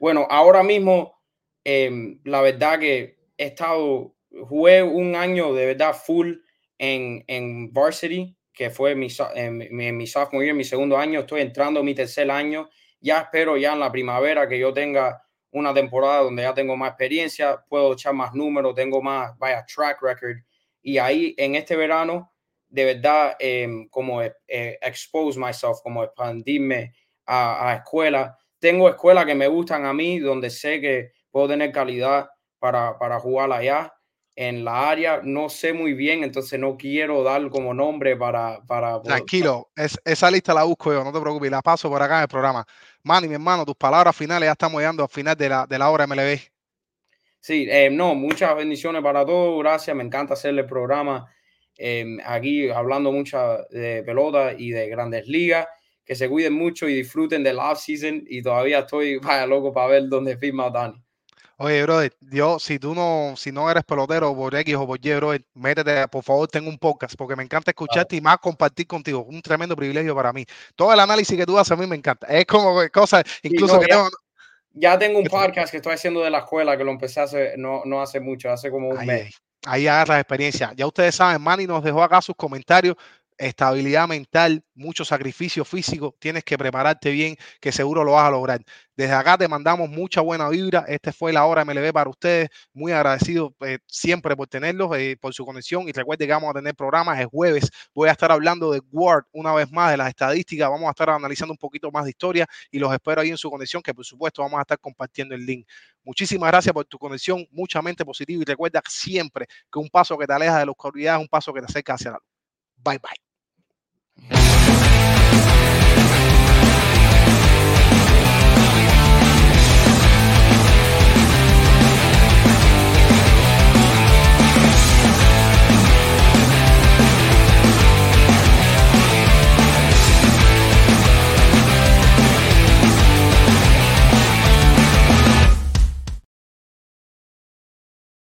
Bueno, 0.00 0.26
ahora 0.30 0.62
mismo, 0.62 1.14
eh, 1.62 2.18
la 2.24 2.40
verdad 2.40 2.78
que 2.78 3.18
he 3.36 3.46
estado, 3.46 4.14
jugué 4.48 4.82
un 4.82 5.14
año 5.14 5.52
de 5.52 5.66
verdad 5.66 5.94
full 5.94 6.36
en, 6.78 7.22
en 7.26 7.70
varsity, 7.70 8.34
que 8.52 8.70
fue 8.70 8.94
mi, 8.94 9.08
en, 9.34 9.58
mi, 9.58 9.92
mi 9.92 10.52
mi 10.54 10.64
segundo 10.64 10.96
año. 10.96 11.20
Estoy 11.20 11.42
entrando 11.42 11.80
en 11.80 11.86
mi 11.86 11.94
tercer 11.94 12.30
año. 12.30 12.70
Ya 12.98 13.20
espero 13.20 13.58
ya 13.58 13.74
en 13.74 13.80
la 13.80 13.92
primavera 13.92 14.48
que 14.48 14.58
yo 14.58 14.72
tenga 14.72 15.22
una 15.52 15.74
temporada 15.74 16.22
donde 16.22 16.42
ya 16.42 16.54
tengo 16.54 16.76
más 16.76 16.90
experiencia, 16.90 17.64
puedo 17.68 17.92
echar 17.92 18.14
más 18.14 18.34
números, 18.34 18.74
tengo 18.74 19.02
más, 19.02 19.36
vaya, 19.38 19.64
track 19.66 20.00
record. 20.02 20.38
Y 20.82 20.98
ahí 20.98 21.34
en 21.36 21.54
este 21.56 21.76
verano, 21.76 22.32
de 22.68 22.84
verdad, 22.84 23.36
eh, 23.38 23.86
como 23.90 24.22
eh, 24.22 24.32
expose 24.80 25.38
myself, 25.38 25.80
como 25.82 26.04
expandirme 26.04 26.94
a, 27.26 27.70
a 27.70 27.74
escuelas. 27.76 28.36
Tengo 28.58 28.88
escuelas 28.88 29.26
que 29.26 29.34
me 29.34 29.48
gustan 29.48 29.84
a 29.86 29.92
mí, 29.92 30.18
donde 30.18 30.50
sé 30.50 30.80
que 30.80 31.12
puedo 31.30 31.48
tener 31.48 31.72
calidad 31.72 32.28
para, 32.58 32.98
para 32.98 33.18
jugar 33.18 33.50
allá 33.52 33.92
en 34.36 34.64
la 34.64 34.88
área. 34.88 35.20
No 35.22 35.48
sé 35.48 35.72
muy 35.72 35.94
bien, 35.94 36.24
entonces 36.24 36.58
no 36.58 36.76
quiero 36.76 37.22
dar 37.22 37.48
como 37.50 37.74
nombre 37.74 38.16
para... 38.16 38.60
para 38.66 39.00
Tranquilo, 39.02 39.70
es, 39.76 39.98
esa 40.04 40.30
lista 40.30 40.54
la 40.54 40.64
busco 40.64 40.92
yo, 40.92 41.04
no 41.04 41.12
te 41.12 41.20
preocupes, 41.20 41.50
la 41.50 41.62
paso 41.62 41.88
por 41.88 42.02
acá 42.02 42.16
en 42.16 42.22
el 42.22 42.28
programa. 42.28 42.64
Manny, 43.02 43.28
mi 43.28 43.34
hermano, 43.34 43.64
tus 43.64 43.76
palabras 43.76 44.16
finales, 44.16 44.46
ya 44.46 44.52
estamos 44.52 44.80
llegando 44.80 45.02
al 45.02 45.08
final 45.08 45.36
de 45.36 45.48
la, 45.48 45.66
de 45.66 45.78
la 45.78 45.90
hora 45.90 46.06
MLB. 46.06 46.38
Sí, 47.40 47.66
eh, 47.70 47.88
no, 47.90 48.14
muchas 48.14 48.54
bendiciones 48.54 49.02
para 49.02 49.24
todos, 49.24 49.58
gracias, 49.62 49.96
me 49.96 50.04
encanta 50.04 50.34
hacer 50.34 50.58
el 50.58 50.66
programa 50.66 51.26
eh, 51.82 52.18
aquí 52.26 52.68
hablando 52.68 53.10
mucho 53.10 53.38
de 53.70 54.02
pelota 54.04 54.52
y 54.52 54.70
de 54.70 54.86
grandes 54.88 55.26
ligas, 55.26 55.66
que 56.04 56.14
se 56.14 56.28
cuiden 56.28 56.52
mucho 56.52 56.86
y 56.86 56.96
disfruten 56.96 57.42
del 57.42 57.58
off-season 57.58 58.24
y 58.28 58.42
todavía 58.42 58.80
estoy, 58.80 59.16
vaya 59.22 59.46
loco 59.46 59.72
para 59.72 59.86
ver 59.86 60.08
dónde 60.08 60.36
firma 60.36 60.68
Dani. 60.68 61.02
Oye, 61.62 61.82
brother, 61.82 62.10
yo, 62.22 62.58
si 62.58 62.78
tú 62.78 62.94
no, 62.94 63.34
si 63.36 63.52
no 63.52 63.70
eres 63.70 63.84
pelotero 63.84 64.34
por 64.34 64.54
X 64.54 64.74
o 64.76 64.86
por 64.86 64.98
Y, 64.98 65.12
brother, 65.12 65.44
métete, 65.52 66.08
por 66.08 66.24
favor, 66.24 66.48
tengo 66.48 66.70
un 66.70 66.78
podcast, 66.78 67.16
porque 67.18 67.36
me 67.36 67.42
encanta 67.42 67.70
escucharte 67.70 68.16
y 68.16 68.22
más 68.22 68.38
compartir 68.38 68.86
contigo. 68.86 69.24
Un 69.24 69.42
tremendo 69.42 69.76
privilegio 69.76 70.14
para 70.14 70.32
mí. 70.32 70.46
Todo 70.74 70.94
el 70.94 71.00
análisis 71.00 71.36
que 71.36 71.44
tú 71.44 71.58
haces 71.58 71.72
a 71.72 71.76
mí 71.76 71.86
me 71.86 71.96
encanta. 71.96 72.26
Es 72.28 72.46
como 72.46 72.80
cosas, 72.90 73.24
incluso 73.42 73.78
que 73.78 73.88
ya, 73.90 73.94
tengo, 73.94 74.08
ya, 74.72 74.98
tengo 74.98 75.18
un 75.18 75.26
podcast 75.26 75.70
que 75.70 75.76
estoy 75.76 75.92
haciendo 75.92 76.22
de 76.22 76.30
la 76.30 76.38
escuela, 76.38 76.78
que 76.78 76.84
lo 76.84 76.92
empecé 76.92 77.20
hace, 77.20 77.52
no, 77.58 77.82
no 77.84 78.00
hace 78.00 78.20
mucho, 78.20 78.50
hace 78.50 78.70
como 78.70 78.88
un 78.88 78.98
ahí, 78.98 79.06
mes. 79.06 79.34
Ahí 79.66 79.86
agarras 79.86 80.18
experiencia. 80.18 80.72
Ya 80.74 80.86
ustedes 80.86 81.14
saben, 81.14 81.42
Manny 81.42 81.66
nos 81.66 81.84
dejó 81.84 82.02
acá 82.02 82.22
sus 82.22 82.36
comentarios 82.36 82.96
estabilidad 83.40 84.06
mental, 84.06 84.62
mucho 84.74 85.04
sacrificio 85.04 85.64
físico, 85.64 86.14
tienes 86.18 86.44
que 86.44 86.58
prepararte 86.58 87.10
bien, 87.10 87.36
que 87.58 87.72
seguro 87.72 88.04
lo 88.04 88.12
vas 88.12 88.28
a 88.28 88.30
lograr. 88.30 88.60
Desde 89.00 89.14
acá 89.14 89.38
te 89.38 89.48
mandamos 89.48 89.88
mucha 89.88 90.20
buena 90.20 90.50
vibra. 90.50 90.84
Este 90.86 91.10
fue 91.10 91.32
la 91.32 91.46
hora 91.46 91.64
MLB 91.64 91.90
para 91.90 92.10
ustedes. 92.10 92.50
Muy 92.74 92.92
agradecido 92.92 93.56
eh, 93.60 93.78
siempre 93.86 94.36
por 94.36 94.46
tenerlos, 94.46 94.94
eh, 94.94 95.16
por 95.18 95.32
su 95.32 95.46
conexión. 95.46 95.88
Y 95.88 95.92
recuerde 95.92 96.26
que 96.26 96.32
vamos 96.34 96.50
a 96.50 96.52
tener 96.52 96.74
programas 96.74 97.18
el 97.18 97.24
jueves. 97.24 97.70
Voy 97.94 98.10
a 98.10 98.12
estar 98.12 98.30
hablando 98.30 98.70
de 98.70 98.82
Word 98.92 99.24
una 99.32 99.54
vez 99.54 99.72
más, 99.72 99.90
de 99.90 99.96
las 99.96 100.10
estadísticas. 100.10 100.68
Vamos 100.68 100.86
a 100.86 100.90
estar 100.90 101.08
analizando 101.08 101.54
un 101.54 101.56
poquito 101.56 101.90
más 101.90 102.04
de 102.04 102.10
historia 102.10 102.46
y 102.70 102.78
los 102.78 102.92
espero 102.92 103.22
ahí 103.22 103.30
en 103.30 103.38
su 103.38 103.50
conexión, 103.50 103.82
que 103.82 103.94
por 103.94 104.04
supuesto 104.04 104.42
vamos 104.42 104.58
a 104.58 104.60
estar 104.60 104.78
compartiendo 104.78 105.34
el 105.34 105.46
link. 105.46 105.66
Muchísimas 106.04 106.50
gracias 106.50 106.74
por 106.74 106.84
tu 106.84 106.98
conexión, 106.98 107.46
mucha 107.52 107.80
mente 107.80 108.04
positiva 108.04 108.42
y 108.42 108.44
recuerda 108.44 108.82
siempre 108.86 109.46
que 109.72 109.78
un 109.78 109.88
paso 109.88 110.18
que 110.18 110.26
te 110.26 110.34
aleja 110.34 110.58
de 110.58 110.66
la 110.66 110.72
oscuridad 110.72 111.14
es 111.14 111.22
un 111.22 111.28
paso 111.28 111.54
que 111.54 111.60
te 111.60 111.66
acerca 111.66 111.94
hacia 111.94 112.10
la 112.10 112.18
luz. 112.18 112.26
Bye 112.76 113.00
bye. 114.28 115.49